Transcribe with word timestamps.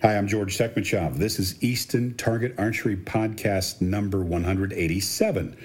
Hi, 0.00 0.16
I'm 0.16 0.28
George 0.28 0.56
Tekmitchov. 0.56 1.16
This 1.16 1.40
is 1.40 1.60
Easton 1.60 2.14
Target 2.14 2.54
Archery 2.56 2.96
Podcast 2.96 3.80
number 3.80 4.22
187. 4.22 5.56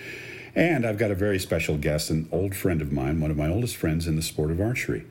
And 0.56 0.88
I've 0.88 0.98
got 0.98 1.12
a 1.12 1.16
very 1.16 1.38
special 1.38 1.78
guest, 1.78 2.10
an 2.10 2.28
old 2.32 2.56
friend 2.56 2.82
of 2.82 2.92
mine, 2.92 3.22
one 3.22 3.30
of 3.30 3.38
my 3.38 3.48
oldest 3.48 3.76
friends 3.76 4.08
in 4.08 4.16
the 4.16 4.24
sport 4.24 4.50
of 4.50 4.60
archery. 4.60 5.06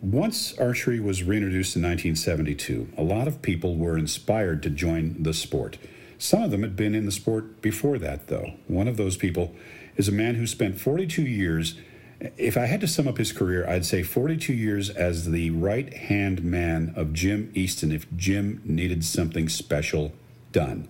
Once 0.00 0.56
archery 0.58 1.00
was 1.00 1.24
reintroduced 1.24 1.74
in 1.74 1.82
1972, 1.82 2.90
a 2.96 3.02
lot 3.02 3.26
of 3.26 3.42
people 3.42 3.74
were 3.74 3.98
inspired 3.98 4.62
to 4.62 4.70
join 4.70 5.20
the 5.20 5.34
sport. 5.34 5.76
Some 6.16 6.44
of 6.44 6.52
them 6.52 6.62
had 6.62 6.76
been 6.76 6.94
in 6.94 7.04
the 7.04 7.10
sport 7.10 7.60
before 7.60 7.98
that, 7.98 8.28
though. 8.28 8.52
One 8.68 8.86
of 8.86 8.96
those 8.96 9.16
people 9.16 9.56
is 9.96 10.06
a 10.06 10.12
man 10.12 10.36
who 10.36 10.46
spent 10.46 10.80
42 10.80 11.22
years 11.22 11.74
if 12.20 12.56
I 12.56 12.66
had 12.66 12.80
to 12.80 12.88
sum 12.88 13.06
up 13.06 13.18
his 13.18 13.32
career, 13.32 13.68
I'd 13.68 13.84
say 13.84 14.02
42 14.02 14.52
years 14.52 14.90
as 14.90 15.30
the 15.30 15.50
right 15.50 15.92
hand 15.92 16.42
man 16.42 16.92
of 16.96 17.12
Jim 17.12 17.50
Easton 17.54 17.92
if 17.92 18.06
Jim 18.16 18.62
needed 18.64 19.04
something 19.04 19.48
special 19.48 20.12
done. 20.52 20.88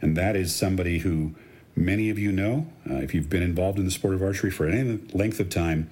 And 0.00 0.16
that 0.16 0.36
is 0.36 0.54
somebody 0.54 0.98
who 0.98 1.34
many 1.74 2.08
of 2.08 2.18
you 2.18 2.32
know, 2.32 2.66
uh, 2.88 2.94
if 2.96 3.14
you've 3.14 3.28
been 3.28 3.42
involved 3.42 3.78
in 3.78 3.84
the 3.84 3.90
sport 3.90 4.14
of 4.14 4.22
archery 4.22 4.50
for 4.50 4.66
any 4.66 4.98
length 5.12 5.38
of 5.38 5.50
time. 5.50 5.90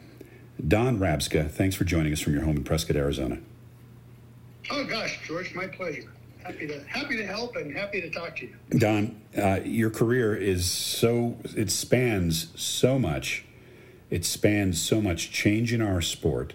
Don 0.66 0.98
Rabska, 0.98 1.50
thanks 1.50 1.76
for 1.76 1.84
joining 1.84 2.12
us 2.12 2.20
from 2.20 2.32
your 2.32 2.44
home 2.44 2.56
in 2.56 2.64
Prescott, 2.64 2.96
Arizona. 2.96 3.38
Oh 4.70 4.84
gosh, 4.84 5.18
George, 5.26 5.54
my 5.54 5.66
pleasure. 5.66 6.10
Happy 6.42 6.66
to 6.66 6.82
happy 6.84 7.16
to 7.16 7.26
help 7.26 7.56
and 7.56 7.74
happy 7.74 8.00
to 8.00 8.10
talk 8.10 8.36
to 8.36 8.46
you. 8.46 8.78
Don, 8.78 9.20
uh, 9.36 9.60
your 9.64 9.90
career 9.90 10.34
is 10.36 10.70
so 10.70 11.36
it 11.56 11.70
spans 11.70 12.48
so 12.60 12.98
much 12.98 13.44
it 14.10 14.24
spans 14.24 14.80
so 14.80 15.00
much 15.00 15.30
change 15.30 15.72
in 15.72 15.80
our 15.80 16.00
sport. 16.00 16.54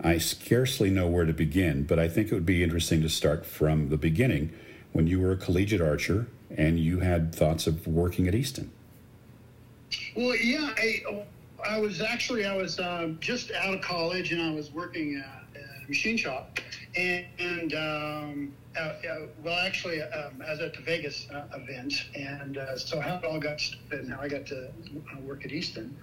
I 0.00 0.18
scarcely 0.18 0.90
know 0.90 1.06
where 1.06 1.24
to 1.24 1.32
begin, 1.32 1.84
but 1.84 1.98
I 1.98 2.08
think 2.08 2.30
it 2.30 2.34
would 2.34 2.46
be 2.46 2.62
interesting 2.62 3.02
to 3.02 3.08
start 3.08 3.46
from 3.46 3.88
the 3.88 3.96
beginning 3.96 4.52
when 4.92 5.06
you 5.06 5.20
were 5.20 5.32
a 5.32 5.36
collegiate 5.36 5.80
archer 5.80 6.26
and 6.56 6.78
you 6.78 7.00
had 7.00 7.34
thoughts 7.34 7.66
of 7.66 7.86
working 7.86 8.26
at 8.26 8.34
Easton. 8.34 8.72
Well, 10.16 10.36
yeah, 10.36 10.72
I, 10.76 11.24
I 11.64 11.78
was 11.78 12.00
actually 12.00 12.44
I 12.44 12.56
was 12.56 12.80
um, 12.80 13.18
just 13.20 13.52
out 13.52 13.74
of 13.74 13.80
college 13.80 14.32
and 14.32 14.42
I 14.42 14.52
was 14.52 14.72
working 14.72 15.22
at, 15.24 15.38
a 15.84 15.88
machine 15.88 16.16
shop, 16.16 16.58
and, 16.96 17.26
and 17.38 17.74
um, 17.74 18.52
uh, 18.76 18.80
uh, 18.80 19.26
well, 19.42 19.58
actually, 19.58 20.00
um, 20.00 20.42
I 20.46 20.52
was 20.52 20.60
at 20.60 20.74
the 20.74 20.80
Vegas 20.80 21.26
uh, 21.30 21.44
event, 21.54 22.06
and 22.14 22.56
uh, 22.56 22.76
so 22.76 23.00
how 23.00 23.16
it 23.16 23.24
all 23.24 23.40
got 23.40 23.60
started 23.60 24.00
and 24.00 24.12
how 24.12 24.20
I 24.20 24.28
got 24.28 24.46
to 24.46 24.68
uh, 24.68 25.20
work 25.20 25.44
at 25.44 25.52
Easton 25.52 25.96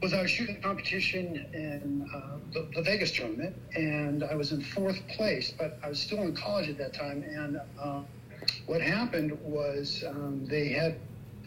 was 0.00 0.14
I 0.14 0.22
was 0.22 0.30
shooting 0.30 0.60
competition 0.60 1.46
in 1.52 2.08
uh, 2.14 2.38
the, 2.52 2.68
the, 2.74 2.82
Vegas 2.82 3.10
tournament, 3.10 3.56
and 3.74 4.22
I 4.22 4.34
was 4.34 4.52
in 4.52 4.62
fourth 4.62 5.00
place, 5.08 5.52
but 5.58 5.78
I 5.82 5.88
was 5.88 5.98
still 5.98 6.22
in 6.22 6.36
college 6.36 6.68
at 6.68 6.78
that 6.78 6.94
time. 6.94 7.24
And 7.24 7.60
uh, 7.80 8.02
what 8.66 8.80
happened 8.80 9.36
was 9.42 10.04
um, 10.06 10.46
they 10.46 10.68
had 10.68 10.96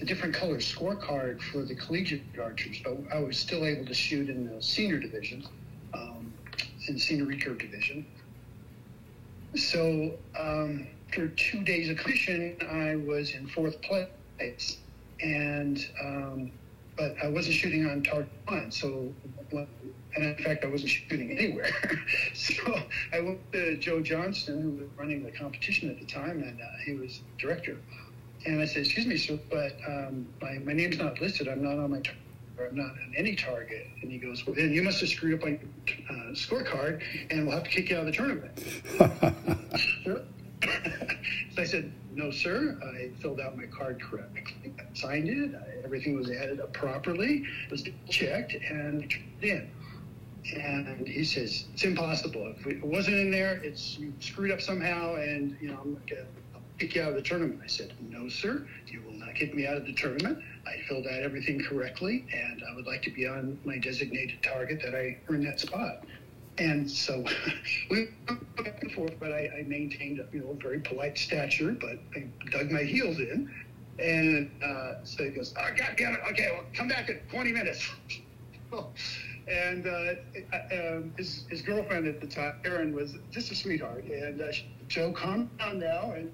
a 0.02 0.06
different 0.06 0.36
color 0.36 0.58
scorecard 0.58 1.42
for 1.42 1.64
the 1.64 1.76
collegiate 1.76 2.24
archers, 2.42 2.82
but 2.84 2.98
I 3.14 3.20
was 3.20 3.38
still 3.38 3.66
able 3.66 3.86
to 3.86 3.94
shoot 3.94 4.30
in 4.30 4.54
the 4.54 4.62
senior 4.62 5.00
division, 5.00 5.46
um, 5.94 6.34
in 6.88 7.00
senior 7.00 7.26
recurve 7.26 7.60
division. 7.60 8.06
So 9.56 10.18
um, 10.38 10.88
for 11.14 11.28
two 11.28 11.64
days 11.64 11.90
of 11.90 11.98
competition, 11.98 12.58
I 12.70 12.96
was 12.96 13.32
in 13.32 13.48
fourth 13.48 13.82
place, 13.82 14.78
and 15.22 15.86
um, 16.04 16.52
but 16.98 17.16
I 17.24 17.28
wasn't 17.28 17.56
shooting 17.56 17.86
on 17.86 18.04
target 18.04 18.32
one. 18.48 18.72
So, 18.72 19.14
and 19.52 19.68
in 20.26 20.36
fact, 20.44 20.66
I 20.66 20.68
wasn't 20.68 20.90
shooting 20.90 21.32
anywhere. 21.32 21.72
so 22.34 22.80
I 23.14 23.22
went 23.22 23.40
to 23.54 23.78
Joe 23.78 24.02
Johnston, 24.02 24.62
who 24.62 24.70
was 24.72 24.90
running 24.98 25.24
the 25.24 25.32
competition 25.32 25.90
at 25.90 26.00
the 26.00 26.06
time, 26.06 26.44
and 26.44 26.62
uh, 26.62 26.66
he 26.86 26.94
was 26.94 27.22
director. 27.38 27.78
And 28.46 28.60
I 28.60 28.66
said, 28.66 28.86
"Excuse 28.86 29.06
me, 29.06 29.18
sir, 29.18 29.40
but 29.50 29.78
um, 29.88 30.28
my 30.42 30.60
my 30.60 30.74
name's 30.74 30.98
not 30.98 31.20
listed. 31.22 31.48
I'm 31.48 31.64
not 31.64 31.78
on 31.78 31.92
my." 31.92 32.00
Tar- 32.00 32.16
I'm 32.60 32.76
not 32.76 32.92
on 32.92 33.14
any 33.18 33.36
target. 33.36 33.88
And 34.04 34.12
he 34.12 34.20
goes, 34.20 34.46
well, 34.46 34.56
then 34.56 34.72
you 34.72 34.84
must 34.84 35.00
have 35.00 35.10
screwed 35.10 35.40
up 35.40 35.46
on 35.46 35.60
your 35.88 35.98
uh, 36.10 36.34
scorecard 36.34 37.02
and 37.32 37.48
we'll 37.48 37.56
have 37.56 37.64
to 37.64 37.70
kick 37.72 37.90
you 37.90 37.98
out 37.98 38.02
of 38.02 38.06
the 38.06 38.12
tournament. 38.12 38.52
so 41.56 41.62
I 41.62 41.64
said, 41.64 41.92
no, 42.14 42.32
sir. 42.32 42.78
I 42.84 43.10
filled 43.22 43.40
out 43.40 43.58
my 43.58 43.66
card 43.66 44.02
correctly, 44.02 44.74
signed 44.94 45.30
it. 45.30 45.56
I, 45.56 45.84
everything 45.84 46.16
was 46.16 46.30
added 46.30 46.60
up 46.60 46.74
properly, 46.74 47.46
it 47.66 47.72
was 47.72 47.84
checked, 48.10 48.54
and 48.54 49.10
turned 49.10 49.44
in. 49.44 49.70
And 50.56 51.08
he 51.08 51.24
says, 51.24 51.66
it's 51.74 51.84
impossible. 51.84 52.54
If 52.58 52.66
it 52.66 52.84
wasn't 52.84 53.18
in 53.18 53.32
there, 53.32 53.62
it's 53.64 53.98
you 54.00 54.12
screwed 54.20 54.52
up 54.52 54.60
somehow, 54.60 55.16
and 55.16 55.56
you 55.62 55.70
know 55.70 55.80
I'm 55.82 56.02
gonna 56.10 56.26
kick 56.80 56.96
you 56.96 57.04
out 57.04 57.10
of 57.10 57.16
the 57.16 57.22
tournament. 57.22 57.62
I 57.64 57.68
said, 57.68 57.94
no, 58.10 58.28
sir. 58.28 58.66
You 58.88 59.02
will 59.06 59.14
not 59.14 59.36
kick 59.36 59.54
me 59.54 59.68
out 59.68 59.78
of 59.78 59.86
the 59.86 59.94
tournament. 59.94 60.40
I 60.66 60.82
filled 60.88 61.06
out 61.06 61.22
everything 61.22 61.64
correctly, 61.64 62.26
and 62.34 62.64
I 62.70 62.76
would 62.76 62.88
like 62.88 63.04
to 63.04 63.12
be 63.12 63.28
on 63.28 63.60
my 63.66 63.78
designated 63.78 64.42
target 64.42 64.82
that 64.84 64.96
I 64.96 65.18
earned 65.30 65.46
that 65.46 65.60
spot. 65.60 66.06
And 66.58 66.90
so 66.90 67.24
we 67.90 68.10
went 68.28 68.56
back 68.58 68.82
and 68.84 68.92
forth, 68.92 69.14
but 69.20 69.32
I, 69.32 69.50
I 69.60 69.64
maintained 69.68 70.20
a 70.20 70.28
you 70.32 70.42
know 70.42 70.58
very 70.62 70.80
polite 70.80 71.18
stature, 71.18 71.72
but 71.80 71.98
I 72.16 72.28
dug 72.52 72.72
my 72.72 72.84
heels 72.84 73.18
in. 73.18 73.50
And 74.00 74.50
uh, 74.64 75.04
so 75.04 75.26
he 75.26 75.30
goes, 75.30 75.54
oh, 75.58 75.70
God 75.78 75.96
damn 75.98 76.14
it. 76.14 76.22
Okay, 76.32 76.50
well, 76.52 76.66
come 76.74 76.88
back 76.88 77.10
in 77.10 77.20
20 77.30 77.52
minutes. 77.52 77.88
and 79.48 79.86
uh, 79.86 80.14
um, 80.74 81.14
his, 81.18 81.46
his 81.50 81.62
girlfriend 81.62 82.08
at 82.08 82.20
the 82.20 82.28
time, 82.28 82.56
Erin, 82.66 82.96
was 82.96 83.16
just 83.30 83.52
a 83.52 83.56
sweetheart. 83.56 84.06
And 84.06 84.42
uh, 84.42 84.52
Joe, 84.88 85.12
calm 85.12 85.52
down 85.60 85.80
now. 85.80 86.14
And 86.14 86.32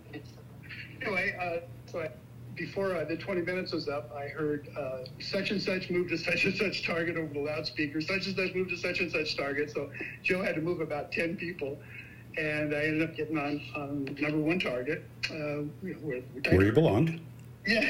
anyway, 1.01 1.35
uh, 1.41 1.91
so 1.91 2.01
I 2.01 2.09
before 2.57 2.95
uh, 2.95 3.05
the 3.05 3.15
20 3.15 3.41
minutes 3.41 3.71
was 3.71 3.87
up, 3.87 4.11
I 4.13 4.27
heard 4.27 4.67
uh, 4.77 5.05
such 5.19 5.51
and 5.51 5.61
such 5.61 5.89
moved 5.89 6.09
to 6.09 6.17
such 6.17 6.43
and 6.45 6.55
such 6.55 6.85
target 6.85 7.15
over 7.15 7.33
the 7.33 7.39
loudspeaker, 7.39 8.01
such 8.01 8.25
and 8.25 8.35
such 8.35 8.53
moved 8.55 8.71
to 8.71 8.77
such 8.77 8.99
and 8.99 9.11
such 9.11 9.37
target. 9.37 9.71
So 9.71 9.89
Joe 10.23 10.41
had 10.41 10.55
to 10.55 10.61
move 10.61 10.81
about 10.81 11.11
10 11.11 11.37
people. 11.37 11.79
And 12.37 12.73
I 12.73 12.83
ended 12.83 13.09
up 13.09 13.15
getting 13.15 13.37
on, 13.37 13.61
on 13.75 14.17
number 14.19 14.37
one 14.37 14.59
target. 14.59 15.03
Uh, 15.29 15.63
where, 15.81 16.21
where 16.49 16.65
you 16.65 16.71
belonged. 16.71 17.21
Yeah. 17.67 17.83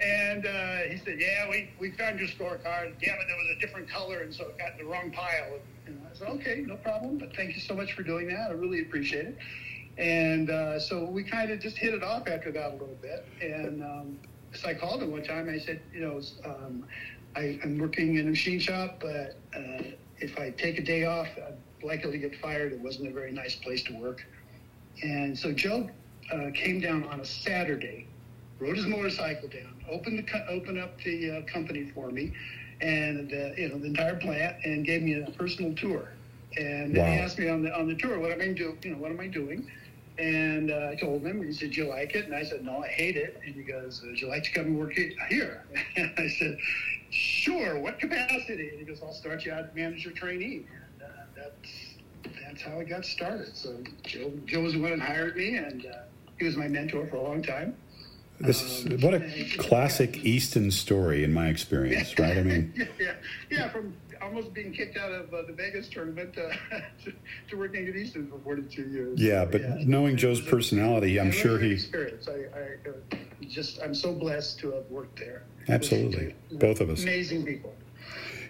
And 0.00 0.46
uh, 0.46 0.76
he 0.88 0.96
said, 0.96 1.20
Yeah, 1.20 1.50
we, 1.50 1.68
we 1.78 1.90
found 1.90 2.18
your 2.18 2.26
scorecard. 2.26 2.94
Damn 3.02 3.20
it, 3.20 3.26
there 3.28 3.36
was 3.36 3.54
a 3.54 3.60
different 3.60 3.86
color, 3.86 4.20
and 4.20 4.34
so 4.34 4.44
it 4.46 4.56
got 4.56 4.72
in 4.72 4.78
the 4.78 4.84
wrong 4.90 5.10
pile. 5.10 5.58
And 5.86 6.00
I 6.10 6.16
said, 6.16 6.28
Okay, 6.28 6.64
no 6.66 6.76
problem. 6.76 7.18
But 7.18 7.36
thank 7.36 7.54
you 7.54 7.60
so 7.60 7.74
much 7.74 7.92
for 7.92 8.02
doing 8.02 8.28
that. 8.28 8.48
I 8.48 8.54
really 8.54 8.80
appreciate 8.80 9.26
it. 9.26 9.38
And 9.96 10.50
uh, 10.50 10.80
so 10.80 11.04
we 11.04 11.22
kind 11.22 11.50
of 11.50 11.60
just 11.60 11.76
hit 11.76 11.94
it 11.94 12.02
off 12.02 12.26
after 12.26 12.50
that 12.52 12.70
a 12.70 12.72
little 12.72 12.98
bit. 13.00 13.24
And 13.40 13.82
um, 13.82 14.18
so 14.52 14.68
I 14.68 14.74
called 14.74 15.02
him 15.02 15.12
one 15.12 15.22
time. 15.22 15.48
I 15.48 15.58
said, 15.58 15.80
you 15.92 16.00
know, 16.00 16.20
um, 16.44 16.84
I, 17.36 17.58
am 17.62 17.78
working 17.78 18.16
in 18.16 18.26
a 18.26 18.30
machine 18.30 18.58
shop, 18.58 18.98
but 19.00 19.36
uh, 19.56 19.82
if 20.18 20.38
I 20.38 20.50
take 20.50 20.78
a 20.78 20.82
day 20.82 21.04
off, 21.04 21.28
I'm 21.36 21.56
likely 21.86 22.12
to 22.12 22.18
get 22.18 22.36
fired. 22.40 22.72
It 22.72 22.80
wasn't 22.80 23.08
a 23.08 23.12
very 23.12 23.32
nice 23.32 23.54
place 23.54 23.82
to 23.84 23.94
work. 23.94 24.24
And 25.02 25.36
so 25.36 25.52
Joe 25.52 25.88
uh, 26.32 26.50
came 26.54 26.80
down 26.80 27.04
on 27.04 27.20
a 27.20 27.24
Saturday, 27.24 28.06
rode 28.58 28.76
his 28.76 28.86
motorcycle 28.86 29.48
down, 29.48 29.74
opened 29.90 30.18
the 30.18 30.50
opened 30.50 30.78
up 30.78 31.00
the 31.02 31.30
uh, 31.30 31.42
company 31.42 31.90
for 31.94 32.10
me, 32.10 32.32
and 32.80 33.32
uh, 33.32 33.54
you 33.56 33.68
know 33.68 33.78
the 33.78 33.86
entire 33.86 34.16
plant, 34.16 34.56
and 34.64 34.84
gave 34.84 35.02
me 35.02 35.14
a 35.14 35.30
personal 35.32 35.74
tour. 35.74 36.08
And 36.56 36.96
wow. 36.96 37.04
he 37.04 37.18
asked 37.18 37.38
me 37.38 37.48
on 37.48 37.62
the 37.62 37.76
on 37.76 37.88
the 37.88 37.96
tour, 37.96 38.18
what 38.20 38.30
am 38.30 38.40
I 38.40 38.52
doing? 38.52 38.78
You 38.82 38.92
know, 38.92 38.98
what 38.98 39.10
am 39.10 39.20
I 39.20 39.26
doing? 39.26 39.68
And 40.16 40.70
uh, 40.70 40.90
I 40.92 40.94
told 40.94 41.22
him, 41.22 41.42
he 41.44 41.52
said, 41.52 41.72
Do 41.72 41.82
you 41.82 41.88
like 41.88 42.14
it? 42.14 42.26
And 42.26 42.34
I 42.34 42.44
said, 42.44 42.64
No, 42.64 42.84
I 42.84 42.88
hate 42.88 43.16
it. 43.16 43.40
And 43.44 43.54
he 43.54 43.62
goes, 43.62 44.00
Would 44.02 44.20
you 44.20 44.28
like 44.28 44.44
to 44.44 44.52
come 44.52 44.66
and 44.66 44.78
work 44.78 44.92
here? 45.28 45.64
And 45.96 46.12
I 46.16 46.28
said, 46.28 46.56
Sure. 47.10 47.78
What 47.78 47.98
capacity? 47.98 48.70
And 48.70 48.78
he 48.78 48.84
goes, 48.84 49.00
I'll 49.02 49.12
start 49.12 49.44
you 49.44 49.52
out 49.52 49.64
as 49.64 49.74
manager 49.74 50.12
trainee. 50.12 50.66
And 51.00 51.02
uh, 51.02 51.06
that's, 51.36 51.96
that's 52.44 52.62
how 52.62 52.78
I 52.78 52.84
got 52.84 53.04
started. 53.04 53.56
So 53.56 53.76
Joe, 54.04 54.32
Joe 54.46 54.60
was 54.62 54.74
the 54.74 54.80
one 54.80 54.98
that 54.98 55.00
hired 55.00 55.36
me, 55.36 55.56
and 55.56 55.86
uh, 55.86 55.98
he 56.38 56.44
was 56.44 56.56
my 56.56 56.68
mentor 56.68 57.06
for 57.08 57.16
a 57.16 57.22
long 57.22 57.42
time. 57.42 57.76
This 58.40 58.84
um, 58.84 59.00
what 59.00 59.14
a 59.14 59.20
classic 59.58 60.16
yeah. 60.16 60.22
Easton 60.32 60.70
story 60.72 61.22
in 61.22 61.32
my 61.32 61.48
experience, 61.48 62.18
right? 62.18 62.36
I 62.36 62.42
mean, 62.42 62.72
yeah, 62.98 63.12
yeah, 63.48 63.68
from 63.68 63.94
almost 64.22 64.52
being 64.54 64.72
kicked 64.72 64.96
out 64.96 65.12
of 65.12 65.32
uh, 65.32 65.42
the 65.42 65.52
Vegas 65.52 65.88
tournament 65.88 66.36
uh, 66.38 66.50
to, 67.04 67.12
to, 67.48 67.56
working 67.56 67.86
at 67.88 67.96
Easton 67.96 68.28
for 68.28 68.38
42 68.38 68.82
years. 68.88 69.20
Yeah, 69.20 69.44
but 69.44 69.60
yeah. 69.60 69.76
knowing 69.80 70.16
Joe's 70.16 70.40
personality, 70.40 71.20
I'm 71.20 71.30
sure 71.30 71.58
he. 71.58 71.72
Experience. 71.72 72.28
I, 72.28 72.32
I 72.32 72.88
uh, 72.88 73.16
just 73.48 73.80
I'm 73.82 73.94
so 73.94 74.12
blessed 74.12 74.58
to 74.60 74.72
have 74.72 74.84
worked 74.90 75.18
there. 75.18 75.44
Absolutely, 75.68 76.34
both 76.52 76.80
of 76.80 76.90
us. 76.90 77.02
Amazing 77.02 77.44
people. 77.44 77.74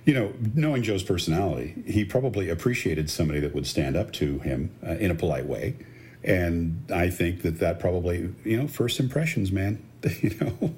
You 0.05 0.15
know, 0.15 0.33
knowing 0.55 0.83
Joe's 0.83 1.03
personality, 1.03 1.83
he 1.87 2.05
probably 2.05 2.51
appreciated 2.51 3.09
somebody 3.09 3.41
that 3.41 3.55
would 3.55 3.67
stand 3.67 3.97
up 3.97 4.13
to 4.15 4.39
him 4.41 4.71
uh, 4.87 4.93
in 4.93 5.11
a 5.11 5.15
polite 5.15 5.47
way, 5.47 5.77
and 6.23 6.85
I 6.93 7.09
think 7.11 7.43
that 7.43 7.59
that 7.61 7.81
probably, 7.81 8.35
you 8.45 8.61
know, 8.61 8.69
first 8.69 9.01
impressions, 9.01 9.53
man. 9.53 9.83
You 10.21 10.37
know. 10.39 10.75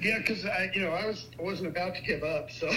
Yeah, 0.00 0.18
because 0.18 0.44
I, 0.44 0.70
you 0.74 0.82
know, 0.82 0.90
I 0.90 1.06
was 1.06 1.26
I 1.38 1.42
wasn't 1.42 1.68
about 1.68 1.94
to 1.94 2.02
give 2.02 2.22
up, 2.22 2.50
so. 2.50 2.68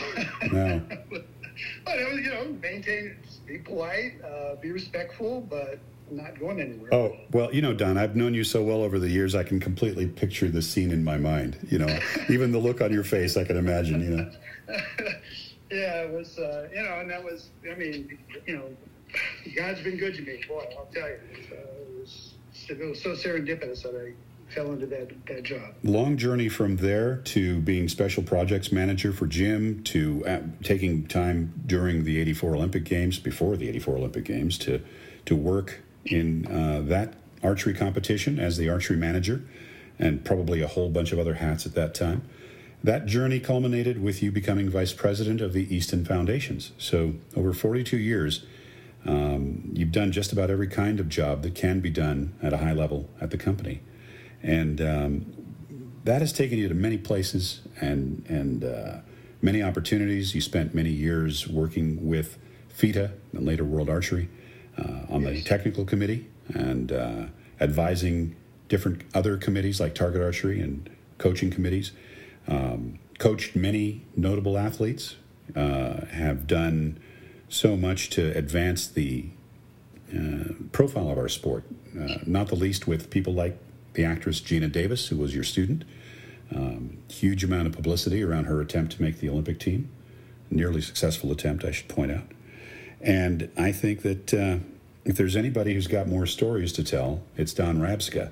No. 0.52 0.82
but 1.86 2.00
it 2.00 2.12
was, 2.12 2.22
you 2.22 2.30
know, 2.30 2.46
maintain, 2.62 3.18
be 3.46 3.58
polite, 3.58 4.14
uh, 4.24 4.56
be 4.56 4.72
respectful, 4.72 5.42
but 5.42 5.80
not 6.12 6.40
going 6.40 6.60
anywhere. 6.60 6.94
Oh, 6.94 7.16
well, 7.32 7.54
you 7.54 7.62
know, 7.62 7.74
Don, 7.74 7.98
I've 7.98 8.16
known 8.16 8.34
you 8.34 8.44
so 8.44 8.64
well 8.64 8.82
over 8.82 9.00
the 9.00 9.10
years, 9.10 9.36
I 9.36 9.44
can 9.44 9.60
completely 9.60 10.08
picture 10.08 10.50
the 10.50 10.62
scene 10.62 10.92
in 10.92 11.04
my 11.04 11.18
mind. 11.18 11.58
You 11.70 11.80
know, 11.80 12.00
even 12.30 12.52
the 12.52 12.60
look 12.60 12.82
on 12.82 12.92
your 12.92 13.04
face, 13.04 13.38
I 13.38 13.44
can 13.44 13.58
imagine, 13.58 14.02
you 14.02 14.18
know. 14.18 14.32
yeah, 15.72 16.04
it 16.04 16.12
was, 16.12 16.38
uh, 16.38 16.68
you 16.74 16.82
know, 16.82 17.00
and 17.00 17.10
that 17.10 17.24
was, 17.24 17.50
I 17.70 17.76
mean, 17.76 18.18
you 18.46 18.58
know, 18.58 18.70
God's 19.56 19.82
been 19.82 19.98
good 19.98 20.16
to 20.16 20.22
me, 20.22 20.44
boy, 20.48 20.66
I'll 20.78 20.88
tell 20.94 21.10
you. 21.10 21.20
Uh, 21.52 21.56
it, 21.56 22.00
was, 22.00 22.34
it 22.70 22.80
was 22.80 23.02
so 23.02 23.12
serendipitous 23.12 23.84
that 23.84 23.96
I 23.96 24.14
fell 24.50 24.72
into 24.72 24.86
that, 24.88 25.10
that 25.28 25.44
job. 25.44 25.74
Long 25.84 26.18
journey 26.18 26.50
from 26.50 26.78
there 26.78 27.18
to 27.18 27.60
being 27.60 27.88
special 27.88 28.24
projects 28.24 28.72
manager 28.72 29.12
for 29.12 29.28
Jim 29.28 29.84
to 29.84 30.26
uh, 30.26 30.40
taking 30.64 31.06
time 31.08 31.54
during 31.66 32.04
the 32.04 32.20
84 32.20 32.56
Olympic 32.56 32.84
Games, 32.84 33.20
before 33.20 33.56
the 33.58 33.70
84 33.70 33.98
Olympic 33.98 34.26
Games, 34.26 34.58
to, 34.60 34.82
to 35.26 35.36
work 35.36 35.82
in 36.06 36.48
uh, 36.48 36.82
that 36.86 37.14
archery 37.44 37.74
competition 37.74 38.40
as 38.40 38.58
the 38.58 38.70
archery 38.70 38.98
manager 38.98 39.44
and 39.98 40.24
probably 40.26 40.62
a 40.62 40.68
whole 40.68 40.90
bunch 40.90 41.12
of 41.12 41.20
other 41.20 41.36
hats 41.36 41.66
at 41.66 41.76
that 41.76 41.94
time. 41.94 42.24
That 42.84 43.06
journey 43.06 43.40
culminated 43.40 44.02
with 44.02 44.24
you 44.24 44.32
becoming 44.32 44.70
vice 44.70 44.94
president 44.94 45.42
of 45.42 45.52
the 45.52 45.74
Easton 45.74 46.06
Foundations. 46.06 46.72
So, 46.78 47.16
over 47.36 47.52
42 47.52 47.98
years, 47.98 48.46
um, 49.06 49.70
you've 49.74 49.92
done 49.92 50.14
just 50.14 50.32
about 50.32 50.50
every 50.50 50.68
kind 50.68 51.02
of 51.02 51.10
job 51.10 51.44
that 51.44 51.56
can 51.56 51.82
be 51.82 51.90
done 51.90 52.34
at 52.42 52.54
a 52.54 52.58
high 52.58 52.72
level 52.72 53.10
at 53.20 53.32
the 53.32 53.38
company 53.38 53.82
and 54.42 54.82
um, 54.82 55.26
that 56.04 56.22
has 56.22 56.34
taken 56.34 56.58
you 56.58 56.68
to 56.68 56.74
many 56.74 56.98
places 56.98 57.62
and 57.80 58.26
and 58.28 58.64
uh, 58.64 58.98
many 59.42 59.62
opportunities. 59.62 60.36
You 60.36 60.42
spent 60.42 60.74
many 60.74 60.90
years 60.90 61.48
working 61.48 62.08
with 62.08 62.38
FITA 62.70 63.14
and 63.34 63.46
later 63.46 63.64
World 63.64 63.90
Archery 63.90 64.30
uh, 64.78 65.06
on 65.10 65.22
yes. 65.22 65.34
the 65.34 65.42
technical 65.44 65.86
committee 65.86 66.28
and 66.54 66.92
uh, 66.92 67.26
advising 67.60 68.36
different 68.68 69.04
other 69.14 69.38
committees 69.38 69.80
like 69.80 69.96
Target 69.96 70.22
Archery 70.22 70.62
and 70.62 70.90
coaching 71.18 71.52
committees. 71.52 71.92
Um, 72.48 73.00
coached 73.18 73.56
many 73.56 74.06
notable 74.16 74.58
athletes. 74.58 75.16
Uh, 75.56 76.06
have 76.12 76.46
done 76.46 77.00
so 77.50 77.76
much 77.76 78.12
to 78.12 78.38
advance 78.38 78.88
the 78.88 79.26
uh, 80.16 80.54
profile 80.72 81.10
of 81.10 81.18
our 81.18 81.28
sport, 81.28 81.64
uh, 82.00 82.18
not 82.26 82.48
the 82.48 82.56
least 82.56 82.88
with 82.88 83.10
people 83.10 83.34
like 83.34 83.58
the 84.00 84.06
actress 84.06 84.40
Geena 84.40 84.72
Davis, 84.72 85.08
who 85.08 85.18
was 85.18 85.36
your 85.36 85.44
student. 85.44 85.84
Um, 86.56 87.00
huge 87.10 87.44
amount 87.44 87.68
of 87.68 87.74
publicity 87.74 88.24
around 88.24 88.46
her 88.46 88.62
attempt 88.62 88.94
to 88.94 89.02
make 89.02 89.20
the 89.20 89.28
Olympic 89.28 89.60
team. 89.60 89.90
Nearly 90.50 90.80
successful 90.80 91.34
attempt, 91.34 91.66
I 91.66 91.72
should 91.72 91.90
point 91.90 92.14
out. 92.14 92.24
And 93.02 93.52
I 93.58 93.74
think 93.74 94.04
that 94.04 94.34
uh, 94.34 94.60
if 95.04 95.18
there's 95.18 95.36
anybody 95.36 95.74
who's 95.74 95.88
got 95.88 96.08
more 96.08 96.26
stories 96.26 96.72
to 96.74 96.84
tell, 96.84 97.22
it's 97.36 97.54
Don 97.54 97.80
Rabska. 97.80 98.32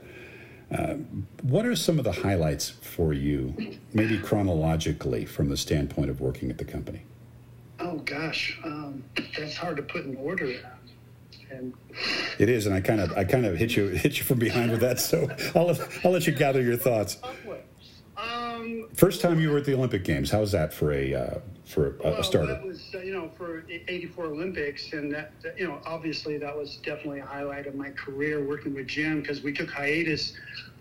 Uh, 0.72 0.94
what 1.42 1.66
are 1.66 1.76
some 1.76 1.98
of 2.00 2.06
the 2.06 2.14
highlights 2.14 2.70
for 2.70 3.12
you, 3.12 3.78
maybe 3.94 4.18
chronologically, 4.18 5.26
from 5.26 5.50
the 5.50 5.58
standpoint 5.58 6.10
of 6.10 6.22
working 6.22 6.50
at 6.50 6.58
the 6.58 6.66
company? 6.66 7.02
Oh 7.80 7.98
gosh, 7.98 8.58
um, 8.64 9.04
that's 9.38 9.58
hard 9.58 9.76
to 9.78 9.84
put 9.84 10.06
in 10.06 10.16
order. 10.16 10.56
And 11.50 11.74
it 12.40 12.50
is, 12.50 12.66
and 12.66 12.76
I 12.76 12.82
kind 12.82 13.02
of 13.02 13.12
I 13.18 13.24
kind 13.24 13.46
of 13.46 13.58
hit 13.58 13.76
you 13.76 13.88
hit 14.04 14.18
you 14.18 14.24
from 14.24 14.40
behind 14.40 14.72
with 14.72 14.82
that. 14.82 15.00
So 15.00 15.28
I'll 15.56 15.68
let, 15.68 16.06
I'll 16.06 16.12
let 16.12 16.28
you 16.28 16.34
gather 16.34 16.62
your 16.62 16.78
thoughts. 16.78 17.18
Um, 18.18 18.88
First 18.96 19.22
time 19.22 19.40
you 19.40 19.52
were 19.52 19.58
at 19.58 19.66
the 19.66 19.76
Olympic 19.76 20.04
Games, 20.04 20.32
how 20.32 20.40
was 20.40 20.52
that 20.52 20.74
for 20.74 20.92
a 20.92 21.14
uh, 21.14 21.40
for 21.66 21.98
a, 22.00 22.04
well, 22.04 22.24
starter? 22.24 22.54
That 22.54 22.66
was 22.66 22.90
uh, 22.96 23.00
you 23.00 23.14
know 23.14 23.30
for 23.38 23.64
'84 23.70 24.26
Olympics, 24.26 24.94
and 24.94 25.14
that 25.14 25.32
you 25.58 25.68
know 25.68 25.80
obviously 25.86 26.38
that 26.40 26.56
was 26.56 26.78
definitely 26.78 27.20
a 27.20 27.26
highlight 27.26 27.68
of 27.68 27.76
my 27.76 27.92
career 27.92 28.44
working 28.44 28.74
with 28.74 28.88
Jim 28.88 29.22
because 29.22 29.42
we 29.42 29.54
took 29.54 29.70
hiatus 29.70 30.34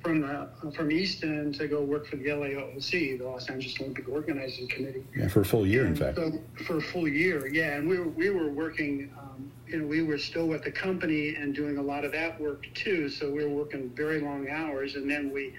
from 0.06 0.20
the, 0.20 0.70
from 0.72 0.92
Easton 0.92 1.52
to 1.54 1.66
go 1.66 1.82
work 1.82 2.06
for 2.06 2.16
the 2.16 2.26
LAOC, 2.26 3.18
the 3.18 3.24
Los 3.24 3.48
Angeles 3.50 3.78
Olympic 3.80 4.08
Organizing 4.08 4.68
Committee. 4.68 5.04
Yeah, 5.16 5.28
for 5.28 5.40
a 5.40 5.44
full 5.44 5.66
year, 5.66 5.84
and 5.84 5.96
in 5.96 5.96
fact. 5.96 6.16
So 6.16 6.32
for 6.64 6.78
a 6.78 6.80
full 6.80 7.08
year, 7.08 7.48
yeah, 7.48 7.76
and 7.76 7.88
we 7.88 7.98
were 7.98 8.08
we 8.08 8.30
were 8.30 8.50
working. 8.50 9.12
Um, 9.18 9.50
you 9.66 9.80
know, 9.80 9.86
we 9.86 10.02
were 10.02 10.18
still 10.18 10.46
with 10.46 10.62
the 10.62 10.70
company 10.70 11.34
and 11.34 11.52
doing 11.52 11.78
a 11.78 11.82
lot 11.82 12.04
of 12.04 12.12
that 12.12 12.40
work 12.40 12.66
too. 12.74 13.08
So 13.08 13.32
we 13.32 13.44
were 13.44 13.50
working 13.50 13.90
very 13.96 14.20
long 14.20 14.48
hours, 14.48 14.94
and 14.94 15.10
then 15.10 15.32
we, 15.32 15.54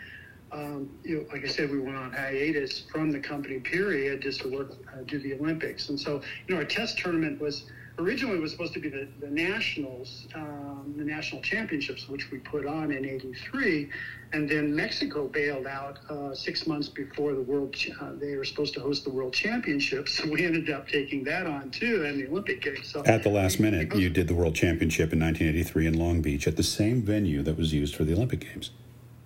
um, 0.54 0.90
you 1.04 1.18
know, 1.18 1.26
like 1.34 1.44
I 1.44 1.50
said, 1.50 1.70
we 1.70 1.80
went 1.80 1.98
on 1.98 2.14
hiatus 2.14 2.86
from 2.90 3.12
the 3.12 3.20
company 3.20 3.60
period 3.60 4.22
just 4.22 4.40
to 4.42 4.48
work 4.48 4.72
uh, 4.94 5.04
do 5.06 5.20
the 5.20 5.34
Olympics. 5.34 5.90
And 5.90 6.00
so, 6.00 6.22
you 6.48 6.56
know, 6.56 6.62
our 6.62 6.66
test 6.66 6.98
tournament 6.98 7.42
was 7.42 7.66
originally 8.00 8.40
was 8.40 8.52
supposed 8.52 8.74
to 8.74 8.80
be 8.80 8.90
the, 8.90 9.08
the 9.20 9.30
nationals, 9.30 10.28
um, 10.36 10.94
the 10.98 11.04
national 11.04 11.42
championships, 11.42 12.08
which 12.08 12.30
we 12.32 12.38
put 12.40 12.66
on 12.66 12.92
in 12.92 13.06
'83, 13.06 13.90
and 14.34 14.50
then 14.50 14.76
Mexico 14.76 15.28
bailed 15.28 15.68
out 15.68 16.00
uh, 16.10 16.34
six 16.34 16.68
months 16.68 16.90
before 16.90 17.34
the 17.34 17.42
world. 17.42 17.76
Uh, 18.00 18.12
they 18.20 18.36
were 18.36 18.46
supposed 18.46 18.74
to 18.76 18.80
host 18.80 19.04
the 19.04 19.10
world 19.10 19.34
championships, 19.34 20.14
so 20.18 20.30
we 20.30 20.46
ended 20.46 20.70
up 20.70 20.88
taking 20.88 21.24
that 21.26 21.48
on 21.48 21.72
too, 21.72 22.06
and 22.06 22.20
the 22.20 22.28
Olympic 22.28 22.62
Games. 22.62 22.88
So 22.88 23.04
at 23.06 23.24
the 23.24 23.30
last 23.30 23.60
minute, 23.60 23.96
you 23.96 24.10
did 24.10 24.28
the 24.28 24.36
world 24.36 24.56
championship 24.56 25.14
in 25.14 25.20
1983 25.20 25.88
in 25.88 25.94
Long 25.94 26.22
Beach 26.22 26.48
at 26.48 26.58
the 26.58 26.64
same 26.64 27.02
venue 27.02 27.42
that 27.44 27.58
was 27.58 27.74
used 27.74 27.96
for 27.96 28.04
the 28.04 28.14
Olympic 28.14 28.42
Games. 28.42 28.72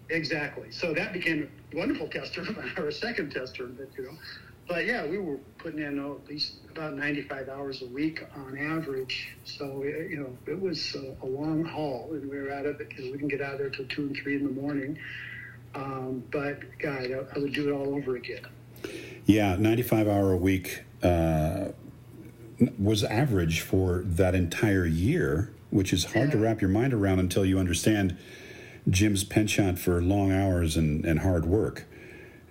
Exactly. 0.09 0.69
So 0.71 0.93
that 0.93 1.13
became 1.13 1.49
a 1.71 1.77
wonderful 1.77 2.07
test 2.07 2.33
tournament, 2.33 2.77
or 2.77 2.89
a 2.89 2.91
second 2.91 3.31
test 3.31 3.55
tournament, 3.55 3.89
you 3.97 4.03
know 4.03 4.17
but 4.67 4.85
yeah, 4.85 5.05
we 5.05 5.17
were 5.17 5.37
putting 5.57 5.79
in 5.79 5.99
oh, 5.99 6.19
at 6.23 6.29
least 6.29 6.55
about 6.69 6.95
95 6.95 7.49
hours 7.49 7.81
a 7.81 7.87
week 7.87 8.23
on 8.35 8.57
average. 8.57 9.35
So 9.43 9.83
you 9.83 10.17
know, 10.17 10.51
it 10.51 10.59
was 10.59 10.95
a, 10.95 11.15
a, 11.23 11.27
long 11.27 11.63
haul, 11.63 12.09
and 12.13 12.29
we 12.29 12.37
were 12.37 12.51
out 12.51 12.65
of 12.65 12.79
it 12.79 12.89
because 12.89 13.05
we 13.05 13.11
didn't 13.11 13.29
get 13.29 13.41
out 13.41 13.57
there 13.57 13.69
till 13.69 13.85
two 13.85 14.03
and 14.03 14.15
three 14.15 14.35
in 14.35 14.43
the 14.43 14.61
morning. 14.61 14.97
Um, 15.73 16.23
but 16.31 16.59
God, 16.79 17.11
I, 17.11 17.35
I, 17.35 17.39
would 17.39 17.53
do 17.53 17.69
it 17.69 17.73
all 17.73 17.95
over 17.95 18.15
again. 18.15 18.45
Yeah, 19.25 19.55
95 19.55 20.07
hour 20.07 20.31
a 20.33 20.37
week 20.37 20.83
uh, 21.01 21.69
was 22.77 23.03
average 23.03 23.61
for 23.61 24.01
that 24.05 24.35
entire 24.35 24.85
year, 24.85 25.53
which 25.69 25.93
is 25.93 26.05
hard 26.05 26.27
yeah. 26.27 26.31
to 26.31 26.37
wrap 26.39 26.61
your 26.61 26.69
mind 26.69 26.93
around 26.93 27.19
until 27.19 27.45
you 27.45 27.57
understand 27.57 28.17
Jim's 28.89 29.23
penchant 29.23 29.79
for 29.79 30.01
long 30.01 30.31
hours 30.31 30.75
and, 30.75 31.05
and 31.05 31.19
hard 31.19 31.45
work. 31.45 31.85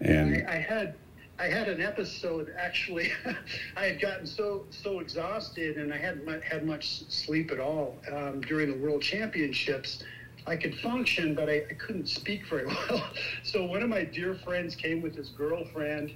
And 0.01 0.47
I, 0.49 0.53
I 0.53 0.57
had 0.57 0.95
I 1.41 1.49
had 1.49 1.69
an 1.69 1.81
episode 1.81 2.53
actually. 2.59 3.13
I 3.77 3.87
had 3.87 4.01
gotten 4.01 4.27
so 4.27 4.67
so 4.71 5.01
exhausted, 5.01 5.79
and 5.79 5.93
I 5.93 5.97
hadn't 5.97 6.29
had 6.45 6.67
much 6.67 7.07
sleep 7.09 7.51
at 7.51 7.59
all 7.59 7.97
um, 8.13 8.43
during 8.43 8.71
the 8.71 8.77
World 8.77 9.01
Championships. 9.01 10.05
I 10.47 10.57
could 10.57 10.79
function, 10.81 11.35
but 11.35 11.49
I, 11.49 11.63
I, 11.71 11.75
couldn't 11.75 12.09
speak 12.09 12.47
very 12.49 12.67
well. 12.91 13.05
So 13.43 13.65
one 13.65 13.83
of 13.83 13.89
my 13.89 14.05
dear 14.05 14.35
friends 14.35 14.75
came 14.75 15.01
with 15.01 15.15
his 15.15 15.31
girlfriend, 15.31 16.13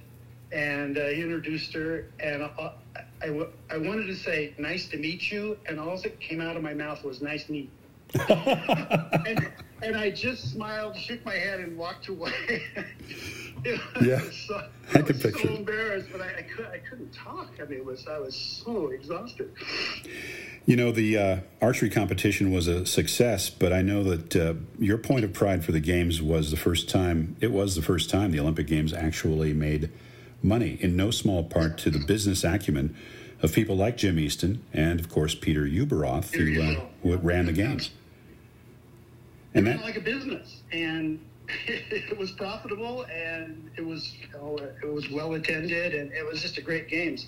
and 0.51 0.97
uh, 0.97 1.07
he 1.07 1.21
introduced 1.21 1.73
her, 1.73 2.07
and 2.19 2.43
I, 2.43 2.73
I, 3.23 3.47
I 3.71 3.77
wanted 3.77 4.05
to 4.07 4.15
say 4.15 4.53
"nice 4.59 4.87
to 4.89 4.97
meet 4.97 5.31
you," 5.31 5.57
and 5.65 5.79
all 5.79 5.99
that 6.01 6.19
came 6.19 6.39
out 6.39 6.55
of 6.55 6.61
my 6.61 6.75
mouth 6.75 7.03
was 7.03 7.23
"nice 7.23 7.49
meet." 7.49 7.71
And, 8.13 9.51
and 9.81 9.95
I 9.95 10.09
just 10.09 10.51
smiled, 10.51 10.95
shook 10.95 11.23
my 11.25 11.35
head, 11.35 11.59
and 11.59 11.77
walked 11.77 12.07
away. 12.07 12.63
yeah, 14.01 14.21
so, 14.47 14.67
I 14.93 15.01
could 15.01 15.19
picture. 15.19 15.47
So 15.47 15.55
embarrassed, 15.55 16.09
but 16.11 16.21
I, 16.21 16.37
I, 16.37 16.41
could, 16.43 16.65
I 16.67 16.77
couldn't 16.79 17.13
talk. 17.13 17.49
I 17.61 17.65
mean, 17.65 17.79
it 17.79 17.85
was 17.85 18.07
I 18.07 18.19
was 18.19 18.35
so 18.35 18.89
exhausted. 18.89 19.51
You 20.65 20.75
know, 20.75 20.91
the 20.91 21.17
uh, 21.17 21.39
archery 21.61 21.89
competition 21.89 22.51
was 22.51 22.67
a 22.67 22.85
success, 22.85 23.49
but 23.49 23.71
I 23.73 23.81
know 23.81 24.03
that 24.03 24.35
uh, 24.35 24.53
your 24.79 24.97
point 24.97 25.25
of 25.25 25.33
pride 25.33 25.63
for 25.63 25.71
the 25.71 25.79
games 25.79 26.21
was 26.21 26.51
the 26.51 26.57
first 26.57 26.89
time. 26.89 27.35
It 27.39 27.51
was 27.51 27.75
the 27.75 27.81
first 27.81 28.09
time 28.09 28.31
the 28.31 28.39
Olympic 28.39 28.67
Games 28.67 28.93
actually 28.93 29.53
made 29.53 29.91
money, 30.41 30.77
in 30.79 30.95
no 30.95 31.11
small 31.11 31.43
part 31.43 31.77
to 31.79 31.89
the 31.89 31.99
business 31.99 32.43
acumen 32.43 32.95
of 33.41 33.53
people 33.53 33.75
like 33.75 33.97
Jim 33.97 34.17
Easton 34.19 34.63
and, 34.73 34.99
of 34.99 35.09
course, 35.09 35.35
Peter 35.35 35.65
Ueberroth, 35.65 36.33
who, 36.33 36.61
uh, 36.61 36.85
who 37.03 37.15
ran 37.17 37.45
the 37.45 37.53
games. 37.53 37.91
And 39.53 39.67
that 39.67 39.81
like 39.81 39.95
a 39.95 40.01
business, 40.01 40.63
and 40.73 41.19
it 41.67 42.17
was 42.17 42.31
profitable 42.31 43.05
and 43.05 43.69
it 43.77 43.85
was 43.85 44.13
you 44.19 44.27
know, 44.33 44.57
it 44.83 44.91
was 44.91 45.09
well 45.09 45.33
attended 45.33 45.93
and 45.93 46.11
it 46.11 46.25
was 46.25 46.41
just 46.41 46.57
a 46.57 46.61
great 46.61 46.87
games. 46.87 47.27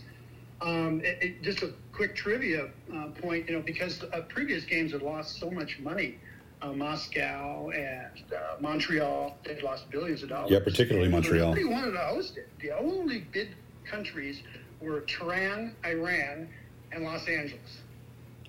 Um, 0.60 1.02
it, 1.04 1.18
it, 1.22 1.44
just 1.44 1.62
a 1.62 1.72
quick 1.94 2.16
trivia 2.16 2.70
uh, 2.94 3.08
point, 3.22 3.48
you 3.48 3.56
know, 3.56 3.62
because 3.62 4.04
uh, 4.04 4.22
previous 4.28 4.66
games 4.66 4.92
had 4.92 5.04
lost 5.04 5.40
so 5.40 5.52
much 5.52 5.80
money. 5.80 6.18
Uh, 6.60 6.74
Moscow 6.74 7.70
and 7.70 8.24
uh, 8.34 8.60
Montreal, 8.60 9.38
they 9.46 9.62
lost 9.62 9.90
billions 9.92 10.24
of 10.24 10.30
dollars. 10.30 10.50
Yeah, 10.50 10.60
particularly 10.60 11.08
Montreal. 11.08 11.50
Nobody 11.50 11.66
wanted 11.66 11.92
to 11.92 12.00
host 12.00 12.38
it. 12.38 12.50
The 12.60 12.72
only 12.72 13.28
bid 13.32 13.50
countries 13.86 14.42
were 14.82 15.02
Tehran, 15.02 15.76
Iran, 15.86 16.48
and 16.92 17.04
Los 17.04 17.28
Angeles. 17.28 17.82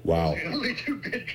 Wow. 0.04 0.34
The 0.34 0.44
only 0.52 0.74
two 0.74 0.96
big 0.96 1.28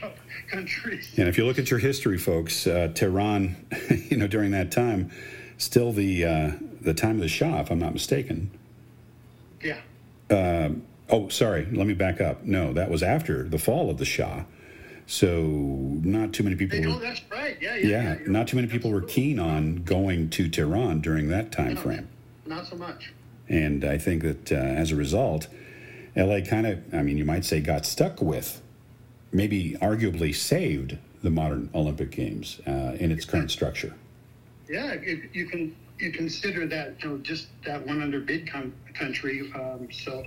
countries. 0.49 1.13
And 1.17 1.27
if 1.27 1.37
you 1.37 1.45
look 1.45 1.59
at 1.59 1.69
your 1.69 1.79
history, 1.79 2.17
folks, 2.17 2.65
uh, 2.67 2.91
Tehran, 2.93 3.65
you 4.09 4.17
know, 4.17 4.27
during 4.27 4.51
that 4.51 4.71
time, 4.71 5.11
still 5.57 5.91
the 5.91 6.25
uh, 6.25 6.51
the 6.81 6.93
time 6.93 7.15
of 7.15 7.21
the 7.21 7.27
Shah, 7.27 7.61
if 7.61 7.71
I'm 7.71 7.79
not 7.79 7.93
mistaken. 7.93 8.51
Yeah. 9.61 9.79
Uh, 10.29 10.69
oh, 11.09 11.29
sorry. 11.29 11.65
Let 11.71 11.87
me 11.87 11.93
back 11.93 12.19
up. 12.21 12.43
No, 12.43 12.73
that 12.73 12.89
was 12.89 13.03
after 13.03 13.43
the 13.43 13.59
fall 13.59 13.89
of 13.89 13.97
the 13.97 14.05
Shah. 14.05 14.43
So 15.05 15.29
not 15.41 16.33
too 16.33 16.43
many 16.43 16.55
people. 16.55 16.79
They, 16.79 16.87
were, 16.87 16.93
oh, 16.93 16.99
that's 16.99 17.21
right. 17.29 17.57
Yeah, 17.61 17.75
yeah. 17.75 17.87
yeah, 17.87 18.17
yeah, 18.21 18.27
not 18.27 18.47
too 18.47 18.55
many 18.55 18.67
people 18.67 18.89
were 18.91 19.01
keen 19.01 19.37
on 19.37 19.83
going 19.83 20.29
to 20.31 20.49
Tehran 20.49 21.01
during 21.01 21.27
that 21.29 21.51
time 21.51 21.75
No. 21.75 21.81
frame. 21.81 22.07
Not 22.45 22.67
so 22.67 22.75
much. 22.77 23.13
And 23.49 23.83
I 23.83 23.97
think 23.97 24.23
that 24.23 24.51
uh, 24.51 24.55
as 24.55 24.91
a 24.91 24.95
result, 24.95 25.47
LA 26.15 26.41
kind 26.41 26.67
of, 26.67 26.93
I 26.93 27.01
mean, 27.01 27.17
you 27.17 27.25
might 27.25 27.45
say, 27.45 27.59
got 27.59 27.85
stuck 27.85 28.21
with, 28.21 28.61
maybe 29.31 29.75
arguably 29.81 30.33
saved 30.33 30.97
the 31.21 31.29
modern 31.29 31.69
Olympic 31.73 32.11
Games 32.11 32.61
uh, 32.67 32.95
in 32.99 33.11
its 33.11 33.25
current 33.25 33.51
structure. 33.51 33.93
Yeah, 34.69 34.95
you, 35.33 35.47
can 35.47 35.75
you 35.99 36.11
consider 36.11 36.67
that 36.67 36.95
you 37.01 37.09
know 37.09 37.17
just 37.19 37.47
that 37.65 37.85
one 37.85 38.01
under 38.01 38.19
bid 38.19 38.51
com- 38.51 38.73
country. 38.93 39.51
Um, 39.55 39.87
so 39.91 40.25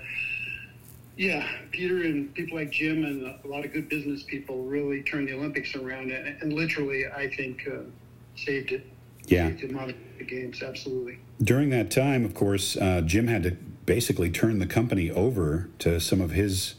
yeah, 1.16 1.46
Peter 1.70 2.02
and 2.02 2.32
people 2.34 2.58
like 2.58 2.70
Jim 2.70 3.04
and 3.04 3.34
a 3.44 3.48
lot 3.48 3.64
of 3.64 3.72
good 3.72 3.88
business 3.88 4.22
people 4.22 4.64
really 4.64 5.02
turned 5.02 5.28
the 5.28 5.34
Olympics 5.34 5.74
around 5.74 6.10
and, 6.10 6.42
and 6.42 6.52
literally, 6.52 7.06
I 7.06 7.28
think, 7.28 7.66
uh, 7.66 7.80
saved 8.36 8.72
it. 8.72 8.86
Yeah. 9.26 9.48
Saved 9.48 9.94
the 10.18 10.24
games 10.24 10.62
absolutely. 10.62 11.18
During 11.42 11.70
that 11.70 11.90
time, 11.90 12.24
of 12.24 12.34
course, 12.34 12.76
uh, 12.76 13.02
Jim 13.04 13.28
had 13.28 13.42
to 13.44 13.50
basically 13.84 14.30
turn 14.30 14.58
the 14.58 14.66
company 14.66 15.10
over 15.10 15.68
to 15.80 16.00
some 16.00 16.20
of 16.20 16.30
his 16.32 16.74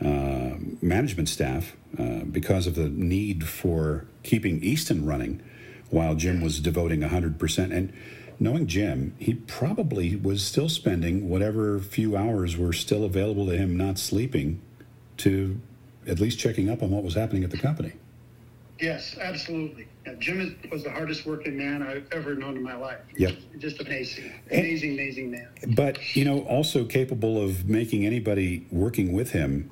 uh, 0.00 0.54
management 0.80 1.28
staff 1.28 1.76
uh, 1.98 2.20
because 2.30 2.66
of 2.66 2.74
the 2.74 2.88
need 2.88 3.48
for 3.48 4.06
keeping 4.22 4.62
Easton 4.62 5.04
running 5.04 5.42
while 5.90 6.14
Jim 6.14 6.40
was 6.40 6.60
devoting 6.60 7.00
100%. 7.00 7.72
And 7.72 7.92
knowing 8.38 8.66
Jim, 8.66 9.14
he 9.18 9.34
probably 9.34 10.16
was 10.16 10.44
still 10.44 10.68
spending 10.68 11.28
whatever 11.28 11.78
few 11.78 12.16
hours 12.16 12.56
were 12.56 12.72
still 12.72 13.04
available 13.04 13.46
to 13.46 13.56
him 13.56 13.76
not 13.76 13.98
sleeping 13.98 14.60
to 15.18 15.60
at 16.06 16.20
least 16.20 16.38
checking 16.38 16.70
up 16.70 16.82
on 16.82 16.90
what 16.90 17.02
was 17.02 17.14
happening 17.14 17.44
at 17.44 17.50
the 17.50 17.58
company. 17.58 17.92
Yes, 18.80 19.16
absolutely. 19.20 19.88
Yeah, 20.08 20.14
Jim 20.18 20.40
is, 20.40 20.70
was 20.70 20.84
the 20.84 20.90
hardest 20.90 21.26
working 21.26 21.56
man 21.56 21.82
I've 21.82 22.06
ever 22.12 22.34
known 22.34 22.56
in 22.56 22.62
my 22.62 22.74
life. 22.76 22.98
Yep. 23.16 23.36
Just 23.58 23.80
amazing, 23.80 24.32
And- 24.50 24.60
amazing, 24.60 24.92
amazing 24.94 25.30
man. 25.30 25.48
but 25.74 25.98
you 26.16 26.24
know 26.24 26.40
also 26.42 26.84
capable 26.84 27.42
of 27.42 27.68
making 27.68 28.04
anybody 28.06 28.66
working 28.70 29.12
with 29.12 29.30
him 29.32 29.70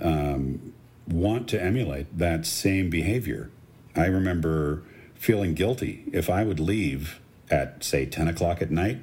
um, 0.00 0.72
want 1.08 1.48
to 1.48 1.62
emulate 1.62 2.18
that 2.18 2.44
same 2.44 2.90
behavior 2.90 3.50
i 3.94 4.06
remember 4.06 4.82
feeling 5.14 5.54
guilty 5.54 6.04
if 6.12 6.28
i 6.28 6.42
would 6.44 6.58
leave 6.60 7.20
at 7.50 7.82
say 7.84 8.04
10 8.04 8.28
o'clock 8.28 8.60
at 8.60 8.70
night 8.70 8.98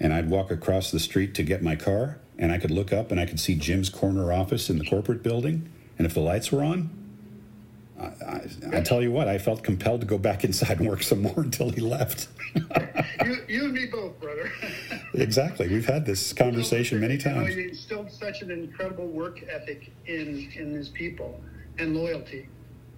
and 0.00 0.14
i'd 0.14 0.30
walk 0.30 0.50
across 0.50 0.90
the 0.92 1.00
street 1.00 1.34
to 1.34 1.42
get 1.42 1.60
my 1.62 1.74
car 1.76 2.18
and 2.38 2.52
i 2.52 2.58
could 2.58 2.70
look 2.70 2.92
up 2.92 3.10
and 3.10 3.18
i 3.20 3.26
could 3.26 3.38
see 3.40 3.54
jim's 3.54 3.90
corner 3.90 4.32
office 4.32 4.70
in 4.70 4.78
the 4.78 4.84
corporate 4.86 5.22
building 5.22 5.68
and 5.98 6.06
if 6.06 6.14
the 6.14 6.20
lights 6.20 6.50
were 6.52 6.62
on 6.62 6.88
I, 8.00 8.04
I, 8.04 8.48
I 8.72 8.80
tell 8.80 9.02
you 9.02 9.10
what, 9.12 9.28
I 9.28 9.38
felt 9.38 9.62
compelled 9.62 10.00
to 10.00 10.06
go 10.06 10.18
back 10.18 10.44
inside 10.44 10.80
and 10.80 10.88
work 10.88 11.02
some 11.02 11.22
more 11.22 11.34
until 11.40 11.70
he 11.70 11.80
left. 11.80 12.28
you, 13.24 13.36
you 13.48 13.64
and 13.66 13.72
me 13.72 13.86
both, 13.86 14.20
brother. 14.20 14.50
exactly. 15.14 15.68
We've 15.68 15.86
had 15.86 16.04
this 16.04 16.32
conversation 16.32 17.00
many 17.00 17.14
You 17.14 17.24
know, 17.24 17.34
times. 17.42 17.54
he 17.54 17.64
instilled 17.64 18.10
such 18.10 18.42
an 18.42 18.50
incredible 18.50 19.06
work 19.06 19.42
ethic 19.48 19.90
in 20.06 20.50
in 20.56 20.72
his 20.72 20.88
people 20.88 21.40
and 21.78 21.96
loyalty. 21.96 22.48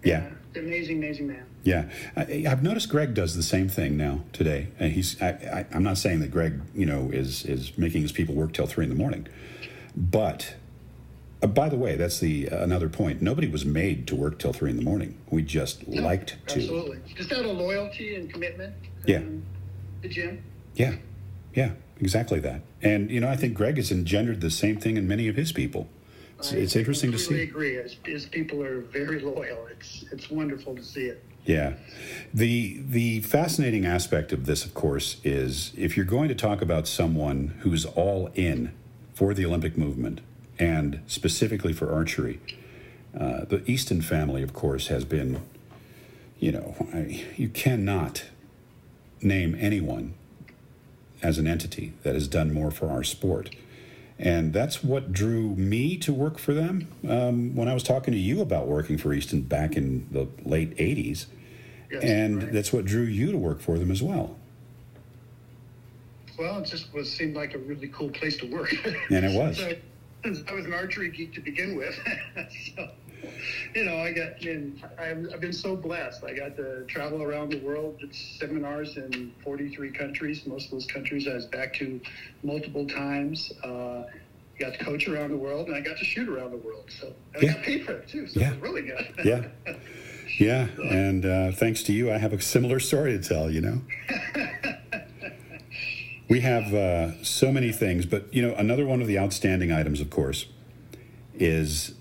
Yeah. 0.03 0.29
It's 0.50 0.59
an 0.59 0.67
amazing, 0.67 0.99
amazing 0.99 1.26
man. 1.26 1.45
Yeah, 1.65 1.88
I, 2.17 2.45
I've 2.49 2.62
noticed 2.62 2.88
Greg 2.88 3.12
does 3.15 3.35
the 3.35 3.43
same 3.43 3.69
thing 3.69 3.97
now 3.97 4.21
today, 4.33 4.69
and 4.79 4.93
he's. 4.93 5.21
I, 5.21 5.29
I, 5.29 5.67
I'm 5.75 5.83
not 5.83 5.99
saying 5.99 6.21
that 6.21 6.31
Greg, 6.31 6.61
you 6.75 6.87
know, 6.87 7.11
is 7.11 7.45
is 7.45 7.76
making 7.76 8.03
his 8.03 8.12
people 8.12 8.35
work 8.35 8.53
till 8.53 8.67
three 8.67 8.85
in 8.85 8.91
the 8.91 8.97
morning, 8.97 9.26
but 9.97 10.55
uh, 11.43 11.47
by 11.47 11.69
the 11.69 11.76
way, 11.76 11.97
that's 11.97 12.19
the 12.19 12.49
uh, 12.49 12.62
another 12.62 12.88
point. 12.88 13.21
Nobody 13.21 13.49
was 13.49 13.64
made 13.64 14.07
to 14.09 14.16
work 14.16 14.38
till 14.38 14.52
three 14.52 14.71
in 14.71 14.76
the 14.76 14.83
morning. 14.83 15.19
We 15.31 15.43
just 15.43 15.87
No, 15.87 16.02
liked 16.02 16.37
to. 16.49 16.57
Absolutely. 16.57 17.00
Just 17.14 17.33
out 17.33 17.45
of 17.45 17.57
loyalty 17.57 18.14
and 18.14 18.33
commitment. 18.33 18.75
Yeah. 19.05 19.19
um, 19.19 19.43
to 20.02 20.09
Jim. 20.09 20.43
Yeah, 20.75 20.97
yeah, 21.55 21.73
exactly 22.00 22.40
that. 22.40 22.62
And 22.83 23.11
you 23.11 23.21
know, 23.21 23.28
I 23.28 23.37
think 23.37 23.55
Greg 23.55 23.76
has 23.76 23.90
engendered 23.90 24.40
the 24.40 24.50
same 24.50 24.78
thing 24.78 24.97
in 24.97 25.07
many 25.07 25.28
of 25.28 25.37
his 25.37 25.52
people. 25.52 25.88
It's, 26.38 26.52
I 26.52 26.57
it's 26.57 26.76
interesting 26.76 27.12
to 27.12 27.19
see. 27.19 27.40
I 27.40 27.43
agree. 27.45 27.75
His, 27.75 27.97
his 28.05 28.26
people 28.26 28.62
are 28.62 28.81
very 28.81 29.21
loyal. 29.21 29.66
It's 29.71 30.05
it's 30.12 30.31
wonderful 30.31 30.75
to 30.76 30.83
see 30.83 31.07
it. 31.07 31.25
Yeah. 31.45 31.75
The 32.35 32.83
the 32.88 33.21
fascinating 33.21 33.87
aspect 33.87 34.33
of 34.33 34.47
this, 34.47 34.64
of 34.64 34.75
course, 34.75 35.19
is 35.25 35.73
if 35.76 35.97
you're 35.97 36.07
going 36.07 36.28
to 36.28 36.35
talk 36.35 36.61
about 36.61 36.87
someone 36.88 37.55
who's 37.61 37.85
all 37.85 38.31
in 38.35 38.73
for 39.14 39.33
the 39.33 39.47
Olympic 39.47 39.78
movement 39.78 40.21
and 40.58 41.00
specifically 41.06 41.72
for 41.72 41.92
archery, 41.92 42.40
uh, 43.18 43.44
the 43.44 43.62
Easton 43.70 44.02
family, 44.02 44.42
of 44.42 44.52
course, 44.52 44.88
has 44.88 45.04
been, 45.04 45.40
you 46.38 46.52
know, 46.52 46.75
I, 46.92 47.25
you 47.36 47.48
cannot 47.48 48.25
name 49.22 49.56
anyone 49.58 50.14
as 51.22 51.38
an 51.38 51.46
entity 51.46 51.94
that 52.02 52.14
has 52.14 52.28
done 52.28 52.52
more 52.52 52.70
for 52.70 52.90
our 52.90 53.02
sport. 53.02 53.50
And 54.18 54.52
that's 54.52 54.82
what 54.82 55.12
drew 55.12 55.50
me 55.56 55.96
to 55.98 56.12
work 56.12 56.38
for 56.38 56.54
them. 56.54 56.88
Um, 57.08 57.54
when 57.54 57.68
I 57.68 57.75
was 57.75 57.82
talking 57.82 58.12
to 58.12 58.20
you 58.20 58.40
about 58.40 58.66
working 58.66 58.96
for 58.96 59.12
Easton 59.12 59.42
back 59.42 59.76
in 59.76 60.06
the 60.10 60.28
late 60.44 60.76
80s, 60.76 61.26
Yes, 61.90 62.02
and 62.02 62.42
right. 62.42 62.52
that's 62.52 62.72
what 62.72 62.84
drew 62.84 63.04
you 63.04 63.30
to 63.30 63.38
work 63.38 63.60
for 63.60 63.78
them 63.78 63.92
as 63.92 64.02
well. 64.02 64.36
Well, 66.36 66.58
it 66.58 66.64
just 66.66 66.92
was 66.92 67.10
seemed 67.10 67.36
like 67.36 67.54
a 67.54 67.58
really 67.58 67.88
cool 67.88 68.08
place 68.10 68.36
to 68.38 68.46
work. 68.50 68.75
And 69.08 69.25
it 69.25 69.34
was. 69.38 69.58
So, 69.58 69.72
I 70.26 70.52
was 70.54 70.64
an 70.64 70.73
archery 70.75 71.09
geek 71.11 71.35
to 71.35 71.40
begin 71.40 71.76
with, 71.76 71.95
so 72.76 72.88
you 73.75 73.85
know, 73.85 73.99
I 73.99 74.12
got. 74.12 74.42
Mean, 74.42 74.83
I've, 74.99 75.25
I've 75.33 75.40
been 75.40 75.52
so 75.52 75.76
blessed. 75.76 76.25
I 76.25 76.33
got 76.35 76.56
to 76.56 76.85
travel 76.87 77.23
around 77.23 77.52
the 77.52 77.61
world, 77.61 78.00
did 78.00 78.12
seminars 78.14 78.97
in 78.97 79.33
43 79.45 79.90
countries. 79.92 80.45
Most 80.47 80.66
of 80.66 80.71
those 80.73 80.87
countries 80.87 81.28
I 81.28 81.35
was 81.35 81.47
back 81.47 81.75
to 81.75 82.00
multiple 82.42 82.87
times. 82.88 83.52
Uh, 83.62 84.04
got 84.59 84.73
to 84.75 84.85
coach 84.85 85.06
around 85.06 85.30
the 85.30 85.37
world, 85.37 85.68
and 85.68 85.76
I 85.76 85.80
got 85.80 85.97
to 85.99 86.04
shoot 86.04 86.28
around 86.28 86.50
the 86.50 86.56
world. 86.56 86.90
So 87.00 87.12
and 87.35 87.42
Yeah. 87.45 87.50
I 87.50 87.54
got 87.54 87.62
paid 87.62 87.85
for 87.87 87.92
it 87.92 88.09
too. 88.09 88.26
So 88.26 88.40
Yeah. 88.40 88.49
it 88.52 88.61
was 88.61 88.71
really 88.71 88.83
good. 88.83 89.14
Yeah. 89.25 89.47
Yeah. 90.40 90.66
And 90.90 91.25
uh, 91.25 91.52
thanks 91.52 91.85
to 91.85 91.92
you, 91.92 92.12
I 92.12 92.18
have 92.18 92.33
a 92.33 92.40
similar 92.40 92.80
story 92.80 93.16
to 93.16 93.23
tell, 93.28 93.49
you 93.49 93.61
know? 93.61 93.80
We 96.28 96.40
have 96.40 96.75
uh, 96.75 97.23
so 97.23 97.52
many 97.52 97.71
things, 97.71 98.04
but, 98.04 98.33
you 98.35 98.42
know, 98.42 98.52
another 98.56 98.85
one 98.85 99.00
of 99.00 99.06
the 99.06 99.16
outstanding 99.16 99.71
items, 99.71 100.00
of 100.00 100.11
course, 100.11 100.47
is 101.35 101.95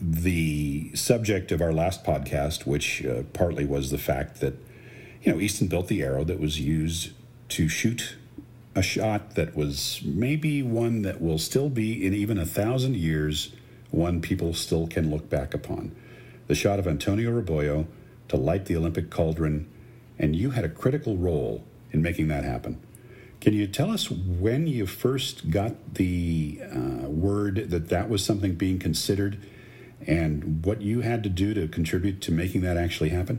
the 0.00 0.94
subject 0.94 1.52
of 1.52 1.60
our 1.60 1.72
last 1.72 2.02
podcast, 2.02 2.66
which 2.66 3.04
uh, 3.04 3.24
partly 3.34 3.66
was 3.66 3.90
the 3.90 3.98
fact 3.98 4.40
that, 4.40 4.54
you 5.22 5.32
know, 5.32 5.38
Easton 5.38 5.66
built 5.66 5.88
the 5.88 6.02
arrow 6.02 6.24
that 6.24 6.40
was 6.40 6.58
used 6.58 7.12
to 7.50 7.68
shoot 7.68 8.16
a 8.74 8.82
shot 8.82 9.34
that 9.34 9.54
was 9.54 10.00
maybe 10.04 10.62
one 10.62 11.02
that 11.02 11.20
will 11.20 11.38
still 11.38 11.68
be 11.68 12.06
in 12.06 12.14
even 12.14 12.38
a 12.38 12.46
thousand 12.46 12.96
years, 12.96 13.52
one 13.90 14.22
people 14.22 14.54
still 14.54 14.86
can 14.86 15.10
look 15.10 15.28
back 15.28 15.52
upon. 15.52 15.94
The 16.46 16.54
shot 16.54 16.78
of 16.78 16.86
Antonio 16.86 17.30
Rebollo 17.30 17.86
to 18.28 18.36
light 18.36 18.66
the 18.66 18.76
Olympic 18.76 19.10
cauldron, 19.10 19.68
and 20.18 20.34
you 20.34 20.50
had 20.50 20.64
a 20.64 20.68
critical 20.68 21.16
role 21.16 21.64
in 21.90 22.00
making 22.00 22.28
that 22.28 22.44
happen. 22.44 22.80
Can 23.46 23.54
you 23.54 23.68
tell 23.68 23.92
us 23.92 24.10
when 24.10 24.66
you 24.66 24.86
first 24.86 25.50
got 25.50 25.94
the 25.94 26.58
uh, 26.64 27.08
word 27.08 27.70
that 27.70 27.90
that 27.90 28.08
was 28.08 28.24
something 28.24 28.56
being 28.56 28.80
considered 28.80 29.38
and 30.04 30.66
what 30.66 30.82
you 30.82 31.02
had 31.02 31.22
to 31.22 31.28
do 31.28 31.54
to 31.54 31.68
contribute 31.68 32.20
to 32.22 32.32
making 32.32 32.62
that 32.62 32.76
actually 32.76 33.10
happen? 33.10 33.38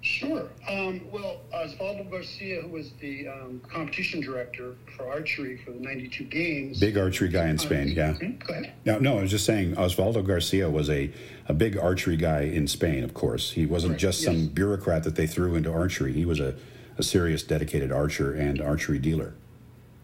Sure. 0.00 0.48
Um, 0.70 1.00
well, 1.10 1.40
Osvaldo 1.52 2.08
Garcia, 2.08 2.62
who 2.62 2.68
was 2.68 2.92
the 3.00 3.26
um, 3.26 3.60
competition 3.68 4.20
director 4.20 4.76
for 4.96 5.10
archery 5.10 5.56
for 5.56 5.72
the 5.72 5.80
92 5.80 6.22
games. 6.22 6.78
Big 6.78 6.96
archery 6.96 7.28
guy 7.28 7.48
in 7.48 7.58
Spain, 7.58 7.88
yeah. 7.88 8.12
Hmm? 8.12 8.36
Go 8.46 8.54
ahead. 8.54 8.74
No, 8.84 9.00
no, 9.00 9.18
I 9.18 9.22
was 9.22 9.32
just 9.32 9.44
saying 9.44 9.74
Osvaldo 9.74 10.24
Garcia 10.24 10.70
was 10.70 10.88
a, 10.88 11.10
a 11.48 11.52
big 11.52 11.76
archery 11.76 12.16
guy 12.16 12.42
in 12.42 12.68
Spain, 12.68 13.02
of 13.02 13.12
course. 13.12 13.50
He 13.50 13.66
wasn't 13.66 13.94
Right, 13.94 13.98
just 13.98 14.22
yes. 14.22 14.26
some 14.32 14.46
bureaucrat 14.46 15.02
that 15.02 15.16
they 15.16 15.26
threw 15.26 15.56
into 15.56 15.72
archery. 15.72 16.12
He 16.12 16.24
was 16.24 16.38
a, 16.38 16.54
a 16.98 17.02
serious, 17.02 17.42
dedicated 17.42 17.92
archer 17.92 18.34
and 18.34 18.60
archery 18.60 18.98
dealer. 18.98 19.34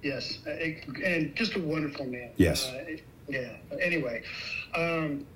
Yes, 0.02 0.38
uh, 0.46 0.50
and 0.50 1.34
just 1.36 1.54
a 1.54 1.60
wonderful 1.60 2.06
man. 2.06 2.30
Yes. 2.36 2.68
Uh, 2.68 2.96
yeah. 3.28 3.56
Anyway, 3.80 4.22
um, 4.74 5.26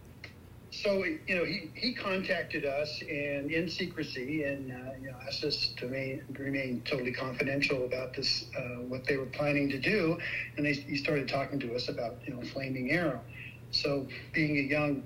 so 0.70 1.04
you 1.04 1.34
know, 1.34 1.44
he, 1.44 1.70
he 1.74 1.94
contacted 1.94 2.64
us 2.64 3.00
and 3.02 3.50
in 3.50 3.68
secrecy, 3.68 4.42
and 4.42 4.72
uh, 4.72 4.92
you 5.00 5.10
know, 5.10 5.16
asked 5.26 5.44
us 5.44 5.68
to 5.76 5.86
remain, 5.86 6.22
remain 6.36 6.82
totally 6.84 7.12
confidential 7.12 7.84
about 7.84 8.14
this, 8.14 8.46
uh, 8.58 8.80
what 8.82 9.04
they 9.06 9.16
were 9.16 9.26
planning 9.26 9.68
to 9.70 9.78
do, 9.78 10.18
and 10.56 10.66
they, 10.66 10.74
he 10.74 10.96
started 10.96 11.28
talking 11.28 11.60
to 11.60 11.74
us 11.74 11.88
about 11.88 12.16
you 12.26 12.34
know, 12.34 12.42
flaming 12.42 12.90
arrow. 12.90 13.20
So, 13.70 14.06
being 14.32 14.58
a 14.58 14.62
young 14.62 15.04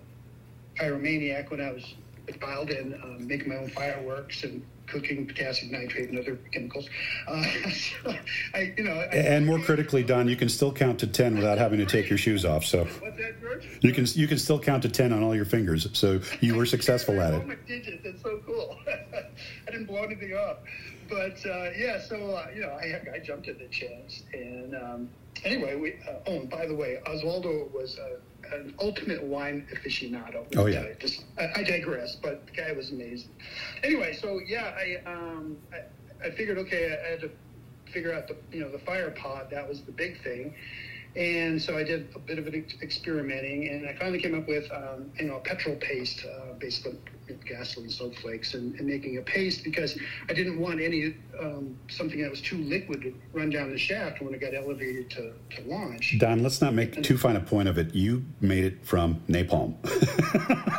pyromaniac, 0.77 1.51
when 1.51 1.61
I 1.61 1.73
was 1.73 1.95
a 2.29 2.33
child 2.33 2.71
and 2.71 2.95
um, 2.95 3.27
making 3.27 3.49
my 3.49 3.57
own 3.57 3.69
fireworks 3.69 4.43
and 4.45 4.63
cooking 4.91 5.27
potassium 5.27 5.73
nitrate 5.73 6.11
and 6.11 6.19
other 6.19 6.37
chemicals, 6.53 6.89
uh, 7.29 7.43
so 7.71 8.15
I, 8.55 8.75
you 8.77 8.85
know, 8.85 8.93
I, 8.93 9.05
And 9.15 9.47
more 9.47 9.59
critically, 9.61 10.03
Don, 10.03 10.29
you 10.29 10.37
can 10.37 10.49
still 10.49 10.73
count 10.73 10.99
to 11.01 11.07
10 11.07 11.37
without 11.37 11.59
having 11.59 11.79
to 11.79 11.87
take 11.87 12.09
your 12.09 12.19
shoes 12.19 12.45
off. 12.45 12.65
So, 12.65 12.85
What's 12.85 13.17
that, 13.17 13.41
George? 13.41 13.61
works. 13.61 13.85
You 13.85 13.93
can 13.93 14.07
you 14.15 14.27
can 14.27 14.39
still 14.39 14.59
count 14.59 14.83
to 14.83 14.89
ten 14.89 15.13
on 15.13 15.23
all 15.23 15.35
your 15.35 15.45
fingers, 15.45 15.89
so 15.93 16.21
you 16.41 16.55
were 16.55 16.67
successful 16.67 17.21
at 17.21 17.35
it. 17.35 17.67
digits. 17.67 18.05
It's 18.05 18.23
so 18.23 18.41
cool. 18.47 18.79
I 18.89 19.71
didn't 19.71 19.87
blow 19.87 20.03
anything 20.03 20.35
up, 20.35 20.65
but 21.09 21.45
uh, 21.47 21.71
yeah. 21.77 22.01
So 22.01 22.17
uh, 22.35 22.47
you 22.55 22.63
know, 22.63 22.71
I, 22.71 23.01
I 23.15 23.19
jumped 23.19 23.49
at 23.49 23.59
the 23.59 23.69
chance, 23.69 24.23
and 24.33 24.75
um, 24.75 25.09
anyway, 25.45 25.77
we. 25.77 25.95
Uh, 26.09 26.19
oh, 26.27 26.33
and 26.41 26.51
by 26.51 26.67
the 26.67 26.75
way, 26.75 27.01
Oswaldo 27.07 27.71
was 27.73 27.99
an 28.53 28.75
ultimate 28.81 29.23
wine 29.23 29.67
aficionado. 29.73 30.47
Oh 30.57 30.67
yeah. 30.67 30.87
Just 30.99 31.25
I, 31.39 31.61
I, 31.61 31.63
digress, 31.63 32.17
but 32.17 32.47
the 32.47 32.53
guy 32.53 32.73
was 32.73 32.91
amazing. 32.91 33.31
Anyway, 33.83 34.17
so 34.21 34.41
yeah, 34.47 34.75
I 34.77 35.11
um, 35.11 35.57
I, 35.73 36.27
I 36.27 36.31
figured 36.33 36.59
okay, 36.59 36.99
I 37.07 37.11
had 37.11 37.21
to 37.21 37.31
figure 37.93 38.13
out 38.13 38.29
the 38.29 38.37
you 38.53 38.61
know 38.61 38.71
the 38.71 38.79
fire 38.79 39.11
pot. 39.11 39.51
That 39.51 39.69
was 39.69 39.83
the 39.83 39.93
big 39.93 40.23
thing. 40.23 40.55
And 41.17 41.61
so 41.61 41.77
I 41.77 41.83
did 41.83 42.09
a 42.15 42.19
bit 42.21 42.39
of 42.39 42.47
an 42.47 42.65
experimenting, 42.83 43.69
and 43.69 43.89
I 43.89 43.95
finally 43.95 44.21
came 44.21 44.39
up 44.39 44.47
with, 44.47 44.71
um, 44.71 45.11
you 45.19 45.27
know, 45.27 45.37
a 45.37 45.41
petrol 45.41 45.75
paste, 45.77 46.25
uh, 46.25 46.53
basically 46.59 46.99
gasoline 47.45 47.91
soap 47.91 48.15
flakes, 48.17 48.55
and, 48.55 48.75
and, 48.77 48.89
making 48.89 49.19
a 49.19 49.23
paste 49.23 49.63
because 49.63 49.99
I 50.29 50.33
didn't 50.33 50.59
want 50.59 50.81
any 50.81 51.15
um, 51.39 51.77
something 51.89 52.21
that 52.23 52.31
was 52.31 52.41
too 52.41 52.59
liquid 52.59 53.03
to 53.03 53.15
run 53.33 53.51
down 53.51 53.71
the 53.71 53.79
shaft 53.79 54.21
when 54.21 54.35
it 54.35 54.41
got 54.41 54.55
elevated 54.55 55.11
to, 55.11 55.33
to 55.57 55.63
launch. 55.69 56.17
Don, 56.19 56.43
let's 56.43 56.61
not 56.61 56.75
make 56.75 57.03
too 57.03 57.17
fine 57.17 57.37
a 57.37 57.41
point 57.41 57.69
of 57.69 57.79
it. 57.79 57.95
You 57.95 58.25
made 58.41 58.65
it 58.65 58.85
from 58.85 59.21
napalm, 59.29 59.77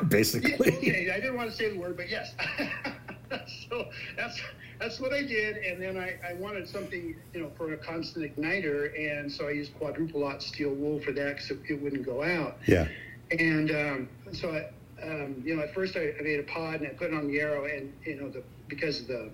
basically. 0.09 0.71
Yeah, 0.71 0.77
okay, 0.77 1.11
I 1.11 1.19
didn't 1.19 1.35
want 1.35 1.51
to 1.51 1.55
say 1.55 1.71
the 1.71 1.79
word, 1.79 1.95
but 1.95 2.09
yes. 2.09 2.33
so 3.69 3.89
that's 4.17 4.39
that's 4.81 4.99
what 4.99 5.13
I 5.13 5.21
did, 5.21 5.57
and 5.57 5.79
then 5.79 5.95
I, 5.95 6.15
I 6.27 6.33
wanted 6.33 6.67
something, 6.67 7.15
you 7.33 7.39
know, 7.39 7.51
for 7.55 7.71
a 7.73 7.77
constant 7.77 8.35
igniter, 8.35 8.91
and 8.97 9.31
so 9.31 9.47
I 9.47 9.51
used 9.51 9.77
quadruple 9.77 10.23
aught 10.23 10.41
steel 10.41 10.73
wool 10.73 10.99
for 10.99 11.11
that 11.11 11.35
because 11.35 11.51
it, 11.51 11.59
it, 11.69 11.81
wouldn't 11.81 12.03
go 12.03 12.23
out. 12.23 12.57
Yeah. 12.65 12.87
And 13.29 13.69
um, 13.69 14.09
so 14.33 14.49
I, 14.49 15.03
um, 15.03 15.43
you 15.45 15.55
know, 15.55 15.61
at 15.61 15.73
first 15.75 15.95
I, 15.95 16.13
I, 16.19 16.23
made 16.23 16.39
a 16.39 16.43
pod 16.43 16.81
and 16.81 16.87
I 16.87 16.89
put 16.89 17.11
it 17.11 17.13
on 17.13 17.27
the 17.27 17.39
arrow, 17.39 17.65
and 17.65 17.93
you 18.03 18.19
know, 18.19 18.29
the 18.29 18.41
because 18.67 19.01
of 19.01 19.07
the, 19.07 19.29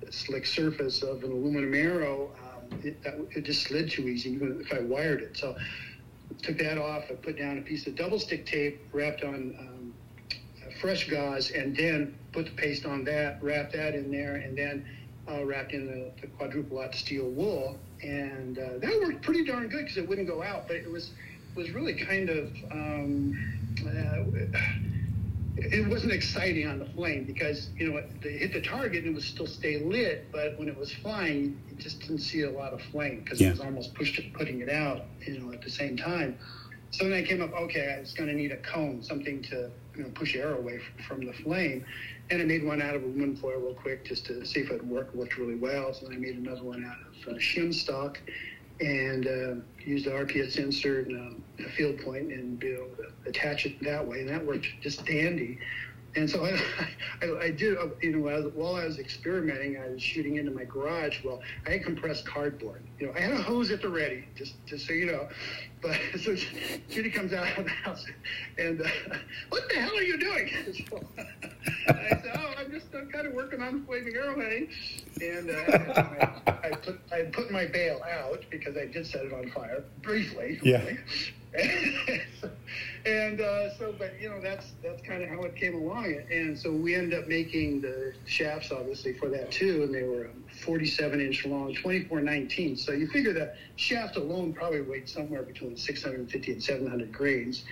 the 0.00 0.12
slick 0.12 0.46
surface 0.46 1.02
of 1.02 1.24
an 1.24 1.32
aluminum 1.32 1.74
arrow, 1.74 2.30
um, 2.44 2.78
it, 2.84 3.02
that, 3.02 3.14
it 3.34 3.42
just 3.42 3.64
slid 3.64 3.90
too 3.90 4.02
easy, 4.02 4.30
even 4.30 4.60
if 4.60 4.72
I 4.72 4.80
wired 4.80 5.22
it. 5.22 5.36
So 5.36 5.56
took 6.40 6.58
that 6.58 6.78
off. 6.78 7.04
I 7.10 7.14
put 7.14 7.36
down 7.36 7.58
a 7.58 7.62
piece 7.62 7.88
of 7.88 7.96
double 7.96 8.20
stick 8.20 8.46
tape 8.46 8.80
wrapped 8.92 9.24
on 9.24 9.56
um, 9.58 9.83
fresh 10.84 11.08
gauze, 11.08 11.50
and 11.50 11.74
then 11.74 12.14
put 12.32 12.44
the 12.44 12.50
paste 12.50 12.84
on 12.84 13.04
that, 13.04 13.42
wrap 13.42 13.72
that 13.72 13.94
in 13.94 14.10
there, 14.10 14.36
and 14.36 14.56
then 14.56 14.84
uh, 15.26 15.42
wrapped 15.42 15.72
in 15.72 15.86
the, 15.86 16.10
the 16.20 16.26
quadruple 16.36 16.78
aught 16.78 16.94
steel 16.94 17.30
wool. 17.30 17.78
And 18.02 18.58
uh, 18.58 18.78
that 18.80 19.00
worked 19.00 19.22
pretty 19.22 19.44
darn 19.44 19.68
good 19.68 19.84
because 19.84 19.96
it 19.96 20.06
wouldn't 20.06 20.28
go 20.28 20.42
out, 20.42 20.68
but 20.68 20.76
it 20.76 20.90
was 20.90 21.10
was 21.56 21.70
really 21.70 21.94
kind 21.94 22.28
of 22.28 22.52
um, 22.70 23.32
uh, 23.86 24.24
it 25.56 25.88
wasn't 25.88 26.12
exciting 26.12 26.66
on 26.66 26.80
the 26.80 26.86
flame 26.86 27.24
because 27.24 27.70
you 27.78 27.90
know 27.90 27.96
it, 27.96 28.10
hit 28.22 28.52
the 28.52 28.60
target 28.60 29.04
and 29.04 29.12
it 29.12 29.14
would 29.14 29.22
still 29.22 29.46
stay 29.46 29.82
lit, 29.82 30.26
but 30.32 30.58
when 30.58 30.68
it 30.68 30.76
was 30.76 30.92
flying, 30.92 31.58
you 31.70 31.76
just 31.78 32.00
didn't 32.00 32.18
see 32.18 32.42
a 32.42 32.50
lot 32.50 32.74
of 32.74 32.82
flame 32.92 33.20
because 33.24 33.40
yeah. 33.40 33.48
it 33.48 33.50
was 33.52 33.60
almost 33.60 33.94
pushed 33.94 34.20
putting 34.34 34.60
it 34.60 34.68
out, 34.68 35.04
you 35.24 35.38
know, 35.38 35.50
at 35.50 35.62
the 35.62 35.70
same 35.70 35.96
time. 35.96 36.36
So 36.90 37.08
then 37.08 37.14
I 37.14 37.22
came 37.22 37.40
up, 37.40 37.54
okay, 37.54 37.94
I 37.96 38.00
was 38.00 38.12
going 38.12 38.28
to 38.28 38.36
need 38.36 38.52
a 38.52 38.58
cone, 38.58 39.02
something 39.02 39.42
to 39.44 39.70
you 39.96 40.02
know, 40.02 40.10
push 40.10 40.34
air 40.34 40.54
away 40.54 40.80
from 41.06 41.24
the 41.24 41.32
flame. 41.32 41.84
And 42.30 42.40
I 42.40 42.44
made 42.44 42.64
one 42.64 42.80
out 42.80 42.94
of 42.94 43.02
aluminum 43.02 43.36
foil 43.36 43.58
real 43.58 43.74
quick 43.74 44.04
just 44.04 44.26
to 44.26 44.44
see 44.44 44.60
if 44.60 44.70
it 44.70 44.84
worked. 44.84 45.14
Worked 45.14 45.38
really 45.38 45.56
well. 45.56 45.92
So 45.92 46.06
then 46.06 46.16
I 46.16 46.18
made 46.18 46.36
another 46.36 46.62
one 46.62 46.84
out 46.84 46.96
of 47.00 47.34
uh, 47.34 47.38
shim 47.38 47.72
stock 47.72 48.18
and 48.80 49.26
uh, 49.26 49.54
used 49.84 50.06
the 50.06 50.10
RPS 50.10 50.56
insert 50.56 51.06
and 51.06 51.40
uh, 51.60 51.64
a 51.64 51.68
field 51.70 52.00
point 52.00 52.32
and 52.32 52.58
be 52.58 52.72
able 52.72 52.90
to 52.96 53.28
attach 53.28 53.66
it 53.66 53.82
that 53.84 54.06
way. 54.06 54.20
And 54.20 54.28
that 54.28 54.44
worked 54.44 54.66
just 54.80 55.04
dandy. 55.06 55.58
And 56.16 56.28
so 56.28 56.44
I, 56.46 56.58
I, 57.22 57.38
I 57.44 57.50
did, 57.50 57.76
uh, 57.76 57.88
you 58.00 58.16
know, 58.16 58.50
while 58.54 58.76
I 58.76 58.84
was 58.84 58.98
experimenting, 58.98 59.78
I 59.78 59.88
was 59.90 60.02
shooting 60.02 60.36
into 60.36 60.50
my 60.50 60.64
garage. 60.64 61.22
Well, 61.24 61.40
I 61.66 61.70
had 61.70 61.84
compressed 61.84 62.26
cardboard. 62.26 62.82
You 62.98 63.08
know, 63.08 63.12
I 63.16 63.20
had 63.20 63.32
a 63.32 63.42
hose 63.42 63.70
at 63.70 63.82
the 63.82 63.88
ready, 63.88 64.24
just, 64.36 64.54
just 64.66 64.86
so 64.86 64.92
you 64.92 65.06
know. 65.06 65.28
But 65.82 65.98
so 66.20 66.36
Judy 66.90 67.10
comes 67.10 67.32
out 67.32 67.58
of 67.58 67.64
the 67.64 67.70
house, 67.70 68.06
and 68.58 68.80
uh, 68.80 68.88
what 69.50 69.68
the 69.68 69.74
hell 69.74 69.96
are 69.96 70.02
you 70.02 70.18
doing? 70.18 70.50
So, 70.90 71.92
I 71.94 72.08
said, 72.08 72.32
oh, 72.34 72.54
I'm 72.58 72.70
just 72.70 72.86
I'm 72.94 73.10
kind 73.10 73.26
of 73.26 73.34
working 73.34 73.60
on 73.60 73.80
the 73.80 73.86
flaming 73.86 74.14
arrowhead. 74.14 74.68
And 75.20 75.50
uh, 75.50 76.42
I, 76.46 76.68
I, 76.68 76.70
put 76.70 77.00
I 77.12 77.22
put 77.22 77.50
my 77.50 77.66
bale 77.66 78.00
out 78.10 78.42
because 78.50 78.76
I 78.76 78.86
did 78.86 79.06
set 79.06 79.26
it 79.26 79.32
on 79.32 79.50
fire 79.50 79.84
briefly. 80.02 80.58
Yeah. 80.62 80.82
and 83.06 83.40
uh, 83.40 83.76
so, 83.76 83.94
but 83.96 84.20
you 84.20 84.28
know, 84.28 84.40
that's 84.40 84.72
that's 84.82 85.00
kind 85.02 85.22
of 85.22 85.28
how 85.28 85.42
it 85.42 85.54
came 85.56 85.74
along. 85.74 86.16
And 86.30 86.58
so 86.58 86.72
we 86.72 86.94
ended 86.94 87.18
up 87.18 87.28
making 87.28 87.80
the 87.80 88.14
shafts, 88.24 88.72
obviously, 88.72 89.12
for 89.14 89.28
that 89.28 89.50
too. 89.52 89.84
And 89.84 89.94
they 89.94 90.02
were 90.02 90.30
47 90.62 91.20
inch 91.20 91.46
long, 91.46 91.74
24 91.74 92.20
19. 92.22 92.76
So 92.84 92.92
you 92.92 93.06
figure 93.06 93.32
that 93.32 93.56
shaft 93.76 94.16
alone 94.16 94.52
probably 94.52 94.82
weighed 94.82 95.08
somewhere 95.08 95.42
between 95.42 95.76
650 95.76 96.52
and 96.52 96.62
700 96.62 97.12
grains. 97.12 97.64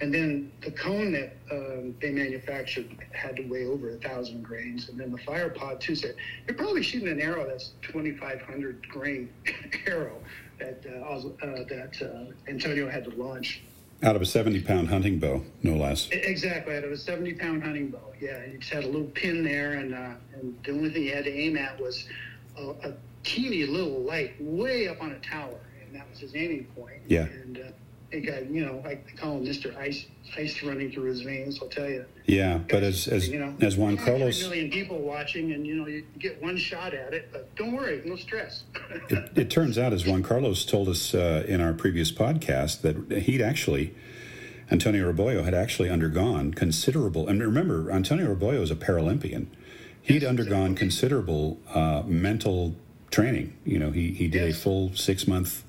And 0.00 0.12
then 0.12 0.52
the 0.60 0.72
cone 0.72 1.12
that 1.12 1.36
um, 1.50 1.94
they 2.02 2.10
manufactured 2.10 2.98
had 3.12 3.36
to 3.36 3.42
weigh 3.44 3.64
over 3.64 3.90
a 3.90 3.96
thousand 3.96 4.42
grains, 4.42 4.90
and 4.90 5.00
then 5.00 5.10
the 5.10 5.18
fire 5.18 5.48
pod 5.48 5.80
too. 5.80 5.94
So 5.94 6.08
you're 6.46 6.56
probably 6.56 6.82
shooting 6.82 7.08
an 7.08 7.18
arrow 7.18 7.46
that's 7.46 7.70
2,500 7.80 8.86
grain 8.88 9.32
arrow 9.86 10.18
that 10.58 10.84
uh, 10.86 11.46
uh, 11.46 11.64
that 11.68 12.02
uh, 12.02 12.50
Antonio 12.50 12.90
had 12.90 13.04
to 13.04 13.10
launch. 13.10 13.62
Out 14.02 14.16
of 14.16 14.20
a 14.20 14.26
70 14.26 14.60
pound 14.62 14.88
hunting 14.88 15.18
bow, 15.18 15.42
no 15.62 15.74
less. 15.76 16.10
Exactly, 16.10 16.76
out 16.76 16.84
of 16.84 16.92
a 16.92 16.96
70 16.98 17.32
pound 17.34 17.62
hunting 17.62 17.88
bow. 17.88 18.12
Yeah, 18.20 18.44
you 18.44 18.58
just 18.58 18.70
had 18.70 18.84
a 18.84 18.88
little 18.88 19.08
pin 19.08 19.42
there, 19.42 19.74
and, 19.74 19.94
uh, 19.94 20.10
and 20.34 20.54
the 20.62 20.72
only 20.72 20.90
thing 20.90 21.04
you 21.04 21.14
had 21.14 21.24
to 21.24 21.32
aim 21.32 21.56
at 21.56 21.80
was 21.80 22.06
a, 22.58 22.62
a, 22.62 22.92
teeny 23.26 23.66
little 23.66 24.00
light 24.02 24.34
way 24.40 24.88
up 24.88 25.02
on 25.02 25.12
a 25.12 25.18
tower, 25.18 25.58
and 25.84 25.94
that 25.94 26.08
was 26.08 26.20
his 26.20 26.34
aiming 26.34 26.64
point. 26.76 27.02
Yeah. 27.08 27.24
And 27.24 27.58
uh, 27.58 27.62
he 28.10 28.20
got, 28.20 28.48
you 28.48 28.64
know, 28.64 28.82
I 28.86 29.00
call 29.16 29.38
him 29.38 29.44
Mr. 29.44 29.76
Ice, 29.76 30.06
ice 30.36 30.62
running 30.62 30.92
through 30.92 31.10
his 31.10 31.22
veins. 31.22 31.58
I'll 31.60 31.68
tell 31.68 31.88
you. 31.88 32.04
Yeah, 32.26 32.58
but 32.58 32.82
as 32.82 33.08
as 33.08 33.28
you 33.28 33.40
know, 33.40 33.54
as 33.60 33.76
Juan 33.76 33.96
Carlos, 33.96 34.44
a 34.44 34.48
million 34.48 34.70
people 34.70 34.98
watching, 34.98 35.52
and 35.52 35.66
you 35.66 35.74
know, 35.74 35.86
you 35.86 36.04
get 36.18 36.40
one 36.40 36.56
shot 36.56 36.94
at 36.94 37.12
it, 37.12 37.28
but 37.32 37.54
don't 37.56 37.72
worry, 37.72 38.02
no 38.04 38.16
stress. 38.16 38.64
it, 39.10 39.36
it, 39.36 39.50
turns 39.50 39.76
out, 39.76 39.92
as 39.92 40.06
Juan 40.06 40.22
Carlos 40.22 40.64
told 40.64 40.88
us 40.88 41.14
uh, 41.14 41.44
in 41.48 41.60
our 41.60 41.72
previous 41.72 42.12
podcast, 42.12 42.82
that 42.82 43.22
he'd 43.22 43.42
actually. 43.42 43.94
Antonio 44.68 45.12
Rebollo 45.12 45.44
had 45.44 45.54
actually 45.54 45.88
undergone 45.88 46.52
considerable, 46.52 47.28
and 47.28 47.40
remember, 47.40 47.92
Antonio 47.92 48.34
Rebollo 48.34 48.62
is 48.62 48.70
a 48.72 48.74
Paralympian. 48.74 49.46
He'd 50.02 50.24
undergone 50.24 50.74
considerable 50.74 51.60
uh, 51.72 52.02
mental 52.04 52.74
training. 53.10 53.56
You 53.64 53.78
know, 53.78 53.90
he, 53.90 54.12
he 54.12 54.28
did 54.28 54.48
yes. 54.48 54.56
a 54.56 54.60
full 54.60 54.94
six 54.94 55.26
month 55.26 55.64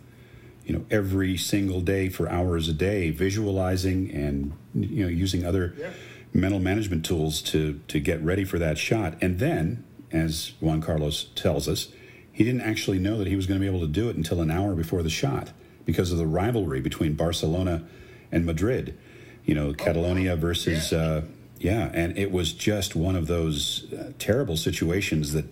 you 0.68 0.74
know 0.74 0.86
every 0.92 1.38
single 1.38 1.80
day 1.80 2.10
for 2.10 2.30
hours 2.30 2.68
a 2.68 2.74
day 2.74 3.10
visualizing 3.10 4.12
and 4.12 4.54
you 4.76 5.04
know 5.04 5.10
using 5.10 5.46
other 5.46 5.74
yeah. 5.78 5.90
mental 6.34 6.60
management 6.60 7.06
tools 7.06 7.42
to 7.42 7.80
to 7.88 8.00
get 8.00 8.22
ready 8.22 8.44
for 8.44 8.60
that 8.60 8.78
shot 8.78 9.18
and 9.22 9.40
then 9.40 9.84
as 10.12 10.52
Juan 10.60 10.82
Carlos 10.82 11.30
tells 11.36 11.68
us 11.68 11.88
he 12.32 12.44
didn't 12.44 12.62
actually 12.62 13.00
know 13.00 13.18
that 13.18 13.28
he 13.28 13.36
was 13.36 13.48
going 13.48 13.60
to 13.60 13.64
be 13.64 13.68
able 13.68 13.86
to 13.86 13.92
do 13.92 14.10
it 14.10 14.16
until 14.16 14.42
an 14.42 14.52
hour 14.52 14.76
before 14.76 15.02
the 15.02 15.10
shot 15.10 15.52
because 15.86 16.12
of 16.12 16.18
the 16.18 16.28
rivalry 16.28 16.82
between 16.82 17.14
Barcelona 17.14 17.88
and 18.30 18.46
Madrid 18.46 18.98
you 19.46 19.56
know 19.56 19.74
Catalonia 19.74 20.34
oh, 20.34 20.36
versus 20.36 20.92
yeah. 20.92 21.00
Uh, 21.00 21.22
yeah 21.60 21.92
and 21.94 22.18
it 22.18 22.30
was 22.30 22.52
just 22.52 22.94
one 22.94 23.16
of 23.16 23.28
those 23.28 23.92
uh, 23.94 24.12
terrible 24.20 24.58
situations 24.58 25.32
that 25.32 25.46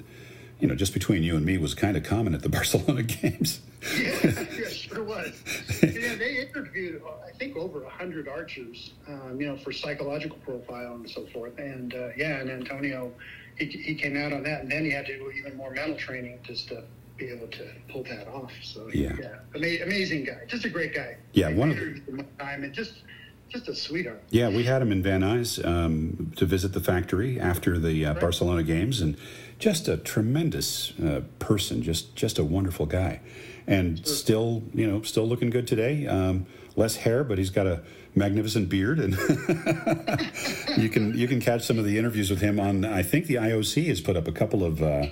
you 0.59 0.67
know 0.67 0.75
just 0.75 0.93
between 0.93 1.23
you 1.23 1.35
and 1.35 1.45
me 1.45 1.57
was 1.57 1.73
kind 1.73 1.97
of 1.97 2.03
common 2.03 2.33
at 2.33 2.41
the 2.41 2.49
Barcelona 2.57 3.03
games 3.03 3.61
yeah, 3.97 4.45
yeah, 4.57 4.69
sure 4.69 5.03
was. 5.03 5.43
yeah, 5.83 6.15
they 6.15 6.39
interviewed, 6.47 7.01
I 7.25 7.31
think, 7.37 7.55
over 7.55 7.83
a 7.83 7.89
hundred 7.89 8.27
archers, 8.27 8.93
um, 9.07 9.39
you 9.39 9.47
know, 9.47 9.57
for 9.57 9.71
psychological 9.71 10.37
profile 10.39 10.95
and 10.95 11.09
so 11.09 11.25
forth. 11.27 11.57
And 11.57 11.93
uh, 11.93 12.09
yeah, 12.17 12.39
and 12.39 12.49
Antonio, 12.49 13.11
he, 13.57 13.65
he 13.65 13.95
came 13.95 14.17
out 14.17 14.33
on 14.33 14.43
that, 14.43 14.61
and 14.61 14.71
then 14.71 14.85
he 14.85 14.91
had 14.91 15.05
to 15.07 15.17
do 15.17 15.31
even 15.31 15.55
more 15.55 15.71
mental 15.71 15.97
training 15.97 16.39
just 16.43 16.67
to 16.69 16.83
be 17.17 17.29
able 17.29 17.47
to 17.47 17.67
pull 17.89 18.03
that 18.03 18.27
off. 18.27 18.51
So 18.63 18.89
yeah, 18.93 19.13
yeah 19.19 19.35
ama- 19.53 19.83
amazing 19.83 20.25
guy, 20.25 20.41
just 20.47 20.65
a 20.65 20.69
great 20.69 20.93
guy. 20.93 21.17
Yeah, 21.33 21.49
I 21.49 21.53
one 21.53 21.71
of 21.71 21.77
the 21.77 22.25
time 22.39 22.63
and 22.63 22.73
just 22.73 23.03
just 23.49 23.67
a 23.67 23.75
sweetheart. 23.75 24.23
Yeah, 24.31 24.49
we 24.49 24.63
had 24.63 24.81
him 24.81 24.91
in 24.91 25.03
Van 25.03 25.21
Nuys 25.21 25.63
um, 25.63 26.33
to 26.37 26.45
visit 26.45 26.73
the 26.73 26.79
factory 26.79 27.39
after 27.39 27.77
the 27.77 28.05
uh, 28.05 28.13
right. 28.13 28.21
Barcelona 28.21 28.63
games, 28.63 29.01
and 29.01 29.15
just 29.59 29.87
a 29.87 29.97
tremendous 29.97 30.97
uh, 30.99 31.21
person, 31.39 31.81
just 31.81 32.15
just 32.15 32.39
a 32.39 32.43
wonderful 32.43 32.85
guy 32.85 33.21
and 33.67 34.05
still, 34.05 34.63
you 34.73 34.87
know, 34.87 35.01
still 35.01 35.27
looking 35.27 35.49
good 35.49 35.67
today. 35.67 36.07
Um, 36.07 36.45
less 36.75 36.97
hair, 36.97 37.23
but 37.23 37.37
he's 37.37 37.49
got 37.49 37.67
a 37.67 37.81
magnificent 38.15 38.69
beard, 38.69 38.99
and 38.99 39.13
you 40.77 40.89
can 40.89 41.17
you 41.17 41.27
can 41.27 41.39
catch 41.39 41.63
some 41.63 41.79
of 41.79 41.85
the 41.85 41.97
interviews 41.97 42.29
with 42.29 42.41
him 42.41 42.59
on. 42.59 42.85
I 42.85 43.01
think 43.01 43.27
the 43.27 43.35
IOC 43.35 43.87
has 43.87 44.01
put 44.01 44.15
up 44.15 44.27
a 44.27 44.31
couple 44.31 44.63
of. 44.63 44.81
Uh, 44.81 45.07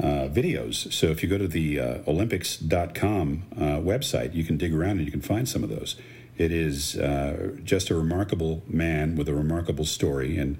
uh, 0.00 0.28
videos. 0.28 0.92
So 0.92 1.08
if 1.08 1.24
you 1.24 1.28
go 1.28 1.38
to 1.38 1.48
the 1.48 1.80
uh, 1.80 1.98
Olympics.com 2.06 3.42
uh, 3.56 3.60
website, 3.80 4.32
you 4.32 4.44
can 4.44 4.56
dig 4.56 4.72
around 4.72 4.98
and 4.98 5.04
you 5.04 5.10
can 5.10 5.20
find 5.20 5.48
some 5.48 5.64
of 5.64 5.70
those. 5.70 5.96
It 6.36 6.52
is 6.52 6.94
uh, 6.94 7.56
just 7.64 7.90
a 7.90 7.96
remarkable 7.96 8.62
man 8.68 9.16
with 9.16 9.28
a 9.28 9.34
remarkable 9.34 9.84
story. 9.84 10.38
And 10.38 10.56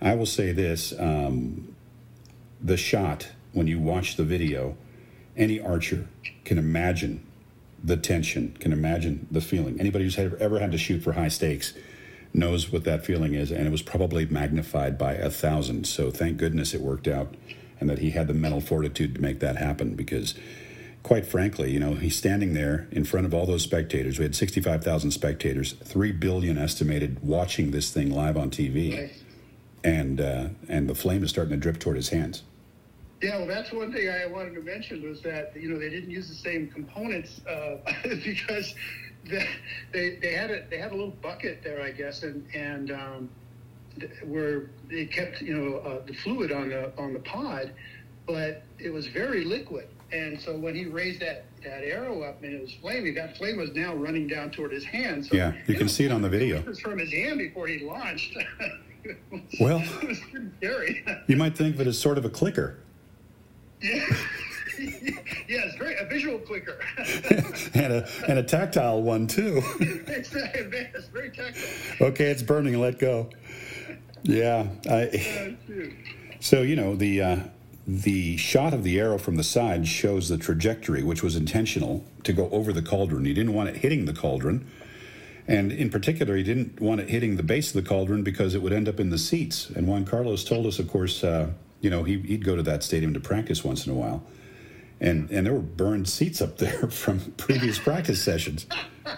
I 0.00 0.14
will 0.14 0.24
say 0.24 0.52
this 0.52 0.94
um, 1.00 1.74
the 2.60 2.76
shot, 2.76 3.28
when 3.52 3.66
you 3.66 3.78
watch 3.78 4.16
the 4.16 4.24
video, 4.24 4.76
any 5.36 5.60
archer 5.60 6.08
can 6.44 6.58
imagine 6.58 7.26
the 7.82 7.96
tension, 7.96 8.56
can 8.58 8.72
imagine 8.72 9.26
the 9.30 9.40
feeling. 9.40 9.78
Anybody 9.78 10.04
who's 10.04 10.18
ever 10.18 10.58
had 10.58 10.72
to 10.72 10.78
shoot 10.78 11.02
for 11.02 11.12
high 11.12 11.28
stakes 11.28 11.74
knows 12.32 12.70
what 12.70 12.84
that 12.84 13.04
feeling 13.04 13.34
is, 13.34 13.50
and 13.50 13.66
it 13.66 13.70
was 13.70 13.82
probably 13.82 14.26
magnified 14.26 14.98
by 14.98 15.14
a 15.14 15.30
thousand. 15.30 15.86
So 15.86 16.10
thank 16.10 16.36
goodness 16.36 16.74
it 16.74 16.80
worked 16.80 17.08
out, 17.08 17.34
and 17.80 17.88
that 17.88 17.98
he 17.98 18.10
had 18.10 18.26
the 18.26 18.34
mental 18.34 18.60
fortitude 18.60 19.14
to 19.14 19.20
make 19.20 19.40
that 19.40 19.56
happen. 19.56 19.94
Because, 19.94 20.34
quite 21.02 21.26
frankly, 21.26 21.70
you 21.70 21.80
know, 21.80 21.94
he's 21.94 22.16
standing 22.16 22.54
there 22.54 22.88
in 22.90 23.04
front 23.04 23.26
of 23.26 23.34
all 23.34 23.46
those 23.46 23.62
spectators. 23.62 24.18
We 24.18 24.24
had 24.24 24.34
sixty-five 24.34 24.82
thousand 24.82 25.12
spectators, 25.12 25.72
three 25.72 26.12
billion 26.12 26.58
estimated 26.58 27.22
watching 27.22 27.70
this 27.70 27.90
thing 27.90 28.10
live 28.10 28.36
on 28.36 28.50
TV, 28.50 29.10
and 29.84 30.20
uh, 30.20 30.48
and 30.68 30.88
the 30.88 30.94
flame 30.94 31.22
is 31.22 31.30
starting 31.30 31.52
to 31.52 31.56
drip 31.56 31.78
toward 31.78 31.96
his 31.96 32.08
hands. 32.08 32.42
Yeah, 33.22 33.38
well, 33.38 33.46
that's 33.46 33.72
one 33.72 33.92
thing 33.92 34.10
I 34.10 34.26
wanted 34.26 34.54
to 34.54 34.60
mention 34.60 35.08
was 35.08 35.22
that 35.22 35.52
you 35.56 35.70
know 35.70 35.78
they 35.78 35.88
didn't 35.88 36.10
use 36.10 36.28
the 36.28 36.34
same 36.34 36.68
components 36.68 37.40
uh, 37.48 37.76
because 38.24 38.74
they, 39.28 40.18
they 40.20 40.32
had 40.32 40.50
a 40.50 40.66
they 40.68 40.78
had 40.78 40.92
a 40.92 40.94
little 40.94 41.14
bucket 41.22 41.62
there, 41.62 41.82
I 41.82 41.92
guess, 41.92 42.22
and 42.22 42.46
and 42.54 42.90
um, 42.90 43.30
where 44.24 44.70
they 44.90 45.06
kept 45.06 45.40
you 45.40 45.56
know 45.56 45.76
uh, 45.78 46.04
the 46.06 46.14
fluid 46.14 46.52
on 46.52 46.68
the 46.68 46.92
on 46.98 47.12
the 47.12 47.20
pod, 47.20 47.72
but 48.26 48.62
it 48.78 48.92
was 48.92 49.06
very 49.06 49.44
liquid. 49.44 49.88
And 50.12 50.40
so 50.40 50.56
when 50.56 50.76
he 50.76 50.84
raised 50.84 51.20
that, 51.20 51.46
that 51.64 51.82
arrow 51.82 52.22
up 52.22 52.44
and 52.44 52.54
it 52.54 52.62
was 52.62 52.72
flaming, 52.74 53.14
that 53.14 53.36
flame 53.36 53.56
was 53.56 53.72
now 53.72 53.92
running 53.92 54.28
down 54.28 54.52
toward 54.52 54.70
his 54.70 54.84
hand. 54.84 55.26
So 55.26 55.36
yeah, 55.36 55.52
you 55.66 55.74
can 55.74 55.88
see 55.88 56.04
it 56.04 56.12
on 56.12 56.22
the 56.22 56.28
video. 56.28 56.58
It 56.58 56.66
was 56.66 56.78
from 56.78 56.98
his 56.98 57.12
hand 57.12 57.38
before 57.38 57.66
he 57.66 57.80
launched. 57.80 58.36
well, 59.60 59.80
it 59.80 60.08
was 60.08 60.20
pretty 60.30 60.50
scary. 60.58 61.04
you 61.26 61.36
might 61.36 61.56
think 61.56 61.74
of 61.74 61.80
it 61.80 61.86
as 61.86 61.98
sort 61.98 62.18
of 62.18 62.24
a 62.24 62.30
clicker. 62.30 62.78
Yeah. 63.80 64.04
yeah, 64.78 65.62
it's 65.64 65.76
very 65.76 65.96
a 65.96 66.04
visual 66.04 66.38
clicker. 66.38 66.78
and 67.74 67.92
a 67.92 68.08
and 68.28 68.38
a 68.38 68.42
tactile 68.42 69.02
one 69.02 69.26
too. 69.26 69.62
it's, 69.80 70.30
it's 70.34 71.08
very 71.08 71.30
tactile. 71.30 72.08
Okay, 72.08 72.26
it's 72.26 72.42
burning. 72.42 72.78
Let 72.78 72.98
go. 72.98 73.30
Yeah, 74.22 74.66
I, 74.90 75.56
so 76.40 76.62
you 76.62 76.76
know 76.76 76.94
the 76.94 77.22
uh, 77.22 77.36
the 77.86 78.36
shot 78.36 78.74
of 78.74 78.82
the 78.82 78.98
arrow 78.98 79.18
from 79.18 79.36
the 79.36 79.44
side 79.44 79.86
shows 79.86 80.28
the 80.28 80.36
trajectory, 80.36 81.02
which 81.02 81.22
was 81.22 81.36
intentional 81.36 82.04
to 82.24 82.32
go 82.32 82.50
over 82.50 82.72
the 82.72 82.82
cauldron. 82.82 83.24
He 83.24 83.32
didn't 83.32 83.54
want 83.54 83.70
it 83.70 83.76
hitting 83.76 84.04
the 84.04 84.14
cauldron. 84.14 84.66
And 85.48 85.70
in 85.70 85.90
particular, 85.90 86.36
he 86.36 86.42
didn't 86.42 86.80
want 86.80 87.00
it 87.00 87.08
hitting 87.08 87.36
the 87.36 87.42
base 87.42 87.74
of 87.74 87.82
the 87.82 87.88
cauldron 87.88 88.22
because 88.22 88.54
it 88.54 88.62
would 88.62 88.72
end 88.72 88.88
up 88.88 88.98
in 88.98 89.10
the 89.10 89.18
seats. 89.18 89.70
And 89.70 89.86
Juan 89.86 90.04
Carlos 90.04 90.42
told 90.44 90.66
us, 90.66 90.78
of 90.78 90.88
course, 90.88 91.22
uh, 91.22 91.50
you 91.80 91.90
know, 91.90 92.02
he, 92.02 92.16
would 92.16 92.44
go 92.44 92.56
to 92.56 92.62
that 92.64 92.82
stadium 92.82 93.14
to 93.14 93.20
practice 93.20 93.62
once 93.62 93.86
in 93.86 93.92
a 93.92 93.94
while 93.94 94.24
and 95.00 95.30
and 95.30 95.46
there 95.46 95.52
were 95.52 95.60
burned 95.60 96.08
seats 96.08 96.40
up 96.40 96.56
there 96.58 96.88
from 96.88 97.20
previous 97.36 97.78
practice 97.78 98.22
sessions. 98.22 98.66
oh, 99.06 99.16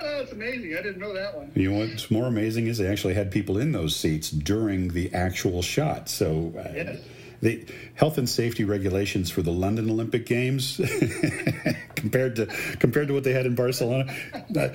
that's 0.00 0.32
amazing! 0.32 0.76
I 0.76 0.82
didn't 0.82 0.98
know 0.98 1.14
that 1.14 1.36
one. 1.36 1.50
You 1.54 1.70
know 1.70 1.78
what's 1.80 2.10
more 2.10 2.26
amazing 2.26 2.66
is 2.66 2.78
they 2.78 2.86
actually 2.86 3.14
had 3.14 3.30
people 3.30 3.58
in 3.58 3.72
those 3.72 3.96
seats 3.96 4.30
during 4.30 4.88
the 4.88 5.12
actual 5.14 5.62
shot. 5.62 6.08
So. 6.08 6.52
Uh, 6.56 6.72
yes. 6.74 7.00
The 7.42 7.66
health 7.94 8.18
and 8.18 8.28
safety 8.28 8.64
regulations 8.64 9.30
for 9.30 9.40
the 9.40 9.50
London 9.50 9.88
Olympic 9.88 10.26
Games 10.26 10.76
compared 11.94 12.36
to 12.36 12.46
compared 12.78 13.08
to 13.08 13.14
what 13.14 13.24
they 13.24 13.32
had 13.32 13.46
in 13.46 13.54
Barcelona, 13.54 14.12
uh, 14.34 14.68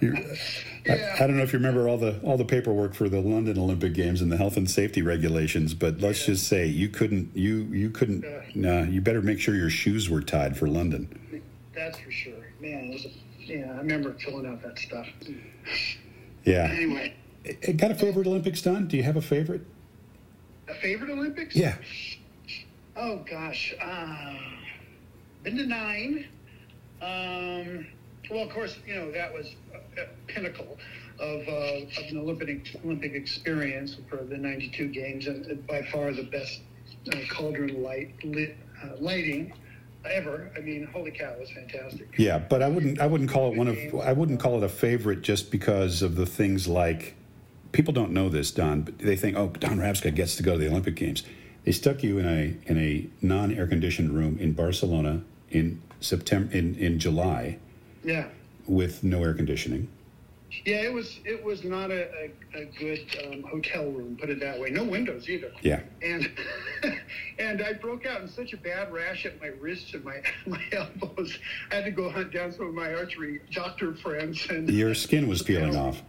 you, 0.00 0.16
I, 0.88 1.14
I, 1.14 1.26
don't 1.26 1.36
know 1.36 1.42
if 1.42 1.52
you 1.52 1.58
remember 1.58 1.88
all 1.88 1.98
the 1.98 2.20
all 2.22 2.36
the 2.36 2.44
paperwork 2.44 2.94
for 2.94 3.08
the 3.08 3.20
London 3.20 3.58
Olympic 3.58 3.94
Games 3.94 4.22
and 4.22 4.30
the 4.30 4.36
health 4.36 4.56
and 4.56 4.70
safety 4.70 5.02
regulations, 5.02 5.74
but 5.74 6.00
let's 6.00 6.20
yeah. 6.20 6.34
just 6.34 6.46
say 6.46 6.66
you 6.66 6.88
couldn't 6.88 7.36
you 7.36 7.64
you 7.72 7.90
couldn't. 7.90 8.24
Nah, 8.54 8.82
you 8.82 9.00
better 9.00 9.22
make 9.22 9.40
sure 9.40 9.54
your 9.54 9.70
shoes 9.70 10.08
were 10.08 10.22
tied 10.22 10.56
for 10.56 10.68
London. 10.68 11.42
That's 11.74 11.98
for 11.98 12.10
sure, 12.10 12.52
man. 12.60 12.92
A, 12.92 13.12
yeah, 13.40 13.72
I 13.72 13.78
remember 13.78 14.14
filling 14.14 14.46
out 14.46 14.62
that 14.62 14.78
stuff. 14.78 15.06
Yeah. 16.44 16.70
Anyway, 16.72 17.14
got 17.76 17.90
a 17.90 17.94
favorite 17.94 18.26
Olympics 18.26 18.62
done? 18.62 18.86
Do 18.86 18.96
you 18.96 19.02
have 19.02 19.16
a 19.16 19.22
favorite? 19.22 19.62
A 20.68 20.74
favorite 20.74 21.10
Olympics? 21.10 21.54
Yeah. 21.54 21.76
Oh 22.96 23.24
gosh, 23.28 23.74
uh, 23.80 24.34
been 25.42 25.56
to 25.58 25.66
nine. 25.66 26.26
Um, 27.02 27.86
well, 28.30 28.44
of 28.44 28.50
course, 28.50 28.78
you 28.86 28.94
know 28.94 29.10
that 29.12 29.32
was 29.32 29.54
a, 29.98 30.06
pinnacle 30.26 30.78
of, 31.20 31.48
uh, 31.48 31.52
of, 31.52 32.10
an 32.10 32.18
Olympic 32.18 32.74
Olympic 32.84 33.12
experience 33.12 33.96
for 34.08 34.16
the 34.16 34.36
'92 34.36 34.88
games, 34.88 35.26
and 35.26 35.66
by 35.66 35.82
far 35.82 36.12
the 36.12 36.24
best 36.24 36.60
uh, 37.12 37.18
cauldron 37.30 37.82
light 37.82 38.14
lit, 38.24 38.56
uh, 38.82 38.96
lighting 38.98 39.52
ever. 40.04 40.50
I 40.56 40.60
mean, 40.60 40.86
holy 40.86 41.10
cow, 41.10 41.32
it 41.32 41.40
was 41.40 41.50
fantastic. 41.50 42.08
Yeah, 42.18 42.38
but 42.38 42.62
I 42.62 42.68
wouldn't 42.68 43.00
I 43.00 43.06
wouldn't 43.06 43.30
call 43.30 43.52
it 43.52 43.58
one 43.58 43.68
of 43.68 43.78
I 44.02 44.12
wouldn't 44.12 44.40
call 44.40 44.56
it 44.56 44.64
a 44.64 44.68
favorite 44.68 45.22
just 45.22 45.50
because 45.50 46.02
of 46.02 46.16
the 46.16 46.26
things 46.26 46.66
like 46.66 47.14
people 47.72 47.92
don't 47.92 48.12
know 48.12 48.28
this, 48.28 48.50
Don, 48.50 48.82
but 48.82 48.98
they 48.98 49.16
think, 49.16 49.36
oh, 49.36 49.48
Don 49.48 49.78
Rabska 49.78 50.14
gets 50.14 50.36
to 50.36 50.42
go 50.42 50.52
to 50.52 50.58
the 50.58 50.68
Olympic 50.68 50.96
Games. 50.96 51.22
They 51.64 51.72
stuck 51.72 52.02
you 52.02 52.18
in 52.18 52.26
a 52.26 52.56
in 52.70 52.78
a 52.78 53.06
non 53.20 53.52
air 53.52 53.66
conditioned 53.66 54.14
room 54.14 54.38
in 54.38 54.52
Barcelona 54.52 55.22
in 55.50 55.82
September 56.00 56.52
in, 56.52 56.74
in 56.76 56.98
July 56.98 57.58
yeah. 58.06 58.28
With 58.66 59.02
no 59.02 59.22
air 59.24 59.34
conditioning. 59.34 59.88
Yeah, 60.64 60.76
it 60.76 60.92
was 60.92 61.18
it 61.24 61.44
was 61.44 61.64
not 61.64 61.90
a, 61.90 62.08
a, 62.54 62.62
a 62.62 62.64
good 62.78 63.04
um, 63.26 63.42
hotel 63.42 63.90
room, 63.90 64.16
put 64.18 64.30
it 64.30 64.40
that 64.40 64.58
way. 64.58 64.70
No 64.70 64.84
windows 64.84 65.28
either. 65.28 65.52
Yeah. 65.60 65.80
And 66.02 66.30
and 67.38 67.62
I 67.62 67.72
broke 67.74 68.06
out 68.06 68.22
in 68.22 68.28
such 68.28 68.52
a 68.52 68.56
bad 68.56 68.92
rash 68.92 69.26
at 69.26 69.40
my 69.40 69.48
wrists 69.48 69.92
and 69.92 70.04
my 70.04 70.22
my 70.46 70.62
elbows. 70.72 71.38
I 71.70 71.76
had 71.76 71.84
to 71.84 71.90
go 71.90 72.08
hunt 72.08 72.32
down 72.32 72.52
some 72.52 72.68
of 72.68 72.74
my 72.74 72.94
archery 72.94 73.42
doctor 73.52 73.94
friends. 73.94 74.46
And 74.48 74.70
your 74.70 74.94
skin 74.94 75.26
was 75.28 75.42
peeling 75.42 75.76
off. 75.76 76.02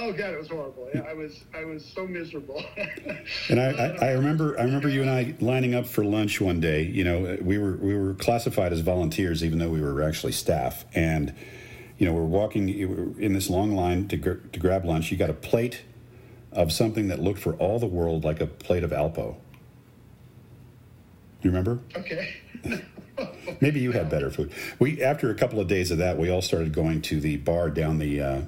Oh 0.00 0.12
god, 0.12 0.30
it 0.30 0.38
was 0.38 0.48
horrible. 0.48 0.88
Yeah, 0.94 1.00
I 1.00 1.12
was 1.12 1.42
I 1.52 1.64
was 1.64 1.84
so 1.84 2.06
miserable. 2.06 2.64
and 3.48 3.60
I, 3.60 3.70
I, 3.70 4.06
I, 4.06 4.12
remember 4.12 4.58
I 4.58 4.62
remember 4.62 4.88
you 4.88 5.02
and 5.02 5.10
I 5.10 5.34
lining 5.40 5.74
up 5.74 5.86
for 5.86 6.04
lunch 6.04 6.40
one 6.40 6.60
day. 6.60 6.82
You 6.82 7.02
know, 7.02 7.36
we 7.42 7.58
were 7.58 7.72
we 7.72 7.96
were 7.96 8.14
classified 8.14 8.72
as 8.72 8.80
volunteers, 8.80 9.42
even 9.42 9.58
though 9.58 9.70
we 9.70 9.80
were 9.80 10.00
actually 10.02 10.32
staff. 10.32 10.84
And 10.94 11.34
you 11.98 12.06
know, 12.06 12.12
we're 12.12 12.22
walking 12.22 12.68
in 13.18 13.32
this 13.32 13.50
long 13.50 13.74
line 13.74 14.06
to 14.08 14.16
to 14.16 14.60
grab 14.60 14.84
lunch. 14.84 15.10
You 15.10 15.16
got 15.16 15.30
a 15.30 15.34
plate 15.34 15.82
of 16.52 16.72
something 16.72 17.08
that 17.08 17.18
looked 17.18 17.40
for 17.40 17.54
all 17.54 17.80
the 17.80 17.86
world 17.86 18.22
like 18.22 18.40
a 18.40 18.46
plate 18.46 18.84
of 18.84 18.90
Alpo. 18.92 19.34
You 21.42 21.50
remember? 21.50 21.80
Okay. 21.96 22.36
Maybe 23.60 23.80
you 23.80 23.90
had 23.90 24.08
better 24.08 24.30
food. 24.30 24.52
We 24.78 25.02
after 25.02 25.30
a 25.30 25.34
couple 25.34 25.58
of 25.58 25.66
days 25.66 25.90
of 25.90 25.98
that, 25.98 26.18
we 26.18 26.30
all 26.30 26.42
started 26.42 26.72
going 26.72 27.02
to 27.02 27.18
the 27.18 27.36
bar 27.38 27.68
down 27.68 27.98
the. 27.98 28.20
Uh, 28.20 28.40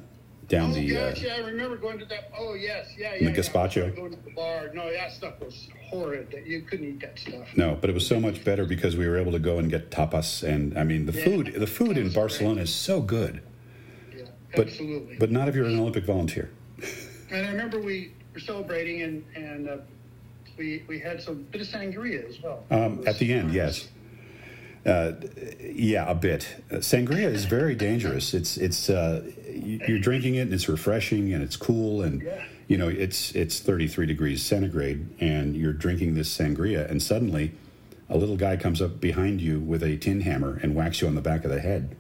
down 0.51 0.71
oh, 0.71 0.75
the. 0.75 0.91
Gosh, 0.91 1.25
uh, 1.25 1.27
yeah, 1.27 1.35
I 1.37 1.39
remember 1.39 1.77
going 1.77 1.99
to 2.01 2.05
that. 2.07 2.31
Oh 2.37 2.53
yes, 2.55 2.89
yeah, 2.99 3.15
yeah. 3.15 3.31
The 3.31 3.41
gazpacho. 3.41 3.89
Yeah, 3.89 3.91
going 3.91 4.11
to 4.11 4.23
the 4.23 4.33
bar. 4.33 4.71
No, 4.75 4.93
that 4.93 5.13
stuff 5.13 5.41
was 5.41 5.69
horrid. 5.89 6.31
That 6.33 6.47
you 6.47 6.63
couldn't 6.63 6.87
eat 6.87 7.01
that 7.01 7.19
stuff. 7.19 7.49
No, 7.57 7.79
but 7.81 7.89
it 7.89 7.95
was 7.95 8.07
so 8.07 8.21
much 8.21 8.45
better 8.45 8.67
because 8.67 8.97
we 8.97 9.09
were 9.09 9.17
able 9.17 9.33
to 9.33 9.39
go 9.39 9.59
and 9.59 9.71
get 9.71 9.91
tapas, 9.91 10.43
and 10.43 10.77
I 10.77 10.85
mean 10.85 11.07
the 11.07 11.13
yeah, 11.13 11.25
food. 11.25 11.55
The 11.55 11.67
food 11.67 11.97
in 11.97 12.13
Barcelona 12.13 12.57
great. 12.57 12.65
is 12.65 12.75
so 12.75 13.01
good. 13.01 13.41
Yeah, 14.15 14.25
but, 14.55 14.67
absolutely. 14.67 15.17
But 15.19 15.31
not 15.31 15.49
if 15.49 15.55
you're 15.55 15.67
an 15.67 15.79
Olympic 15.79 16.05
volunteer. 16.05 16.51
and 17.31 17.47
I 17.47 17.51
remember 17.51 17.81
we 17.81 18.13
were 18.35 18.41
celebrating, 18.41 19.03
and 19.03 19.25
and 19.35 19.69
uh, 19.69 19.77
we 20.59 20.85
we 20.89 20.99
had 20.99 21.23
some 21.23 21.45
bit 21.45 21.63
of 21.63 21.69
sangria 21.69 22.29
as 22.29 22.43
well. 22.43 22.65
Um, 22.71 23.03
at 23.07 23.19
the 23.19 23.33
end, 23.33 23.55
yes. 23.55 23.89
Uh, 24.85 25.13
yeah, 25.61 26.11
a 26.11 26.15
bit. 26.15 26.63
Uh, 26.71 26.77
sangria 26.77 27.31
is 27.31 27.45
very 27.45 27.75
dangerous. 27.75 28.33
It's 28.33 28.57
it's 28.57 28.89
uh, 28.89 29.23
you're 29.53 29.99
drinking 29.99 30.37
it 30.37 30.43
and 30.43 30.55
it's 30.55 30.69
refreshing 30.69 31.33
and 31.35 31.43
it's 31.43 31.57
cool 31.57 32.03
and 32.03 32.27
you 32.67 32.79
know 32.79 32.89
it's 32.89 33.35
it's 33.35 33.61
33 33.61 34.07
degrees 34.07 34.43
centigrade 34.43 35.07
and 35.21 35.55
you're 35.55 35.73
drinking 35.73 36.15
this 36.15 36.35
sangria 36.35 36.89
and 36.91 37.03
suddenly 37.03 37.53
a 38.09 38.17
little 38.17 38.37
guy 38.37 38.57
comes 38.57 38.81
up 38.81 39.01
behind 39.01 39.41
you 39.41 39.61
with 39.61 39.83
a 39.83 39.97
tin 39.97 40.23
hammer 40.23 40.59
and 40.63 40.75
whacks 40.75 41.01
you 41.01 41.09
on 41.09 41.15
the 41.15 41.21
back 41.21 41.45
of 41.45 41.51
the 41.51 41.61
head 41.61 41.95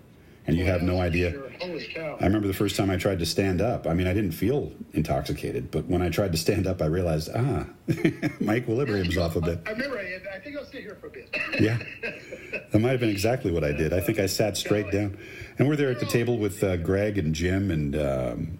and 0.47 0.57
you 0.57 0.65
have 0.65 0.83
no 0.83 1.01
idea. 1.01 1.41
I 1.63 2.25
remember 2.25 2.49
the 2.49 2.55
first 2.55 2.75
time 2.75 2.91
I 2.91 2.97
tried 2.97 3.19
to 3.21 3.27
stand 3.27 3.61
up. 3.61 3.87
I 3.87 3.95
mean, 3.95 4.07
I 4.07 4.15
didn't 4.15 4.33
feel 4.33 4.73
intoxicated, 4.95 5.71
but 5.71 5.85
when 5.87 6.03
I 6.03 6.09
tried 6.09 6.33
to 6.33 6.39
stand 6.39 6.67
up, 6.67 6.83
I 6.83 6.87
realized, 6.87 7.29
ah, 7.35 7.67
my 8.41 8.57
equilibrium's 8.57 9.17
off 9.17 9.37
a 9.37 9.41
bit. 9.41 9.61
I 9.67 9.71
remember. 9.71 9.99
I 9.99 10.39
think 10.43 10.57
I'll 10.57 10.65
stay 10.65 10.81
here 10.81 10.97
for 11.01 11.09
a 11.09 11.11
bit. 11.11 11.37
yeah, 11.61 11.79
that 12.51 12.79
might 12.79 12.91
have 12.91 13.01
been 13.01 13.11
exactly 13.11 13.51
what 13.51 13.65
I 13.65 13.73
did. 13.73 13.93
I 13.93 14.01
think 14.01 14.19
I 14.19 14.27
sat 14.27 14.57
straight 14.57 14.91
down, 14.91 15.19
and 15.59 15.69
we're 15.69 15.77
there 15.77 15.91
at 15.91 16.01
the 16.01 16.07
table 16.07 16.39
with 16.39 16.63
uh, 16.63 16.77
Greg 16.77 17.19
and 17.19 17.35
Jim 17.35 17.71
and 17.71 17.97
um, 17.97 18.59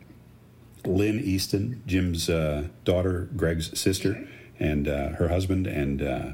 Lynn 0.85 1.21
Easton, 1.21 1.83
Jim's 1.87 2.29
uh, 2.29 2.69
daughter, 2.85 3.29
Greg's 3.37 3.79
sister, 3.79 4.27
and 4.59 4.89
uh, 4.89 5.11
her 5.11 5.29
husband, 5.29 5.67
and 5.67 6.03
uh, 6.03 6.33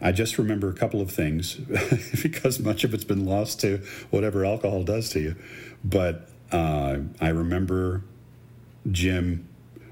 I 0.00 0.12
just 0.12 0.38
remember 0.38 0.68
a 0.68 0.74
couple 0.74 1.00
of 1.00 1.10
things 1.10 1.54
because 2.22 2.60
much 2.60 2.84
of 2.84 2.94
it's 2.94 3.04
been 3.04 3.24
lost 3.24 3.60
to 3.60 3.78
whatever 4.10 4.44
alcohol 4.44 4.82
does 4.82 5.08
to 5.10 5.20
you. 5.20 5.36
But 5.84 6.28
uh, 6.52 6.98
I 7.20 7.28
remember 7.28 8.02
Jim 8.90 9.48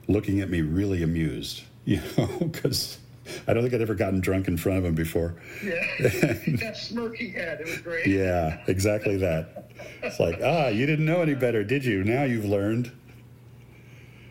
looking 0.07 0.41
at 0.41 0.51
me 0.51 0.61
really 0.61 1.03
amused, 1.03 1.63
you 1.85 2.01
know, 2.17 2.27
because 2.39 2.99
I 3.47 3.55
don't 3.55 3.63
think 3.63 3.75
I'd 3.75 3.81
ever 3.81 3.95
gotten 3.95 4.21
drunk 4.21 4.49
in 4.49 4.57
front 4.57 4.79
of 4.79 4.85
him 4.85 4.95
before. 4.95 5.37
Yeah, 5.63 5.83
that 6.01 6.77
smirk 6.81 7.17
he 7.17 7.31
had, 7.31 7.61
it 7.61 7.67
was 7.67 7.79
great. 7.79 8.07
Yeah, 8.07 8.63
exactly 8.67 9.17
that. 9.19 9.71
It's 10.03 10.21
like, 10.21 10.41
ah, 10.43 10.69
you 10.69 10.87
didn't 10.87 11.07
know 11.07 11.23
any 11.23 11.35
better, 11.35 11.65
did 11.65 11.85
you? 11.85 12.05
Now 12.05 12.25
you've 12.25 12.45
learned. 12.45 12.87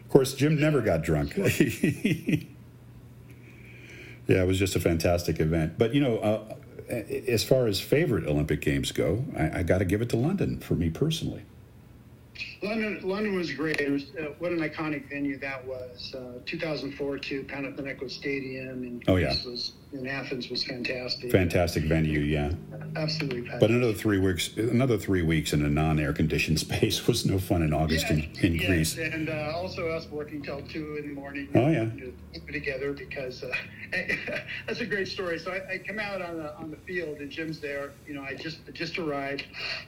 Of 0.02 0.10
course, 0.10 0.34
Jim 0.34 0.60
never 0.60 0.82
got 0.82 1.02
drunk. 1.02 1.36
yeah, 1.38 1.44
it 4.28 4.48
was 4.48 4.60
just 4.60 4.76
a 4.76 4.80
fantastic 4.80 5.40
event. 5.40 5.78
But, 5.78 5.94
you 5.96 6.02
know, 6.02 6.18
uh, 6.20 6.56
as 7.28 7.44
far 7.44 7.68
as 7.68 7.80
favorite 7.80 8.28
Olympic 8.28 8.62
Games 8.62 8.92
go, 8.92 9.26
I, 9.36 9.60
I 9.60 9.64
got 9.64 9.80
to 9.80 9.86
give 9.86 10.02
it 10.02 10.10
to 10.10 10.18
London 10.18 10.60
for 10.60 10.76
me 10.76 10.90
personally. 10.90 11.44
London, 12.64 13.00
London 13.04 13.36
was 13.36 13.52
great. 13.52 13.82
It 13.82 13.92
was 13.92 14.04
uh, 14.18 14.34
what 14.40 14.52
an 14.54 14.60
iconic 14.60 15.10
venue 15.10 15.38
that 15.40 15.66
was. 15.68 16.16
Uh, 16.16 16.40
2004 16.46 17.18
too, 17.18 17.44
Panathinaikos 17.44 18.12
Stadium 18.12 18.84
in 18.84 19.04
oh 19.08 19.18
yeah, 19.18 19.36
was 19.46 19.74
in 19.92 20.08
Athens 20.08 20.50
was 20.50 20.64
fantastic. 20.64 21.32
Fantastic 21.32 21.84
venue, 21.84 22.20
yeah. 22.20 22.52
Absolutely. 22.96 23.50
But 23.60 23.70
another 23.70 23.94
three 23.94 24.18
weeks, 24.18 24.56
another 24.58 24.98
three 24.98 25.22
weeks 25.22 25.54
in 25.54 25.64
a 25.64 25.70
non-air 25.70 26.14
conditioned 26.14 26.60
space 26.68 27.06
was 27.06 27.26
no 27.26 27.38
fun 27.38 27.62
in 27.62 27.74
August 27.74 28.06
yeah, 28.08 28.14
in, 28.14 28.30
in 28.42 28.56
yes, 28.56 28.66
Greece. 28.66 28.98
And 28.98 29.30
uh, 29.30 29.52
also 29.56 29.90
us 29.90 30.08
working 30.08 30.42
till 30.42 30.62
two 30.62 30.98
in 30.98 31.10
the 31.10 31.14
morning. 31.14 31.50
Oh 31.54 31.70
yeah. 31.70 31.90
Together 32.52 32.94
because 32.94 33.44
uh, 33.44 33.54
that's 34.68 34.80
a 34.80 34.86
great 34.86 35.08
story. 35.08 35.38
So 35.38 35.52
I, 35.52 35.74
I, 35.74 35.78
come 35.78 36.00
out 36.00 36.22
on 36.22 36.38
the 36.38 36.56
on 36.56 36.72
the 36.72 36.78
field 36.78 37.20
and 37.20 37.30
Jim's 37.30 37.60
there. 37.60 37.92
You 38.08 38.16
know, 38.16 38.24
I 38.24 38.34
just 38.34 38.60
just 38.74 38.98
arrived. 38.98 39.46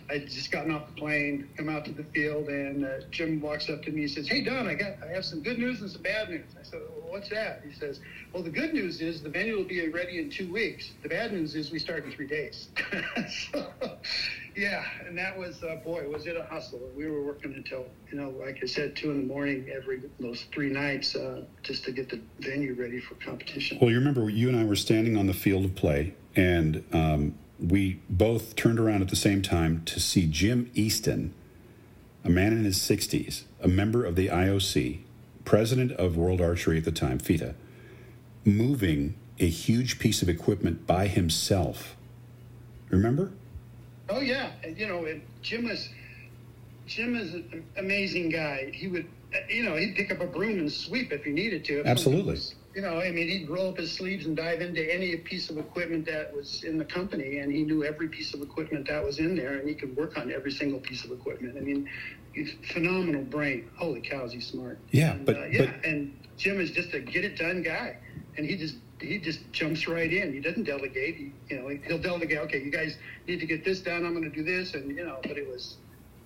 I 0.09 0.19
just 0.19 0.51
gotten 0.51 0.71
off 0.71 0.88
the 0.88 1.01
plane, 1.01 1.49
come 1.57 1.69
out 1.69 1.85
to 1.85 1.91
the 1.91 2.03
field, 2.03 2.47
and 2.47 2.64
uh, 2.65 3.01
Jim 3.12 3.39
walks 3.41 3.69
up 3.69 3.82
to 3.84 3.91
me. 3.91 4.04
and 4.04 4.12
says, 4.12 4.28
"Hey 4.28 4.41
Don, 4.41 4.67
I 4.67 4.75
got 4.75 4.93
I 5.04 5.08
have 5.13 5.25
some 5.25 5.41
good 5.41 5.60
news 5.60 5.82
and 5.82 5.89
some 5.89 6.01
bad 6.01 6.30
news." 6.30 6.45
I 6.60 6.63
said, 6.63 6.82
well, 6.82 7.12
"What's 7.12 7.30
that?" 7.30 7.62
He 7.67 7.73
says, 7.73 7.99
"Well, 8.34 8.43
the 8.43 8.49
good 8.49 8.73
news 8.73 9.01
is 9.01 9.21
the 9.21 9.30
venue 9.30 9.58
will 9.58 9.63
be 9.63 9.88
ready 9.89 10.19
in 10.19 10.30
two 10.30 10.51
weeks. 10.51 10.91
The 11.04 11.10
bad 11.10 11.32
news 11.34 11.56
is 11.56 11.71
we 11.71 11.80
start 11.80 12.06
in 12.06 12.12
three 12.12 12.28
days." 12.28 12.69
so, 13.51 13.67
yeah, 14.56 14.84
and 15.06 15.17
that 15.17 15.38
was 15.38 15.63
uh, 15.63 15.75
boy, 15.84 16.08
was 16.10 16.28
it 16.28 16.38
a 16.38 16.43
hustle. 16.43 16.80
We 16.95 17.10
were 17.10 17.23
working 17.23 17.54
until 17.54 17.86
you 18.12 18.17
know, 18.17 18.30
like 18.30 18.60
I 18.63 18.65
said, 18.65 18.95
two 18.95 19.12
in 19.12 19.21
the 19.21 19.34
morning 19.34 19.69
every 19.69 20.01
those 20.19 20.45
three 20.54 20.69
nights 20.69 21.15
uh, 21.15 21.43
just 21.63 21.84
to 21.86 21.91
get 21.91 22.10
the 22.10 22.21
venue 22.39 22.73
ready 22.73 22.99
for 22.99 23.15
competition. 23.15 23.78
Well, 23.82 23.89
you 23.89 23.97
remember 23.97 24.30
you 24.30 24.49
and 24.49 24.58
I 24.58 24.63
were 24.63 24.75
standing 24.75 25.17
on 25.17 25.28
the 25.28 25.34
field 25.34 25.65
of 25.65 25.75
play, 25.75 26.13
and 26.36 26.84
um, 26.93 27.36
we 27.60 28.01
both 28.10 28.56
turned 28.56 28.80
around 28.80 29.01
at 29.01 29.10
the 29.10 29.15
same 29.15 29.41
time 29.41 29.84
to 29.86 29.99
see 29.99 30.28
Jim 30.28 30.69
Easton, 30.73 31.34
a 32.25 32.29
man 32.29 32.51
in 32.51 32.65
his 32.65 32.77
60s, 32.79 33.43
a 33.61 33.67
member 33.67 34.03
of 34.03 34.15
the 34.15 34.27
IOC, 34.27 34.99
president 35.45 35.91
of 35.93 36.17
World 36.17 36.41
Archery 36.41 36.79
at 36.79 36.83
the 36.83 36.91
time, 36.91 37.19
FITA, 37.19 37.53
moving 38.43 39.15
a 39.39 39.47
huge 39.47 39.99
piece 39.99 40.23
of 40.23 40.27
equipment 40.27 40.88
by 40.88 41.07
himself. 41.07 41.95
Remember? 42.89 43.31
Oh 44.09 44.19
yeah, 44.21 44.51
you 44.75 44.88
know, 44.88 45.07
Jim 45.41 45.67
is 45.67 45.89
Jim 46.88 47.15
is 47.15 47.33
an 47.33 47.65
amazing 47.77 48.29
guy. 48.29 48.71
He 48.73 48.88
would, 48.88 49.07
you 49.49 49.63
know, 49.63 49.75
he'd 49.75 49.95
pick 49.95 50.11
up 50.11 50.21
a 50.21 50.27
broom 50.27 50.59
and 50.59 50.71
sweep 50.71 51.11
if 51.11 51.23
he 51.23 51.31
needed 51.31 51.65
to. 51.65 51.83
Absolutely. 51.85 52.39
You 52.75 52.81
know, 52.81 52.99
I 52.99 53.09
mean, 53.09 53.29
he'd 53.29 53.49
roll 53.49 53.69
up 53.69 53.77
his 53.77 53.93
sleeves 53.93 54.25
and 54.25 54.35
dive 54.35 54.59
into 54.59 54.93
any 54.93 55.15
piece 55.15 55.49
of 55.49 55.57
equipment 55.57 56.05
that 56.07 56.35
was 56.35 56.65
in 56.65 56.77
the 56.77 56.83
company, 56.83 57.39
and 57.39 57.49
he 57.49 57.63
knew 57.63 57.85
every 57.85 58.09
piece 58.09 58.33
of 58.33 58.41
equipment 58.41 58.89
that 58.89 59.01
was 59.01 59.17
in 59.19 59.33
there, 59.33 59.57
and 59.57 59.67
he 59.67 59.73
could 59.73 59.95
work 59.95 60.17
on 60.17 60.29
every 60.29 60.51
single 60.51 60.81
piece 60.81 61.05
of 61.05 61.11
equipment. 61.11 61.55
I 61.57 61.61
mean, 61.61 61.89
he's 62.33 62.51
phenomenal 62.73 63.23
brain. 63.23 63.69
Holy 63.77 64.01
cows, 64.01 64.33
he's 64.33 64.47
smart. 64.47 64.77
Yeah, 64.91 65.11
and, 65.11 65.25
but 65.25 65.38
uh, 65.38 65.45
yeah, 65.45 65.67
but, 65.67 65.85
and 65.85 66.19
Jim 66.35 66.59
is 66.59 66.71
just 66.71 66.93
a 66.93 66.99
get 66.99 67.23
it 67.23 67.38
done 67.38 67.63
guy, 67.63 67.95
and 68.35 68.45
he 68.45 68.57
just 68.57 68.75
he 68.99 69.19
just 69.19 69.39
jumps 69.53 69.88
right 69.88 70.11
in. 70.11 70.33
He 70.33 70.41
doesn't 70.41 70.65
delegate. 70.65 71.15
He, 71.15 71.31
you 71.49 71.61
know, 71.61 71.69
he'll 71.88 72.01
delegate. 72.01 72.39
Okay, 72.39 72.61
you 72.61 72.71
guys 72.71 72.97
need 73.25 73.39
to 73.39 73.45
get 73.45 73.63
this 73.63 73.79
done. 73.79 74.05
I'm 74.05 74.13
going 74.13 74.29
to 74.29 74.35
do 74.35 74.43
this, 74.43 74.73
and 74.73 74.93
you 74.93 75.05
know. 75.05 75.19
But 75.21 75.38
it 75.38 75.47
was, 75.47 75.77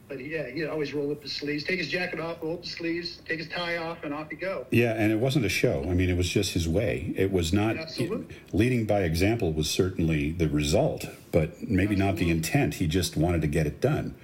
but 0.09 0.19
yeah, 0.19 0.49
he'd 0.49 0.65
always 0.65 0.93
roll 0.93 1.11
up 1.11 1.21
his 1.21 1.31
sleeves, 1.31 1.63
take 1.63 1.77
his 1.77 1.87
jacket 1.87 2.19
off, 2.19 2.41
roll 2.41 2.55
up 2.55 2.63
his 2.63 2.71
sleeves, 2.73 3.21
take 3.27 3.37
his 3.37 3.47
tie 3.47 3.77
off, 3.77 4.03
and 4.03 4.13
off 4.13 4.29
he 4.29 4.35
go. 4.35 4.65
Yeah, 4.71 4.93
and 4.93 5.11
it 5.11 5.19
wasn't 5.19 5.45
a 5.45 5.49
show. 5.49 5.85
I 5.87 5.93
mean, 5.93 6.09
it 6.09 6.17
was 6.17 6.27
just 6.27 6.53
his 6.53 6.67
way. 6.67 7.13
It 7.15 7.31
was 7.31 7.53
not 7.53 7.77
Absolutely. 7.77 8.35
leading 8.51 8.85
by 8.85 9.01
example 9.01 9.53
was 9.53 9.69
certainly 9.69 10.31
the 10.31 10.49
result, 10.49 11.05
but 11.31 11.61
maybe 11.61 11.93
Absolutely. 11.93 11.95
not 11.95 12.15
the 12.17 12.29
intent. 12.31 12.73
He 12.75 12.87
just 12.87 13.15
wanted 13.15 13.41
to 13.41 13.47
get 13.47 13.67
it 13.67 13.79
done, 13.79 14.15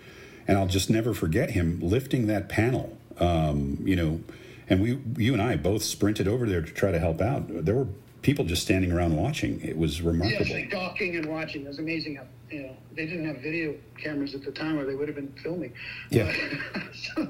and 0.48 0.58
I'll 0.58 0.68
just 0.68 0.90
never 0.90 1.14
forget 1.14 1.52
him 1.52 1.80
lifting 1.82 2.26
that 2.28 2.50
panel. 2.50 2.98
Um, 3.20 3.78
you 3.86 3.96
know, 3.96 4.22
and 4.68 4.82
we, 4.82 5.00
you 5.24 5.34
and 5.34 5.42
I, 5.42 5.56
both 5.56 5.84
sprinted 5.84 6.28
over 6.28 6.48
there 6.48 6.62
to 6.62 6.72
try 6.72 6.92
to 6.92 7.00
help 7.00 7.22
out. 7.22 7.46
There 7.48 7.76
were 7.76 7.88
people 8.26 8.44
just 8.44 8.64
standing 8.64 8.92
around 8.92 9.16
watching. 9.16 9.62
It 9.62 9.78
was 9.78 10.02
remarkable. 10.02 10.52
Like 10.52 10.72
talking 10.72 11.16
and 11.16 11.28
watching. 11.28 11.64
It 11.64 11.68
was 11.68 11.78
amazing 11.78 12.16
how 12.16 12.24
you 12.50 12.64
know 12.64 12.76
they 12.96 13.06
didn't 13.06 13.28
have 13.28 13.38
video 13.38 13.76
cameras 14.02 14.34
at 14.34 14.44
the 14.44 14.52
time, 14.52 14.80
or 14.80 14.86
they 14.86 14.96
would 14.96 15.08
have 15.08 15.16
been 15.16 15.32
filming. 15.44 15.72
Yeah. 16.10 16.34
so, 16.94 17.28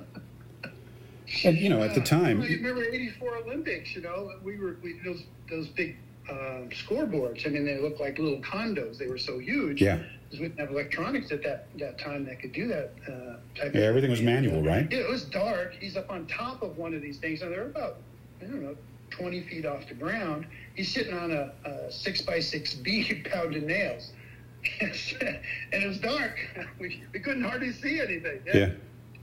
and 1.43 1.57
you 1.57 1.67
know, 1.67 1.83
at 1.83 1.93
the 1.95 2.01
time, 2.01 2.41
I 2.41 2.45
remember 2.45 2.83
'84 2.85 3.37
Olympics. 3.39 3.93
You 3.93 4.03
know, 4.03 4.31
we 4.41 4.57
were 4.57 4.77
we, 4.81 4.99
those 5.03 5.23
those 5.49 5.67
big 5.67 5.97
uh, 6.29 6.63
scoreboards. 6.71 7.45
I 7.45 7.49
mean, 7.49 7.65
they 7.65 7.77
looked 7.77 7.99
like 7.99 8.17
little 8.17 8.41
condos. 8.41 8.97
They 8.97 9.07
were 9.07 9.17
so 9.17 9.37
huge. 9.37 9.81
Yeah. 9.81 9.99
Because 10.23 10.39
we 10.39 10.47
didn't 10.47 10.61
have 10.61 10.71
electronics 10.71 11.31
at 11.31 11.43
that 11.43 11.67
that 11.77 11.99
time 11.99 12.25
that 12.25 12.39
could 12.39 12.53
do 12.53 12.69
that 12.69 12.93
uh, 13.05 13.59
type. 13.59 13.75
Yeah, 13.75 13.81
everything 13.81 14.11
was 14.11 14.21
manual, 14.21 14.63
right? 14.63 14.89
Yeah, 14.89 14.99
it 14.99 15.09
was 15.09 15.25
dark. 15.25 15.73
He's 15.73 15.97
up 15.97 16.09
on 16.09 16.25
top 16.27 16.63
of 16.63 16.77
one 16.77 16.93
of 16.93 17.01
these 17.01 17.17
things, 17.17 17.41
and 17.41 17.51
they're 17.51 17.65
about 17.65 17.97
I 18.41 18.45
don't 18.45 18.63
know 18.63 18.77
20 19.11 19.41
feet 19.43 19.65
off 19.65 19.87
the 19.87 19.93
ground. 19.93 20.45
He's 20.75 20.93
sitting 20.93 21.13
on 21.13 21.31
a, 21.31 21.51
a 21.65 21.91
six 21.91 22.21
by 22.21 22.39
six 22.39 22.73
B 22.85 23.23
pounding 23.31 23.67
nails. 23.67 24.11
and 24.81 25.39
it 25.71 25.87
was 25.87 25.99
dark. 25.99 26.37
We, 26.79 27.03
we 27.13 27.19
couldn't 27.19 27.43
hardly 27.43 27.71
see 27.71 28.01
anything. 28.01 28.41
Yeah. 28.45 28.71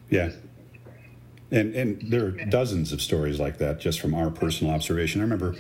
Yeah. 0.09 0.31
And, 1.51 1.75
and 1.75 2.11
there 2.11 2.27
are 2.27 2.31
dozens 2.31 2.93
of 2.93 3.03
stories 3.03 3.39
like 3.39 3.59
that 3.59 3.79
just 3.79 4.01
from 4.01 4.15
our 4.15 4.31
personal 4.31 4.73
observation. 4.73 5.21
I 5.21 5.25
remember 5.25 5.55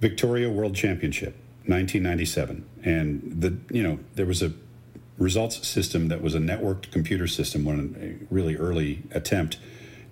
Victoria 0.00 0.50
World 0.50 0.74
Championship, 0.74 1.34
1997. 1.66 2.66
And 2.84 3.40
the, 3.40 3.56
you 3.74 3.82
know, 3.82 4.00
there 4.16 4.26
was 4.26 4.42
a 4.42 4.52
results 5.16 5.66
system 5.66 6.08
that 6.08 6.20
was 6.20 6.34
a 6.34 6.38
networked 6.38 6.90
computer 6.90 7.26
system 7.26 7.64
when 7.64 7.96
a 8.30 8.34
really 8.34 8.56
early 8.56 9.02
attempt 9.12 9.58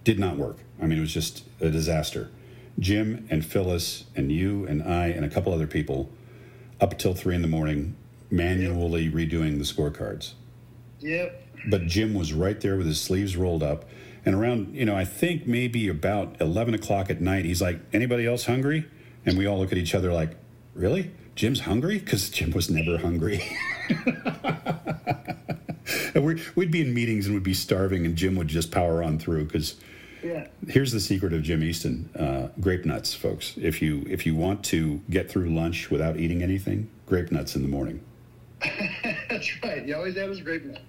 did 0.04 0.18
not 0.18 0.36
work. 0.36 0.58
I 0.80 0.86
mean, 0.86 0.98
it 0.98 1.02
was 1.02 1.12
just 1.12 1.44
a 1.60 1.70
disaster. 1.70 2.30
Jim 2.78 3.26
and 3.30 3.44
Phyllis 3.44 4.04
and 4.14 4.30
you 4.30 4.66
and 4.66 4.82
I 4.82 5.08
and 5.08 5.24
a 5.24 5.28
couple 5.28 5.52
other 5.52 5.66
people 5.66 6.10
up 6.80 6.98
till 6.98 7.14
three 7.14 7.34
in 7.34 7.42
the 7.42 7.48
morning 7.48 7.96
manually 8.30 9.04
yep. 9.04 9.12
redoing 9.14 9.58
the 9.58 9.64
scorecards. 9.64 10.32
Yep. 11.00 11.42
But 11.68 11.86
Jim 11.86 12.14
was 12.14 12.32
right 12.32 12.60
there 12.60 12.76
with 12.76 12.86
his 12.86 13.00
sleeves 13.00 13.36
rolled 13.36 13.62
up. 13.62 13.84
And 14.24 14.34
around, 14.34 14.74
you 14.74 14.84
know, 14.84 14.96
I 14.96 15.04
think 15.04 15.46
maybe 15.46 15.88
about 15.88 16.40
11 16.40 16.74
o'clock 16.74 17.10
at 17.10 17.20
night, 17.20 17.44
he's 17.44 17.62
like, 17.62 17.80
anybody 17.92 18.26
else 18.26 18.46
hungry? 18.46 18.86
And 19.24 19.38
we 19.38 19.46
all 19.46 19.58
look 19.58 19.72
at 19.72 19.78
each 19.78 19.94
other 19.94 20.12
like, 20.12 20.36
really? 20.74 21.10
Jim's 21.34 21.60
hungry? 21.60 21.98
Because 21.98 22.28
Jim 22.30 22.50
was 22.50 22.68
never 22.70 22.98
hungry. 22.98 23.42
And 26.14 26.24
we 26.24 26.42
would 26.54 26.70
be 26.70 26.80
in 26.80 26.92
meetings 26.92 27.26
and 27.26 27.34
we'd 27.34 27.44
be 27.44 27.54
starving, 27.54 28.04
and 28.04 28.16
Jim 28.16 28.34
would 28.36 28.48
just 28.48 28.70
power 28.70 29.02
on 29.02 29.18
through 29.18 29.44
because 29.44 29.76
yeah. 30.22 30.46
Here's 30.68 30.92
the 30.92 31.00
secret 31.00 31.32
of 31.32 31.42
Jim 31.42 31.62
Easton: 31.62 32.10
uh, 32.18 32.48
grape 32.60 32.84
nuts, 32.84 33.14
folks. 33.14 33.54
If 33.56 33.80
you 33.82 34.04
if 34.08 34.26
you 34.26 34.34
want 34.34 34.64
to 34.66 35.00
get 35.10 35.30
through 35.30 35.50
lunch 35.54 35.90
without 35.90 36.16
eating 36.16 36.42
anything, 36.42 36.90
grape 37.06 37.30
nuts 37.30 37.56
in 37.56 37.62
the 37.62 37.68
morning. 37.68 38.00
That's 39.30 39.62
right. 39.62 39.84
He 39.84 39.92
always 39.92 40.16
had 40.16 40.28
his 40.28 40.40
grape 40.40 40.64
nuts. 40.64 40.80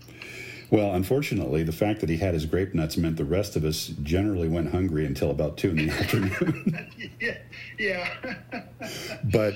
Well, 0.71 0.93
unfortunately, 0.93 1.63
the 1.63 1.71
fact 1.71 1.99
that 2.01 2.09
he 2.09 2.17
had 2.17 2.35
his 2.35 2.45
grape 2.45 2.75
nuts 2.75 2.95
meant 2.95 3.17
the 3.17 3.25
rest 3.25 3.55
of 3.55 3.65
us 3.65 3.87
generally 4.03 4.47
went 4.47 4.71
hungry 4.71 5.05
until 5.05 5.31
about 5.31 5.57
two 5.57 5.71
in 5.71 5.87
the 5.87 5.89
afternoon. 5.99 6.89
yeah, 7.19 7.37
yeah. 7.79 8.63
but 9.23 9.55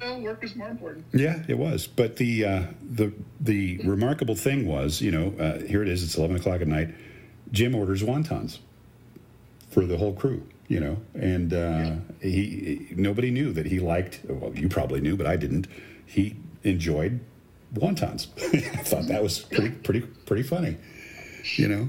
well, 0.00 0.20
work 0.20 0.42
is 0.42 0.56
more 0.56 0.68
important. 0.68 1.04
Yeah, 1.12 1.42
it 1.48 1.58
was. 1.58 1.86
But 1.86 2.16
the 2.16 2.44
uh, 2.44 2.62
the 2.82 3.12
the 3.40 3.78
remarkable 3.84 4.34
thing 4.34 4.66
was, 4.66 5.02
you 5.02 5.10
know, 5.10 5.34
uh, 5.38 5.60
here 5.66 5.82
it 5.82 5.88
is. 5.88 6.02
It's 6.02 6.16
eleven 6.16 6.36
o'clock 6.36 6.62
at 6.62 6.68
night. 6.68 6.94
Jim 7.52 7.74
orders 7.74 8.02
wontons 8.02 8.58
for 9.78 9.86
the 9.86 9.96
whole 9.96 10.12
crew, 10.12 10.44
you 10.66 10.80
know. 10.80 10.98
And 11.14 11.52
uh, 11.52 11.56
yeah. 11.56 11.96
he 12.20 12.88
nobody 12.96 13.30
knew 13.30 13.52
that 13.52 13.66
he 13.66 13.78
liked. 13.78 14.22
Well, 14.28 14.52
you 14.52 14.68
probably 14.68 15.00
knew, 15.00 15.16
but 15.16 15.26
I 15.26 15.36
didn't. 15.36 15.68
He 16.04 16.34
enjoyed 16.64 17.20
wontons. 17.74 18.26
I 18.54 18.82
thought 18.82 19.06
that 19.06 19.22
was 19.22 19.38
pretty 19.38 19.70
pretty 19.70 20.00
pretty 20.00 20.42
funny, 20.42 20.78
you 21.54 21.68
know. 21.68 21.88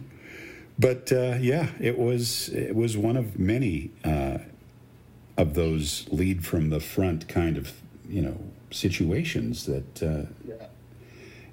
But 0.77 1.11
uh, 1.11 1.37
yeah, 1.41 1.69
it 1.79 1.97
was 1.97 2.49
it 2.49 2.75
was 2.75 2.95
one 2.95 3.17
of 3.17 3.39
many 3.39 3.89
uh, 4.03 4.37
of 5.35 5.55
those 5.55 6.07
lead 6.11 6.45
from 6.45 6.69
the 6.69 6.79
front 6.79 7.27
kind 7.27 7.57
of 7.57 7.73
you 8.07 8.21
know 8.21 8.37
situations 8.69 9.65
that. 9.65 10.03
Uh, 10.03 10.31
yeah. 10.47 10.67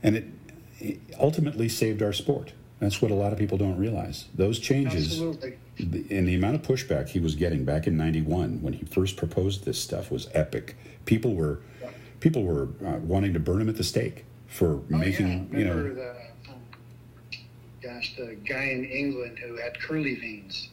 And 0.02 0.16
it, 0.16 0.24
it 0.78 1.00
ultimately 1.18 1.70
saved 1.70 2.02
our 2.02 2.12
sport 2.12 2.52
That's 2.78 3.00
what 3.00 3.10
a 3.10 3.14
lot 3.14 3.32
of 3.32 3.38
people 3.38 3.56
don't 3.56 3.78
realize. 3.78 4.26
Those 4.34 4.58
changes 4.58 5.06
Absolutely. 5.12 5.56
and 5.78 6.28
the 6.28 6.34
amount 6.34 6.56
of 6.56 6.62
pushback 6.62 7.08
he 7.08 7.18
was 7.20 7.34
getting 7.34 7.64
back 7.64 7.86
in 7.86 7.96
91 7.96 8.60
when 8.60 8.74
he 8.74 8.84
first 8.84 9.16
proposed 9.16 9.64
this 9.64 9.80
stuff 9.80 10.10
was 10.10 10.28
epic. 10.34 10.76
People 11.06 11.34
were 11.34 11.60
people 12.20 12.42
were 12.42 12.68
uh, 12.84 12.98
wanting 12.98 13.32
to 13.34 13.40
burn 13.40 13.60
him 13.62 13.68
at 13.68 13.76
the 13.76 13.84
stake 13.84 14.24
for 14.46 14.74
Oh, 14.76 14.82
making, 14.88 15.48
yeah. 15.52 15.58
you 15.58 15.64
know, 15.64 15.94
the, 15.94 16.10
um, 16.48 16.56
gosh, 17.82 18.14
the 18.16 18.34
guy 18.46 18.64
in 18.64 18.84
England 18.84 19.38
who 19.38 19.56
had 19.56 19.78
curly 19.80 20.14
veins. 20.16 20.68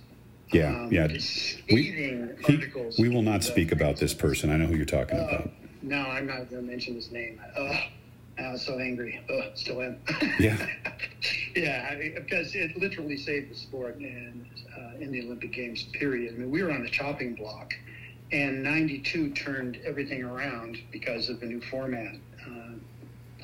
yeah, 0.52 0.70
Um, 0.84 0.92
yeah. 0.92 1.08
Scathing 1.20 2.30
He, 2.48 2.54
articles. 2.56 2.98
we 3.00 3.10
will 3.10 3.22
not 3.24 3.44
speak 3.44 3.72
about 3.72 3.98
this 3.98 4.13
person. 4.13 4.50
I 4.52 4.58
know 4.58 4.66
who 4.68 4.76
you're 4.76 4.86
talking 4.86 5.20
Uh, 5.20 5.24
about. 5.24 5.52
no, 5.82 5.98
I'm 6.00 6.28
not 6.28 6.50
going 6.50 6.63
to 6.66 6.70
mention 6.70 6.96
his 6.96 7.12
name. 7.12 7.39
Oh, 7.58 7.78
I 8.38 8.52
was 8.52 8.65
so 8.65 8.80
angry. 8.80 9.22
Oh, 9.30 9.41
still 9.54 9.82
am. 9.82 10.00
Yeah. 10.39 10.58
yeah, 11.56 11.89
I 11.91 11.96
mean, 11.96 12.15
because 12.15 12.56
it 12.56 12.76
literally 12.78 13.17
saved 13.17 13.52
the 13.52 13.56
sport 13.56 13.98
and 13.98 14.48
uh, 14.76 14.98
in 15.00 15.12
the 15.12 15.22
Olympic 15.22 15.52
Games, 15.52 15.84
period. 15.93 16.34
I 16.34 16.38
mean, 16.38 16.50
we 16.50 16.63
were 16.63 16.72
on 16.72 16.84
the 16.84 16.89
chopping 16.89 17.36
block, 17.36 17.74
and 18.32 18.63
92 18.63 19.32
turned 19.32 19.78
everything 19.86 20.24
around 20.24 20.80
because 20.91 21.30
of 21.30 21.39
the 21.39 21.46
new 21.46 21.62
format. 21.62 22.15
Uh, 22.46 22.74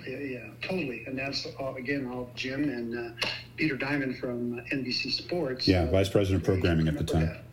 yeah, 0.08 0.18
yeah, 0.18 0.48
totally. 0.62 1.06
And 1.06 1.18
that's, 1.18 1.46
all, 1.60 1.76
again, 1.76 2.10
all 2.12 2.30
Jim 2.36 2.64
and 2.64 2.98
uh, 2.98 3.28
Peter 3.58 3.76
Diamond 3.76 4.18
from 4.18 4.62
NBC 4.72 5.12
Sports. 5.12 5.68
Yeah, 5.68 5.90
Vice 5.90 6.10
President 6.10 6.42
of 6.42 6.46
Programming 6.46 6.88
at 6.88 6.98
the 6.98 7.04
time. 7.04 7.28
that. 7.28 7.44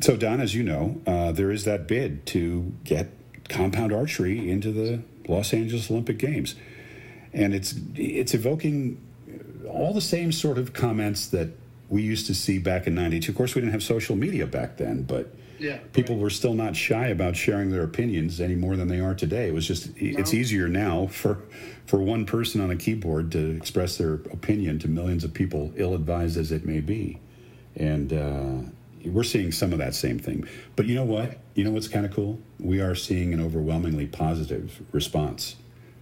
So, 0.00 0.16
Don, 0.16 0.40
as 0.40 0.54
you 0.54 0.62
know, 0.62 1.00
uh, 1.06 1.32
there 1.32 1.50
is 1.50 1.64
that 1.64 1.88
bid 1.88 2.26
to 2.26 2.72
get 2.84 3.08
compound 3.48 3.92
archery 3.92 4.50
into 4.50 4.70
the 4.70 5.00
Los 5.28 5.52
Angeles 5.52 5.90
Olympic 5.90 6.18
Games, 6.18 6.54
and 7.32 7.54
it's 7.54 7.74
it's 7.94 8.34
evoking 8.34 9.00
all 9.68 9.92
the 9.92 10.00
same 10.00 10.32
sort 10.32 10.58
of 10.58 10.72
comments 10.72 11.26
that 11.28 11.48
we 11.88 12.02
used 12.02 12.26
to 12.26 12.34
see 12.34 12.58
back 12.58 12.86
in 12.86 12.94
'92. 12.94 13.30
Of 13.32 13.36
course, 13.36 13.54
we 13.54 13.60
didn't 13.60 13.72
have 13.72 13.82
social 13.82 14.16
media 14.16 14.46
back 14.46 14.76
then, 14.76 15.02
but 15.02 15.34
Yeah, 15.58 15.78
people 15.92 16.16
right. 16.16 16.22
were 16.22 16.30
still 16.30 16.54
not 16.54 16.76
shy 16.76 17.08
about 17.08 17.36
sharing 17.36 17.70
their 17.70 17.82
opinions 17.82 18.40
any 18.40 18.54
more 18.56 18.76
than 18.76 18.88
they 18.88 19.00
are 19.00 19.14
today. 19.14 19.48
It 19.48 19.54
was 19.54 19.66
just 19.66 19.90
it's 19.96 20.34
easier 20.34 20.68
now 20.68 21.06
for 21.08 21.38
for 21.86 21.98
one 22.00 22.26
person 22.26 22.60
on 22.60 22.70
a 22.70 22.76
keyboard 22.76 23.30
to 23.32 23.50
express 23.56 23.96
their 23.98 24.14
opinion 24.14 24.78
to 24.80 24.88
millions 24.88 25.22
of 25.24 25.32
people, 25.32 25.72
ill-advised 25.76 26.36
as 26.36 26.50
it 26.50 26.66
may 26.66 26.80
be, 26.80 27.18
and 27.76 28.12
uh, 28.12 28.58
we're 29.10 29.24
seeing 29.24 29.52
some 29.52 29.72
of 29.72 29.78
that 29.78 29.94
same 29.94 30.18
thing. 30.18 30.46
But 30.74 30.86
you 30.86 30.94
know 30.94 31.04
what? 31.04 31.38
You 31.54 31.64
know 31.64 31.70
what's 31.70 31.88
kind 31.88 32.04
of 32.06 32.12
cool? 32.12 32.38
We 32.58 32.80
are 32.80 32.94
seeing 32.94 33.32
an 33.32 33.40
overwhelmingly 33.40 34.06
positive 34.06 34.82
response 34.92 35.56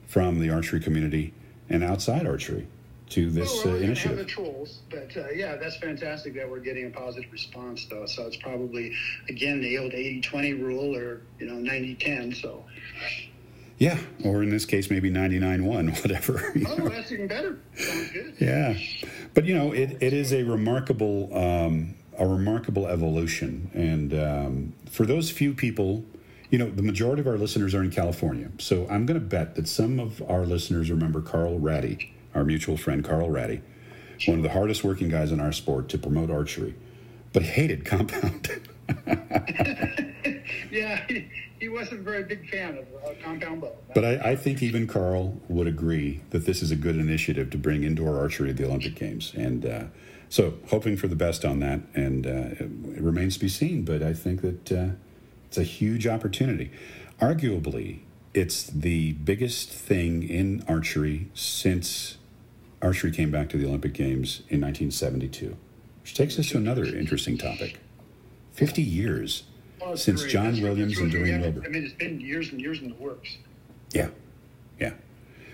from 0.06 0.40
the 0.40 0.50
archery 0.50 0.80
community 0.80 1.34
and 1.68 1.82
outside 1.82 2.26
archery 2.26 2.66
to 3.10 3.30
this 3.30 3.64
Well, 3.64 3.74
uh, 3.74 3.78
initiative. 3.78 4.18
Have 4.18 4.26
the 4.26 4.32
trolls, 4.32 4.80
but 4.90 5.14
uh, 5.16 5.28
yeah, 5.30 5.56
that's 5.56 5.76
fantastic 5.76 6.34
that 6.34 6.48
we're 6.48 6.60
getting 6.60 6.86
a 6.86 6.90
positive 6.90 7.30
response, 7.30 7.84
though. 7.86 8.06
So 8.06 8.26
it's 8.26 8.36
probably 8.36 8.94
again 9.28 9.60
the 9.60 9.78
old 9.78 9.92
80-20 9.92 10.60
rule, 10.60 10.96
or 10.96 11.22
you 11.38 11.46
know 11.46 11.54
90-10. 11.54 12.40
So 12.40 12.64
Yeah, 13.78 13.98
or 14.24 14.42
in 14.42 14.50
this 14.50 14.64
case, 14.64 14.90
maybe 14.90 15.10
99-1, 15.10 16.00
whatever. 16.02 16.52
oh, 16.66 16.74
know. 16.76 16.88
that's 16.88 17.12
even 17.12 17.26
better. 17.26 17.58
Sounds 17.76 18.10
good. 18.12 18.34
Yeah, 18.40 18.74
but 19.34 19.44
you 19.44 19.54
know, 19.54 19.72
it, 19.72 19.98
it 20.00 20.12
is 20.12 20.32
a 20.32 20.42
remarkable 20.42 21.36
um, 21.36 21.94
a 22.18 22.26
remarkable 22.26 22.86
evolution, 22.86 23.70
and 23.74 24.14
um, 24.14 24.72
for 24.90 25.06
those 25.06 25.30
few 25.30 25.54
people, 25.54 26.04
you 26.50 26.58
know, 26.58 26.70
the 26.70 26.82
majority 26.82 27.20
of 27.20 27.26
our 27.26 27.36
listeners 27.38 27.74
are 27.74 27.82
in 27.82 27.90
California. 27.90 28.50
So 28.58 28.86
I'm 28.88 29.06
going 29.06 29.18
to 29.18 29.26
bet 29.26 29.54
that 29.56 29.68
some 29.68 29.98
of 29.98 30.22
our 30.28 30.44
listeners 30.44 30.90
remember 30.90 31.20
Carl 31.20 31.58
Ratty, 31.58 32.14
our 32.34 32.44
mutual 32.44 32.76
friend 32.76 33.04
Carl 33.04 33.30
Ratty, 33.30 33.60
one 34.26 34.38
of 34.38 34.42
the 34.42 34.50
hardest 34.50 34.84
working 34.84 35.08
guys 35.08 35.32
in 35.32 35.40
our 35.40 35.52
sport 35.52 35.88
to 35.90 35.98
promote 35.98 36.30
archery, 36.30 36.74
but 37.32 37.42
hated 37.42 37.84
compound. 37.84 38.60
Yeah, 40.74 41.00
he, 41.06 41.28
he 41.60 41.68
wasn't 41.68 42.00
a 42.00 42.02
very 42.02 42.24
big 42.24 42.50
fan 42.50 42.78
of 42.78 42.86
uh, 43.04 43.14
compound 43.22 43.60
bow. 43.60 43.72
But 43.94 44.04
I, 44.04 44.32
I 44.32 44.36
think 44.36 44.60
even 44.60 44.88
Carl 44.88 45.40
would 45.48 45.68
agree 45.68 46.20
that 46.30 46.46
this 46.46 46.62
is 46.62 46.72
a 46.72 46.76
good 46.76 46.96
initiative 46.96 47.50
to 47.50 47.58
bring 47.58 47.84
indoor 47.84 48.18
archery 48.18 48.48
to 48.48 48.54
the 48.54 48.66
Olympic 48.66 48.96
Games. 48.96 49.32
And 49.36 49.64
uh, 49.64 49.84
so, 50.28 50.54
hoping 50.68 50.96
for 50.96 51.06
the 51.08 51.16
best 51.16 51.44
on 51.44 51.60
that. 51.60 51.80
And 51.94 52.26
uh, 52.26 52.30
it, 52.30 52.60
it 52.96 53.00
remains 53.02 53.34
to 53.34 53.40
be 53.40 53.48
seen, 53.48 53.84
but 53.84 54.02
I 54.02 54.12
think 54.12 54.40
that 54.42 54.72
uh, 54.72 54.88
it's 55.46 55.58
a 55.58 55.62
huge 55.62 56.06
opportunity. 56.06 56.70
Arguably, 57.20 58.00
it's 58.32 58.64
the 58.64 59.12
biggest 59.12 59.70
thing 59.70 60.22
in 60.28 60.64
archery 60.66 61.28
since 61.34 62.18
archery 62.82 63.12
came 63.12 63.30
back 63.30 63.48
to 63.50 63.56
the 63.56 63.66
Olympic 63.66 63.94
Games 63.94 64.40
in 64.48 64.60
1972, 64.60 65.56
which 66.02 66.14
takes 66.14 66.38
us 66.38 66.48
to 66.50 66.56
another 66.58 66.84
interesting 66.84 67.38
topic 67.38 67.78
50 68.52 68.82
years. 68.82 69.44
It's 69.80 70.02
Since 70.02 70.22
great. 70.22 70.32
John 70.32 70.44
That's- 70.46 70.62
Williams 70.62 70.98
and 70.98 71.12
Doreen 71.12 71.40
Wilber. 71.42 71.62
I 71.64 71.68
mean, 71.68 71.84
it's 71.84 71.92
been 71.94 72.18
years 72.20 72.50
and 72.50 72.60
years 72.60 72.80
in 72.80 72.88
the 72.88 72.94
works. 72.94 73.36
Yeah, 73.92 74.08
yeah. 74.80 74.94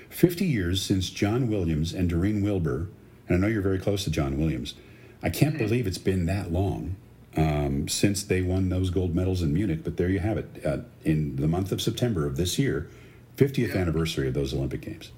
50 0.08 0.44
years 0.44 0.80
since 0.82 1.10
John 1.10 1.48
Williams 1.48 1.92
and 1.92 2.08
Doreen 2.08 2.40
Wilber, 2.42 2.88
and 3.30 3.36
I 3.36 3.40
know 3.46 3.52
you're 3.52 3.62
very 3.62 3.78
close 3.78 4.04
to 4.04 4.10
John 4.10 4.36
Williams. 4.38 4.74
I 5.22 5.30
can't 5.30 5.56
believe 5.56 5.86
it's 5.86 5.98
been 5.98 6.26
that 6.26 6.50
long 6.50 6.96
um, 7.36 7.86
since 7.88 8.24
they 8.24 8.42
won 8.42 8.68
those 8.70 8.90
gold 8.90 9.14
medals 9.14 9.40
in 9.40 9.54
Munich, 9.54 9.84
but 9.84 9.96
there 9.96 10.08
you 10.08 10.18
have 10.18 10.36
it. 10.36 10.66
Uh, 10.66 10.78
in 11.04 11.36
the 11.36 11.46
month 11.46 11.70
of 11.70 11.80
September 11.80 12.26
of 12.26 12.36
this 12.36 12.58
year, 12.58 12.90
50th 13.36 13.68
Yeah. 13.74 13.76
anniversary 13.80 14.26
of 14.28 14.34
those 14.34 14.52
Olympic 14.52 14.80
Games. 14.80 15.12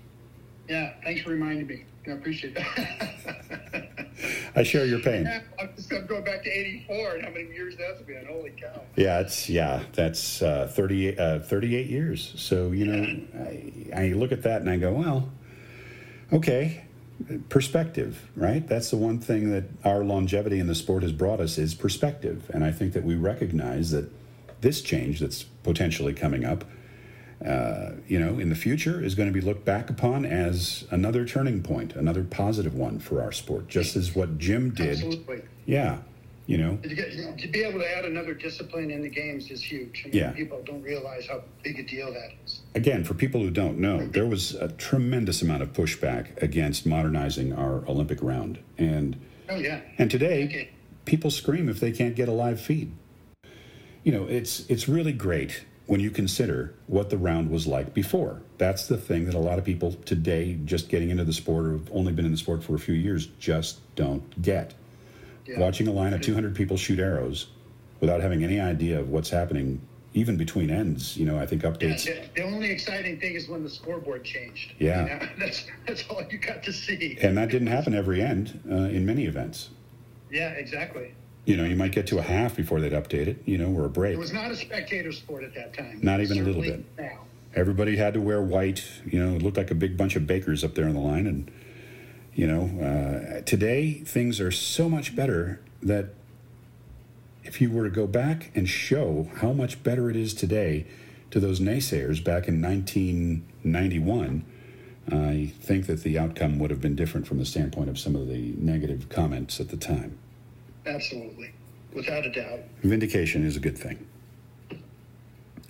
Yeah, 0.68 0.92
thanks 1.03 1.22
for 1.22 1.31
reminding 1.31 1.66
me. 1.66 1.85
I 2.07 2.11
appreciate 2.11 2.55
that. 2.57 3.96
I 4.57 4.62
share 4.62 4.85
your 4.85 4.98
pain. 5.09 5.25
Yeah, 5.25 5.40
I'm 5.61 5.70
just 5.75 5.88
gonna 5.88 6.05
go 6.05 6.20
back 6.20 6.42
to 6.44 6.51
'84 6.51 7.14
and 7.14 7.25
how 7.25 7.31
many 7.31 7.46
years 7.53 7.77
that's 7.77 8.03
been. 8.03 8.27
Holy 8.27 8.51
cow! 8.51 8.83
Yeah, 8.96 9.20
it's 9.20 9.48
yeah, 9.48 9.83
that's 9.92 10.42
uh, 10.42 10.68
38, 10.72 11.18
uh, 11.18 11.38
38 11.40 11.87
years. 11.88 12.33
So 12.37 12.72
you 12.72 12.85
know, 12.87 13.20
I, 13.44 13.72
I 13.94 14.07
look 14.12 14.33
at 14.33 14.42
that 14.42 14.61
and 14.61 14.70
I 14.70 14.77
go, 14.79 14.92
well, 14.92 15.31
okay, 16.33 16.85
perspective, 17.48 18.29
right? 18.37 18.66
That's 18.66 18.90
the 18.90 18.96
one 18.96 19.18
thing 19.18 19.51
that 19.51 19.64
our 19.85 20.05
longevity 20.05 20.59
in 20.59 20.66
the 20.66 20.75
sport 20.75 21.03
has 21.03 21.12
brought 21.12 21.40
us 21.40 21.59
is 21.59 21.75
perspective, 21.75 22.51
and 22.53 22.64
I 22.64 22.72
think 22.72 22.92
that 22.94 23.05
we 23.05 23.14
recognize 23.14 23.90
that 23.90 24.11
this 24.61 24.81
change 24.81 25.20
that's 25.20 25.42
potentially 25.62 26.12
coming 26.14 26.44
up, 26.44 26.64
uh, 27.44 27.92
you 28.07 28.18
know, 28.18 28.38
in 28.38 28.48
the 28.48 28.55
future 28.55 29.03
is 29.03 29.14
going 29.14 29.29
to 29.29 29.33
be 29.33 29.40
looked 29.40 29.64
back 29.64 29.90
upon 29.90 30.25
as 30.25 30.85
another 30.90 31.25
turning 31.25 31.62
point, 31.62 31.94
another 31.96 32.22
positive 32.22 32.75
one 32.75 32.98
for 32.98 33.20
our 33.20 33.33
sport, 33.33 33.68
just 33.68 33.96
as 33.96 34.14
what 34.14 34.38
Jim 34.38 34.70
did. 34.70 34.90
Absolutely. 34.90 35.42
Yeah, 35.66 35.98
you 36.46 36.59
know, 36.59 36.77
To, 36.77 37.48
be 37.48 37.62
able 37.62 37.81
to 37.81 37.96
add 37.96 38.05
another 38.05 38.35
discipline 38.35 38.90
in 38.90 39.03
the 39.03 39.09
games 39.09 39.51
is 39.51 39.62
huge. 39.62 40.03
I 40.05 40.09
mean, 40.09 40.16
Yeah. 40.16 40.31
People 40.33 40.62
don't 40.64 40.83
realize 40.83 41.27
how 41.27 41.42
big 41.62 41.79
a 41.79 41.83
deal 41.85 42.12
that 42.12 42.31
is. 42.44 42.62
Again, 42.74 43.04
for 43.04 43.14
people 43.14 43.40
who 43.40 43.50
don't 43.50 43.78
know, 43.78 44.06
there 44.06 44.26
was 44.26 44.54
a 44.54 44.68
tremendous 44.68 45.42
amount 45.42 45.62
of 45.62 45.72
pushback 45.72 46.40
against 46.42 46.87
modernizing 46.87 47.52
our 47.52 47.87
Olympic 47.88 48.18
round. 48.22 48.58
And 48.78 49.16
Oh 49.48 49.56
yeah. 49.56 49.80
and 49.98 50.11
today, 50.11 50.44
Okay. 50.44 50.68
people 51.04 51.30
scream 51.30 51.68
if 51.68 51.80
they 51.80 51.92
can't 51.92 52.14
get 52.16 52.28
a 52.28 52.32
live 52.32 52.61
feed. 52.61 52.92
You 54.04 54.12
know, 54.12 54.26
it's 54.26 54.64
it's 54.68 54.88
really 54.88 55.12
great 55.12 55.64
when 55.87 56.00
you 56.00 56.11
consider 56.11 56.74
what 56.87 57.11
the 57.11 57.18
round 57.18 57.50
was 57.50 57.66
like 57.66 57.92
before. 57.92 58.40
That's 58.58 58.87
the 58.87 58.96
thing 58.96 59.26
that 59.26 59.35
a 59.35 59.38
lot 59.38 59.58
of 59.58 59.64
people 59.64 59.92
today, 60.04 60.58
just 60.64 60.88
getting 60.88 61.11
into 61.11 61.24
the 61.24 61.32
sport 61.32 61.66
or 61.66 61.72
have 61.72 61.90
only 61.92 62.12
been 62.12 62.24
in 62.24 62.30
the 62.30 62.38
sport 62.38 62.62
for 62.64 62.74
a 62.74 62.78
few 62.78 62.94
years, 62.94 63.26
just 63.38 63.80
don't 63.96 64.40
get. 64.40 64.74
Yeah. 65.46 65.58
Watching 65.58 65.88
a 65.88 65.92
line 65.92 66.14
of 66.14 66.20
200 66.20 66.54
people 66.54 66.76
shoot 66.76 67.00
arrows 67.00 67.48
without 68.00 68.20
having 68.20 68.44
any 68.44 68.61
idea 68.61 69.00
of 69.00 69.08
what's 69.11 69.30
happening, 69.30 69.80
even 70.14 70.37
between 70.37 70.70
ends. 70.70 71.16
You 71.16 71.27
know, 71.27 71.38
I 71.38 71.46
think 71.46 71.62
Yeah, 71.62 71.70
updates. 71.70 72.05
the, 72.05 72.22
the 72.35 72.42
only 72.42 72.70
exciting 72.70 73.18
thing 73.18 73.35
is 73.35 73.48
when 73.48 73.62
the 73.62 73.70
scoreboard 73.70 74.25
changed. 74.25 74.72
Yeah. 74.79 75.03
You 75.03 75.09
know, 75.09 75.29
that's 75.38 75.66
that's 75.87 76.05
all 76.09 76.22
you 76.31 76.38
got 76.38 76.62
to 76.64 76.72
see. 76.72 77.18
And 77.22 77.37
that 77.38 77.51
didn't 77.51 77.68
happen 77.68 77.94
every 77.94 78.22
end 78.22 78.61
uh, 78.70 78.75
in 78.75 79.07
many 79.07 79.27
events. 79.27 79.70
Yeah, 80.31 80.50
exactly. 80.50 81.15
You 81.44 81.56
know, 81.56 81.65
you 81.65 81.75
might 81.77 81.92
get 81.92 82.06
to 82.08 82.19
a 82.19 82.23
half 82.23 82.54
before 82.56 82.81
they'd 82.81 82.92
update 82.92 83.27
it, 83.27 83.42
you 83.46 83.58
know, 83.58 83.69
or 83.77 83.85
a 83.87 83.90
break. 83.90 84.15
It 84.15 84.19
was 84.19 84.33
not 84.33 84.50
a 84.50 84.56
spectator 84.56 85.10
sport 85.13 85.42
at 85.42 85.54
that 85.54 85.75
time. 85.75 85.98
Not 86.02 86.21
even 86.21 86.38
a 86.38 86.42
little 86.42 86.63
bit. 86.63 86.85
Now. 86.96 87.19
Everybody 87.54 87.96
had 87.96 88.15
to 88.15 88.21
wear 88.21 88.40
white. 88.40 88.85
You 89.04 89.25
know, 89.27 89.35
it 89.37 89.42
looked 89.42 89.56
like 89.56 89.71
a 89.71 89.75
big 89.75 89.96
bunch 89.96 90.15
of 90.17 90.27
bakers 90.27 90.63
up 90.63 90.75
there 90.75 90.87
on 90.87 90.94
the 90.94 91.00
line. 91.00 91.27
And, 91.27 91.50
you 92.33 92.46
know, 92.46 92.63
uh, 92.81 93.40
today 93.42 93.94
things 94.06 94.40
are 94.40 94.52
so 94.52 94.88
much 94.88 95.17
better 95.17 95.60
that 95.83 96.15
if 97.44 97.60
you 97.60 97.70
were 97.70 97.84
to 97.84 97.90
go 97.90 98.06
back 98.06 98.50
and 98.54 98.68
show 98.68 99.28
how 99.36 99.52
much 99.52 99.82
better 99.82 100.10
it 100.10 100.16
is 100.16 100.34
today 100.34 100.86
to 101.30 101.40
those 101.40 101.60
naysayers 101.60 102.22
back 102.22 102.46
in 102.46 102.60
1991, 102.60 104.44
I 105.10 105.52
think 105.60 105.86
that 105.86 106.02
the 106.02 106.18
outcome 106.18 106.58
would 106.58 106.70
have 106.70 106.80
been 106.80 106.94
different 106.94 107.26
from 107.26 107.38
the 107.38 107.44
standpoint 107.44 107.88
of 107.88 107.98
some 107.98 108.14
of 108.14 108.28
the 108.28 108.54
negative 108.56 109.08
comments 109.08 109.60
at 109.60 109.68
the 109.68 109.76
time. 109.76 110.18
Absolutely. 110.86 111.52
Without 111.92 112.24
a 112.24 112.30
doubt. 112.30 112.60
Vindication 112.82 113.44
is 113.44 113.56
a 113.56 113.60
good 113.60 113.76
thing. 113.76 114.06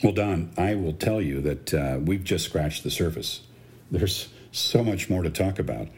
Well, 0.03 0.13
Don, 0.13 0.53
I 0.57 0.75
will 0.75 0.93
tell 0.95 1.23
you 1.23 1.41
that 1.43 1.75
uh, 1.75 1.99
we've 2.01 2.25
just 2.25 2.45
scratched 2.45 2.83
the 2.83 2.91
surface. 2.91 3.43
There's 3.91 4.29
so 4.51 4.83
much 4.83 5.09
more 5.09 5.23
to 5.23 5.31
talk 5.31 5.59
about. 5.59 5.89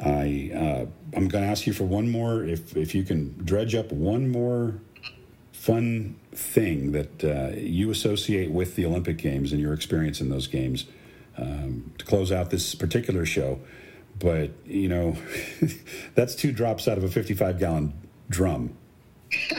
I 0.00 0.50
uh, 0.54 0.86
I'm 1.16 1.28
going 1.28 1.44
to 1.44 1.50
ask 1.50 1.66
you 1.66 1.72
for 1.72 1.84
one 1.84 2.10
more. 2.10 2.44
If 2.44 2.76
if 2.76 2.94
you 2.94 3.02
can 3.02 3.34
dredge 3.44 3.74
up 3.74 3.92
one 3.92 4.28
more 4.28 4.74
fun 5.66 6.14
thing 6.30 6.92
that 6.92 7.24
uh, 7.24 7.56
you 7.56 7.90
associate 7.90 8.52
with 8.52 8.76
the 8.76 8.86
Olympic 8.86 9.18
Games 9.18 9.50
and 9.50 9.60
your 9.60 9.72
experience 9.72 10.20
in 10.20 10.28
those 10.28 10.46
games 10.46 10.86
um, 11.36 11.92
to 11.98 12.04
close 12.04 12.30
out 12.30 12.50
this 12.50 12.76
particular 12.76 13.26
show. 13.26 13.58
But 14.20 14.50
you 14.64 14.88
know, 14.88 15.16
that's 16.14 16.36
two 16.36 16.52
drops 16.52 16.86
out 16.86 16.98
of 16.98 17.04
a 17.04 17.08
55 17.08 17.58
gallon 17.58 17.92
drum. 18.30 18.76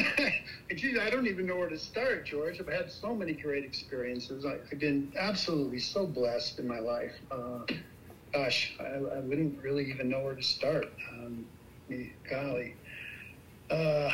Geez, 0.73 0.97
I 0.97 1.09
don't 1.09 1.27
even 1.27 1.45
know 1.45 1.57
where 1.57 1.69
to 1.69 1.77
start, 1.77 2.25
George. 2.25 2.61
I've 2.61 2.67
had 2.67 2.89
so 2.89 3.13
many 3.13 3.33
great 3.33 3.65
experiences. 3.65 4.45
I, 4.45 4.59
have 4.69 4.79
been 4.79 5.11
absolutely 5.17 5.79
so 5.79 6.07
blessed 6.07 6.59
in 6.59 6.67
my 6.67 6.79
life. 6.79 7.15
Uh, 7.29 7.59
gosh, 8.31 8.77
I, 8.79 8.83
I, 8.83 9.19
wouldn't 9.19 9.61
really 9.61 9.89
even 9.89 10.07
know 10.07 10.21
where 10.21 10.35
to 10.35 10.43
start. 10.43 10.89
Um, 11.11 11.45
golly. 12.29 12.75
Uh, 13.69 14.11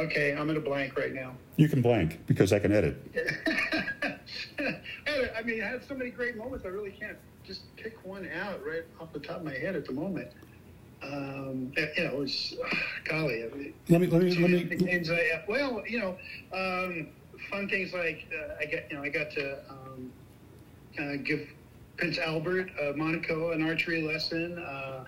okay, 0.00 0.34
I'm 0.34 0.50
in 0.50 0.56
a 0.56 0.60
blank 0.60 0.96
right 0.96 1.12
now. 1.12 1.34
You 1.56 1.68
can 1.68 1.82
blank 1.82 2.26
because 2.26 2.52
I 2.52 2.58
can 2.58 2.72
edit. 2.72 2.96
I 4.58 5.42
mean, 5.42 5.62
I 5.62 5.66
had 5.66 5.84
so 5.86 5.94
many 5.94 6.10
great 6.10 6.36
moments. 6.36 6.64
I 6.64 6.68
really 6.68 6.90
can't 6.90 7.16
just 7.44 7.74
pick 7.76 8.04
one 8.04 8.28
out 8.28 8.64
right 8.64 8.84
off 9.00 9.12
the 9.12 9.20
top 9.20 9.38
of 9.38 9.44
my 9.44 9.54
head 9.54 9.76
at 9.76 9.86
the 9.86 9.92
moment. 9.92 10.28
Um, 11.02 11.72
you 11.76 12.04
know, 12.04 12.12
it 12.12 12.18
was, 12.18 12.54
golly. 13.04 13.42
Let 13.42 13.56
me, 13.56 13.72
let 13.88 14.00
me, 14.00 14.06
let 14.08 14.50
me. 14.50 15.10
I, 15.10 15.44
well, 15.48 15.82
you 15.86 15.98
know, 15.98 16.18
um, 16.52 17.08
fun 17.50 17.68
things 17.68 17.92
like 17.92 18.26
uh, 18.38 18.54
I 18.60 18.66
got, 18.66 18.90
you 18.90 18.96
know, 18.96 19.02
I 19.02 19.08
got 19.08 19.30
to 19.32 19.58
um, 19.70 20.12
uh, 20.98 21.16
give 21.24 21.48
Prince 21.96 22.18
Albert 22.18 22.70
of 22.78 22.96
Monaco 22.96 23.52
an 23.52 23.62
archery 23.62 24.02
lesson. 24.02 24.58
Uh, 24.58 25.04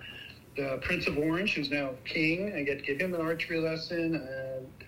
the 0.55 0.79
Prince 0.83 1.07
of 1.07 1.17
Orange, 1.17 1.55
who's 1.55 1.71
now 1.71 1.91
king, 2.05 2.53
I 2.55 2.63
get 2.63 2.79
to 2.79 2.85
give 2.85 2.99
him 2.99 3.13
an 3.15 3.21
archery 3.21 3.59
lesson. 3.59 4.15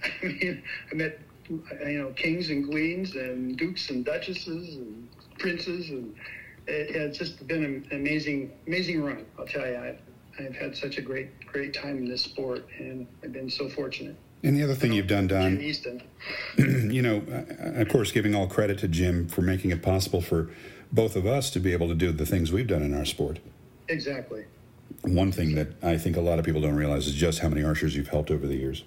Uh, 0.06 0.10
I 0.24 0.26
mean, 0.28 0.64
I 0.92 0.96
met 0.96 1.20
you 1.50 2.00
know 2.00 2.10
kings 2.12 2.50
and 2.50 2.70
queens 2.70 3.16
and 3.16 3.58
dukes 3.58 3.90
and 3.90 4.04
duchesses 4.04 4.76
and 4.76 5.08
princes, 5.38 5.90
and 5.90 6.16
it, 6.68 6.96
it's 6.96 7.18
just 7.18 7.46
been 7.48 7.64
an 7.64 7.88
amazing, 7.92 8.52
amazing 8.68 9.04
run. 9.04 9.26
I'll 9.38 9.46
tell 9.46 9.66
you, 9.66 9.78
I've, 9.78 10.00
I've 10.40 10.56
had 10.56 10.76
such 10.76 10.98
a 10.98 11.02
great, 11.02 11.46
great 11.46 11.74
time 11.74 11.98
in 11.98 12.06
this 12.06 12.22
sport, 12.22 12.66
and 12.78 13.08
I've 13.24 13.34
been 13.34 13.50
so 13.50 13.70
fortunate. 13.70 14.16
And 14.44 14.56
the 14.56 14.64
other 14.64 14.76
thing 14.76 14.94
you've 14.94 15.08
done, 15.08 15.28
Don, 15.28 15.60
you 16.58 17.02
know, 17.02 17.24
of 17.58 17.90
course, 17.90 18.12
giving 18.12 18.36
all 18.36 18.48
credit 18.48 18.78
to 18.80 18.88
Jim 18.88 19.28
for 19.28 19.42
making 19.42 19.72
it 19.72 19.82
possible 19.82 20.22
for 20.22 20.50
both 20.92 21.16
of 21.16 21.26
us 21.26 21.50
to 21.52 21.60
be 21.60 21.74
able 21.74 21.88
to 21.88 21.96
do 21.96 22.12
the 22.12 22.28
things 22.28 22.52
we've 22.52 22.68
done 22.68 22.84
in 22.84 22.94
our 22.94 23.06
sport. 23.06 23.40
Exactly. 23.88 24.46
One 25.02 25.32
thing 25.32 25.56
that 25.56 25.70
I 25.84 25.98
think 25.98 26.16
a 26.16 26.22
lot 26.22 26.38
of 26.38 26.46
people 26.46 26.62
don't 26.62 26.76
realize 26.76 27.08
is 27.08 27.16
just 27.16 27.40
how 27.40 27.50
many 27.50 27.64
archers 27.64 27.96
you've 27.96 28.10
helped 28.10 28.30
over 28.30 28.46
the 28.46 28.56
years. 28.56 28.84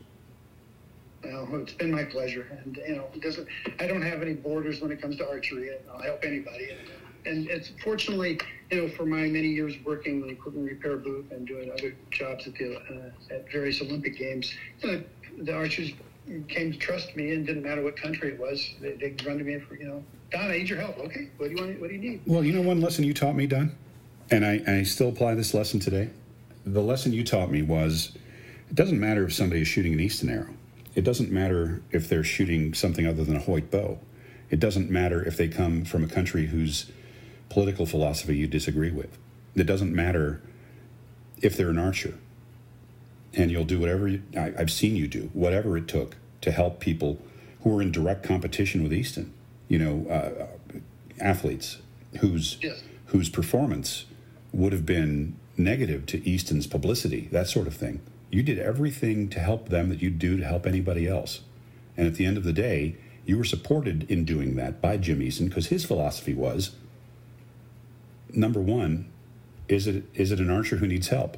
Well, 1.51 1.63
it's 1.63 1.73
been 1.73 1.91
my 1.91 2.05
pleasure, 2.05 2.47
and 2.65 2.79
you 2.87 2.97
know, 2.97 3.07
it 3.15 3.23
doesn't 3.23 3.47
I 3.79 3.87
don't 3.87 4.03
have 4.03 4.23
any 4.23 4.35
borders 4.35 4.81
when 4.81 4.91
it 4.91 5.01
comes 5.01 5.17
to 5.17 5.29
archery. 5.29 5.71
I'll 5.93 6.01
help 6.01 6.25
anybody, 6.25 6.71
and, 6.71 7.27
and 7.27 7.49
it's 7.49 7.73
fortunately, 7.83 8.41
you 8.71 8.83
know, 8.83 8.89
for 8.89 9.07
my 9.07 9.27
many 9.29 9.49
years 9.49 9.75
working 9.85 10.21
in 10.21 10.27
the 10.27 10.29
equipment 10.29 10.71
repair 10.71 10.97
booth 10.97 11.31
and 11.31 11.47
doing 11.47 11.71
other 11.71 11.95
jobs 12.11 12.47
at 12.47 12.55
the 12.55 12.77
uh, 12.77 13.35
at 13.35 13.51
various 13.51 13.81
Olympic 13.81 14.17
games, 14.17 14.53
you 14.81 14.93
know, 14.93 15.03
the 15.39 15.55
archers 15.55 15.93
came 16.49 16.73
to 16.73 16.79
trust 16.79 17.17
me, 17.17 17.33
and 17.33 17.47
didn't 17.47 17.63
matter 17.63 17.83
what 17.83 17.97
country 17.97 18.33
it 18.33 18.39
was, 18.39 18.75
they, 18.81 18.93
they'd 18.93 19.25
run 19.25 19.39
to 19.39 19.45
me 19.45 19.59
for 19.59 19.77
you 19.77 19.87
know 19.87 20.05
Don, 20.31 20.51
I 20.51 20.59
need 20.59 20.69
your 20.69 20.79
help. 20.79 20.99
Okay, 20.99 21.29
what 21.39 21.49
do 21.49 21.57
you 21.57 21.63
want? 21.63 21.81
What 21.81 21.89
do 21.89 21.97
you 21.97 22.01
need? 22.01 22.21
Well, 22.27 22.45
you 22.45 22.53
know 22.53 22.63
one 22.63 22.81
lesson 22.81 23.05
you 23.05 23.15
taught 23.15 23.35
me, 23.35 23.47
Don, 23.47 23.75
and 24.31 24.45
I, 24.45 24.63
I 24.67 24.83
still 24.83 25.09
apply 25.09 25.35
this 25.35 25.55
lesson 25.55 25.81
today. 25.81 26.11
The 26.67 26.83
lesson 26.83 27.13
you 27.13 27.25
taught 27.25 27.51
me 27.51 27.63
was 27.63 28.13
it 28.69 28.75
doesn't 28.75 29.01
matter 29.01 29.25
if 29.25 29.33
somebody 29.33 29.63
is 29.63 29.69
shooting 29.69 29.95
an 29.95 30.01
Easton 30.01 30.29
arrow. 30.29 30.55
It 30.95 31.05
doesn't 31.05 31.31
matter 31.31 31.83
if 31.91 32.09
they're 32.09 32.25
shooting 32.25 32.75
something 32.75 33.07
other 33.07 33.25
than 33.25 33.37
a 33.37 33.41
Hoyt 33.41 33.71
bow. 33.71 33.99
It 34.51 34.61
doesn't 34.61 34.91
matter 34.91 35.23
if 35.23 35.37
they 35.37 35.49
come 35.49 35.85
from 35.85 36.03
a 36.03 36.09
country 36.09 36.47
whose 36.47 36.91
political 37.49 37.87
philosophy 37.87 38.37
you 38.37 38.47
disagree 38.47 38.91
with. 38.91 39.17
It 39.55 39.65
doesn't 39.65 39.95
matter 39.95 40.41
if 41.41 41.57
they're 41.57 41.71
an 41.71 41.79
archer. 41.79 42.15
And 43.35 43.51
you'll 43.51 43.65
do 43.65 43.79
whatever 43.79 44.09
you, 44.09 44.23
I, 44.37 44.55
I've 44.59 44.71
seen 44.71 44.97
you 44.97 45.07
do, 45.07 45.31
whatever 45.33 45.77
it 45.77 45.87
took 45.87 46.17
to 46.41 46.51
help 46.51 46.81
people 46.81 47.21
who 47.63 47.77
are 47.77 47.83
in 47.83 47.93
direct 47.93 48.23
competition 48.23 48.83
with 48.83 48.93
Easton 48.93 49.35
you 49.69 49.79
know, 49.79 50.07
uh, 50.11 50.47
athletes 51.21 51.79
whose 52.21 52.59
whose 53.07 53.29
performance 53.29 54.07
would 54.53 54.73
have 54.73 54.87
been 54.87 55.37
negative 55.57 56.07
to 56.07 56.27
Easton's 56.27 56.67
publicity, 56.67 57.29
that 57.33 57.49
sort 57.49 57.67
of 57.67 57.75
thing. 57.75 58.01
You 58.31 58.43
did 58.43 58.59
everything 58.59 59.29
to 59.31 59.41
help 59.41 59.69
them 59.69 59.89
that 59.89 60.03
you'd 60.03 60.19
do 60.19 60.37
to 60.37 60.45
help 60.45 60.67
anybody 60.67 61.07
else. 61.07 61.41
And 61.97 62.07
at 62.07 62.15
the 62.15 62.27
end 62.27 62.37
of 62.37 62.45
the 62.45 62.53
day, 62.53 62.97
you 63.25 63.37
were 63.37 63.45
supported 63.45 64.11
in 64.11 64.25
doing 64.25 64.57
that 64.57 64.81
by 64.81 64.97
Jim 64.97 65.23
Easton 65.23 65.49
because 65.49 65.69
his 65.69 65.85
philosophy 65.85 66.35
was 66.35 66.73
number 68.33 68.61
one, 68.61 69.11
is 69.69 69.87
it 69.87 70.05
is 70.15 70.33
it 70.33 70.41
an 70.41 70.51
archer 70.51 70.77
who 70.77 70.87
needs 70.87 71.09
help? 71.09 71.37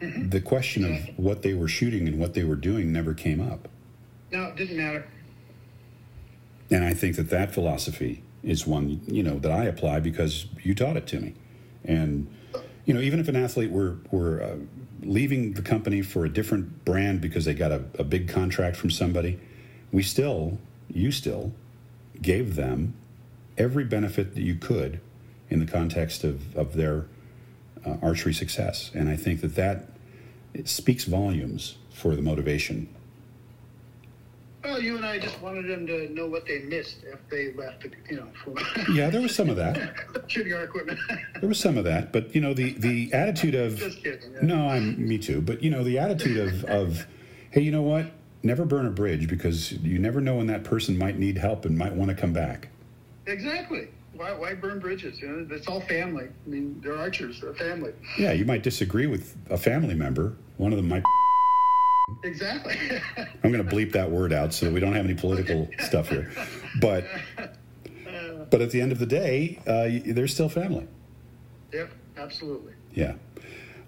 Mm-hmm. 0.00 0.30
The 0.30 0.40
question 0.40 0.84
of 0.84 1.18
what 1.18 1.42
they 1.42 1.54
were 1.54 1.68
shooting 1.68 2.08
and 2.08 2.18
what 2.18 2.34
they 2.34 2.44
were 2.44 2.56
doing 2.56 2.92
never 2.92 3.14
came 3.14 3.40
up. 3.40 3.68
No, 4.32 4.44
it 4.44 4.56
didn't 4.56 4.76
matter. 4.76 5.06
And 6.70 6.84
I 6.84 6.94
think 6.94 7.16
that 7.16 7.30
that 7.30 7.52
philosophy 7.52 8.22
is 8.42 8.66
one, 8.66 9.00
you 9.06 9.22
know, 9.22 9.38
that 9.38 9.52
I 9.52 9.64
apply 9.64 10.00
because 10.00 10.46
you 10.62 10.74
taught 10.74 10.96
it 10.96 11.06
to 11.08 11.20
me. 11.20 11.34
And, 11.84 12.26
you 12.84 12.94
know, 12.94 13.00
even 13.00 13.20
if 13.20 13.28
an 13.28 13.36
athlete 13.36 13.70
were, 13.70 13.98
were 14.10 14.42
uh, 14.42 14.56
leaving 15.02 15.52
the 15.54 15.62
company 15.62 16.02
for 16.02 16.24
a 16.24 16.28
different 16.28 16.84
brand 16.84 17.20
because 17.20 17.44
they 17.44 17.54
got 17.54 17.72
a, 17.72 17.84
a 17.98 18.04
big 18.04 18.28
contract 18.28 18.76
from 18.76 18.90
somebody, 18.90 19.38
we 19.90 20.02
still, 20.02 20.58
you 20.88 21.10
still, 21.12 21.52
gave 22.20 22.56
them 22.56 22.94
every 23.58 23.84
benefit 23.84 24.34
that 24.34 24.42
you 24.42 24.54
could 24.54 25.00
in 25.50 25.58
the 25.58 25.70
context 25.70 26.24
of, 26.24 26.56
of 26.56 26.74
their 26.74 27.06
uh, 27.84 27.96
archery 28.00 28.32
success. 28.32 28.90
And 28.94 29.08
I 29.08 29.16
think 29.16 29.40
that 29.40 29.54
that 29.56 29.88
speaks 30.64 31.04
volumes 31.04 31.76
for 31.90 32.14
the 32.14 32.22
motivation 32.22 32.88
well, 34.62 34.80
you 34.80 34.96
and 34.96 35.04
I 35.04 35.18
just 35.18 35.40
wanted 35.40 35.66
them 35.68 35.86
to 35.86 36.08
know 36.12 36.26
what 36.26 36.46
they 36.46 36.60
missed 36.60 37.04
if 37.04 37.18
they 37.28 37.52
left, 37.52 37.86
you 38.08 38.16
know. 38.16 38.28
From 38.42 38.56
yeah, 38.94 39.10
there 39.10 39.20
was 39.20 39.34
some 39.34 39.48
of 39.48 39.56
that. 39.56 39.94
Shooting 40.28 40.52
our 40.52 40.64
equipment. 40.64 40.98
there 41.40 41.48
was 41.48 41.58
some 41.58 41.76
of 41.76 41.84
that, 41.84 42.12
but 42.12 42.34
you 42.34 42.40
know 42.40 42.54
the 42.54 42.72
the 42.74 43.12
attitude 43.12 43.54
of. 43.54 43.76
Just 43.76 44.02
kidding. 44.02 44.32
Yeah. 44.32 44.40
No, 44.42 44.68
I'm 44.68 45.06
me 45.06 45.18
too. 45.18 45.40
But 45.40 45.62
you 45.62 45.70
know 45.70 45.82
the 45.84 45.98
attitude 45.98 46.38
of 46.38 46.64
of, 46.64 47.06
hey, 47.50 47.60
you 47.60 47.72
know 47.72 47.82
what? 47.82 48.12
Never 48.42 48.64
burn 48.64 48.86
a 48.86 48.90
bridge 48.90 49.28
because 49.28 49.72
you 49.72 49.98
never 49.98 50.20
know 50.20 50.36
when 50.36 50.48
that 50.48 50.64
person 50.64 50.98
might 50.98 51.18
need 51.18 51.38
help 51.38 51.64
and 51.64 51.76
might 51.78 51.94
want 51.94 52.10
to 52.10 52.16
come 52.16 52.32
back. 52.32 52.68
Exactly. 53.26 53.88
Why, 54.14 54.32
why 54.32 54.54
burn 54.54 54.78
bridges? 54.78 55.20
You 55.20 55.28
know, 55.28 55.54
it's 55.54 55.68
all 55.68 55.80
family. 55.80 56.24
I 56.24 56.48
mean, 56.48 56.80
they're 56.82 56.98
archers. 56.98 57.40
They're 57.40 57.54
family. 57.54 57.92
Yeah, 58.18 58.32
you 58.32 58.44
might 58.44 58.62
disagree 58.62 59.06
with 59.06 59.36
a 59.48 59.56
family 59.56 59.94
member. 59.94 60.36
One 60.58 60.72
of 60.72 60.76
them 60.76 60.88
might 60.88 61.02
Exactly. 62.24 62.76
I'm 63.42 63.52
going 63.52 63.66
to 63.66 63.74
bleep 63.74 63.92
that 63.92 64.10
word 64.10 64.32
out 64.32 64.52
so 64.54 64.66
that 64.66 64.72
we 64.72 64.80
don't 64.80 64.94
have 64.94 65.04
any 65.04 65.14
political 65.14 65.68
stuff 65.80 66.08
here. 66.08 66.30
But 66.80 67.04
but 68.50 68.60
at 68.60 68.70
the 68.70 68.80
end 68.80 68.92
of 68.92 68.98
the 68.98 69.06
day, 69.06 69.58
uh, 69.66 70.12
they're 70.12 70.28
still 70.28 70.48
family. 70.48 70.86
Yep, 71.72 71.90
absolutely. 72.16 72.74
Yeah. 72.92 73.14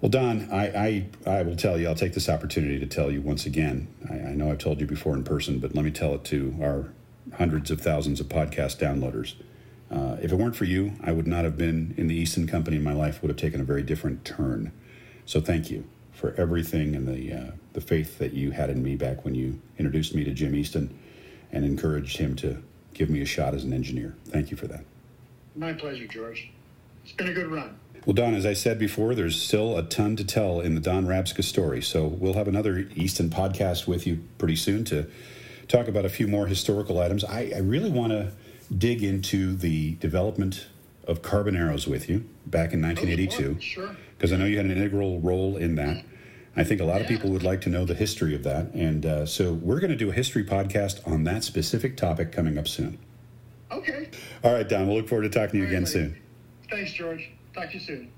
Well, 0.01 0.11
Don, 0.11 0.51
I, 0.51 1.07
I, 1.27 1.39
I 1.39 1.43
will 1.43 1.57
tell 1.57 1.79
you, 1.79 1.89
I'll 1.89 1.95
take 1.95 2.15
this 2.15 2.29
opportunity 2.29 2.79
to 2.79 2.87
tell 2.87 3.11
you 3.11 3.21
once 3.21 3.47
again. 3.47 3.89
I, 4.09 4.15
I 4.15 4.35
know 4.35 4.51
I've 4.51 4.59
told 4.59 4.81
you 4.81 4.87
before 4.87 5.15
in 5.15 5.25
person, 5.25 5.59
but 5.59 5.75
let 5.75 5.85
me 5.85 5.91
tell 5.91 6.15
it 6.15 6.25
to 6.25 6.55
our 6.61 6.93
hundreds 7.37 7.71
of 7.71 7.81
thousands 7.81 8.21
of 8.21 8.29
podcast 8.29 8.79
downloaders. 8.79 9.35
Uh, 9.91 10.17
if 10.21 10.33
it 10.33 10.37
weren't 10.37 10.57
for 10.57 10.65
you, 10.65 10.93
I 11.03 11.13
would 11.13 11.27
not 11.27 11.45
have 11.45 11.57
been 11.57 11.95
in 11.97 12.07
the 12.07 12.15
Easton 12.15 12.47
Company, 12.47 12.79
my 12.79 12.93
life 12.93 13.23
would 13.23 13.29
have 13.29 13.37
taken 13.37 13.61
a 13.61 13.65
very 13.65 13.83
different 13.83 14.25
turn. 14.25 14.73
So 15.27 15.41
thank 15.41 15.71
you 15.71 15.85
for 16.13 16.35
everything 16.37 16.95
and 16.95 17.07
the 17.07 17.33
uh, 17.33 17.51
the 17.75 17.81
faith 17.81 18.19
that 18.19 18.33
you 18.33 18.53
had 18.53 18.71
in 18.71 18.83
me 18.83 18.97
back 18.97 19.25
when 19.25 19.35
you 19.35 19.61
introduced 19.79 20.15
me 20.15 20.25
to 20.25 20.31
Jim 20.31 20.55
Easton 20.55 20.97
and 21.53 21.65
encouraged 21.65 22.17
him 22.17 22.35
to 22.37 22.63
give 22.95 23.11
me 23.11 23.21
a 23.21 23.27
shot 23.27 23.55
as 23.55 23.65
an 23.65 23.73
engineer. 23.73 24.15
Thank 24.27 24.51
you 24.51 24.57
for 24.57 24.67
that. 24.69 24.85
My 25.55 25.73
pleasure, 25.73 26.07
George. 26.07 26.51
It's 27.05 27.13
been 27.13 27.29
a 27.29 27.35
good 27.35 27.49
run. 27.49 27.77
Well, 28.07 28.15
Don, 28.15 28.35
as 28.35 28.47
I 28.47 28.53
said 28.53 28.79
before, 28.79 29.15
there's 29.15 29.41
still 29.41 29.77
a 29.77 29.83
ton 29.83 30.17
to 30.17 30.25
tell 30.25 30.61
in 30.61 30.75
the 30.75 30.81
Don 30.81 31.07
Rabska 31.07 31.43
story. 31.43 31.83
So 31.83 32.07
we'll 32.07 32.35
have 32.35 32.49
another 32.49 32.89
Easton 32.95 33.31
podcast 33.31 33.87
with 33.87 34.07
you 34.07 34.23
pretty 34.39 34.57
soon 34.57 34.85
to 34.87 35.07
talk 35.69 35.89
about 35.89 36.05
a 36.05 36.09
few 36.09 36.29
more 36.29 36.47
historical 36.47 37.01
items. 37.01 37.25
I, 37.25 37.53
I 37.55 37.59
really 37.59 37.91
want 37.91 38.13
to 38.13 38.33
dig 38.77 39.03
into 39.03 39.57
the 39.57 39.95
development 39.95 40.67
of 41.07 41.23
carbon 41.23 41.57
arrows 41.57 41.87
with 41.87 42.09
you 42.09 42.25
back 42.47 42.73
in 42.73 42.83
1982. 42.83 43.57
Oh, 43.57 43.61
sure. 43.61 43.97
Because 44.17 44.33
I 44.33 44.37
know 44.37 44.45
you 44.45 44.59
had 44.59 44.67
an 44.67 44.73
integral 44.73 45.21
role 45.21 45.57
in 45.57 45.75
that. 45.77 46.05
I 46.57 46.65
think 46.65 46.81
a 46.81 46.85
lot 46.85 47.01
of 47.01 47.09
people 47.09 47.31
would 47.31 47.43
like 47.43 47.61
to 47.63 47.69
know 47.69 47.85
the 47.85 47.95
history 47.95 48.35
of 48.35 48.45
that. 48.45 48.73
And 48.75 49.05
uh, 49.05 49.27
so 49.27 49.53
we're 49.53 49.81
going 49.81 49.91
to 49.91 49.97
do 49.97 50.11
a 50.11 50.13
history 50.13 50.45
podcast 50.45 51.07
on 51.07 51.25
that 51.25 51.43
specific 51.43 51.97
topic 51.97 52.31
coming 52.31 52.59
up 52.59 52.69
soon. 52.69 52.99
Okay. 53.73 54.09
All 54.45 54.53
right, 54.53 54.69
Don. 54.69 54.87
We'll 54.87 54.99
look 54.99 55.09
forward 55.09 55.31
to 55.31 55.31
talking 55.31 55.59
to 55.61 55.67
you 55.67 55.67
again 55.67 55.87
soon. 55.87 56.17
Thanks, 56.71 56.93
George. 56.93 57.31
Talk 57.55 57.71
to 57.71 57.75
you 57.75 57.81
soon. 57.81 58.13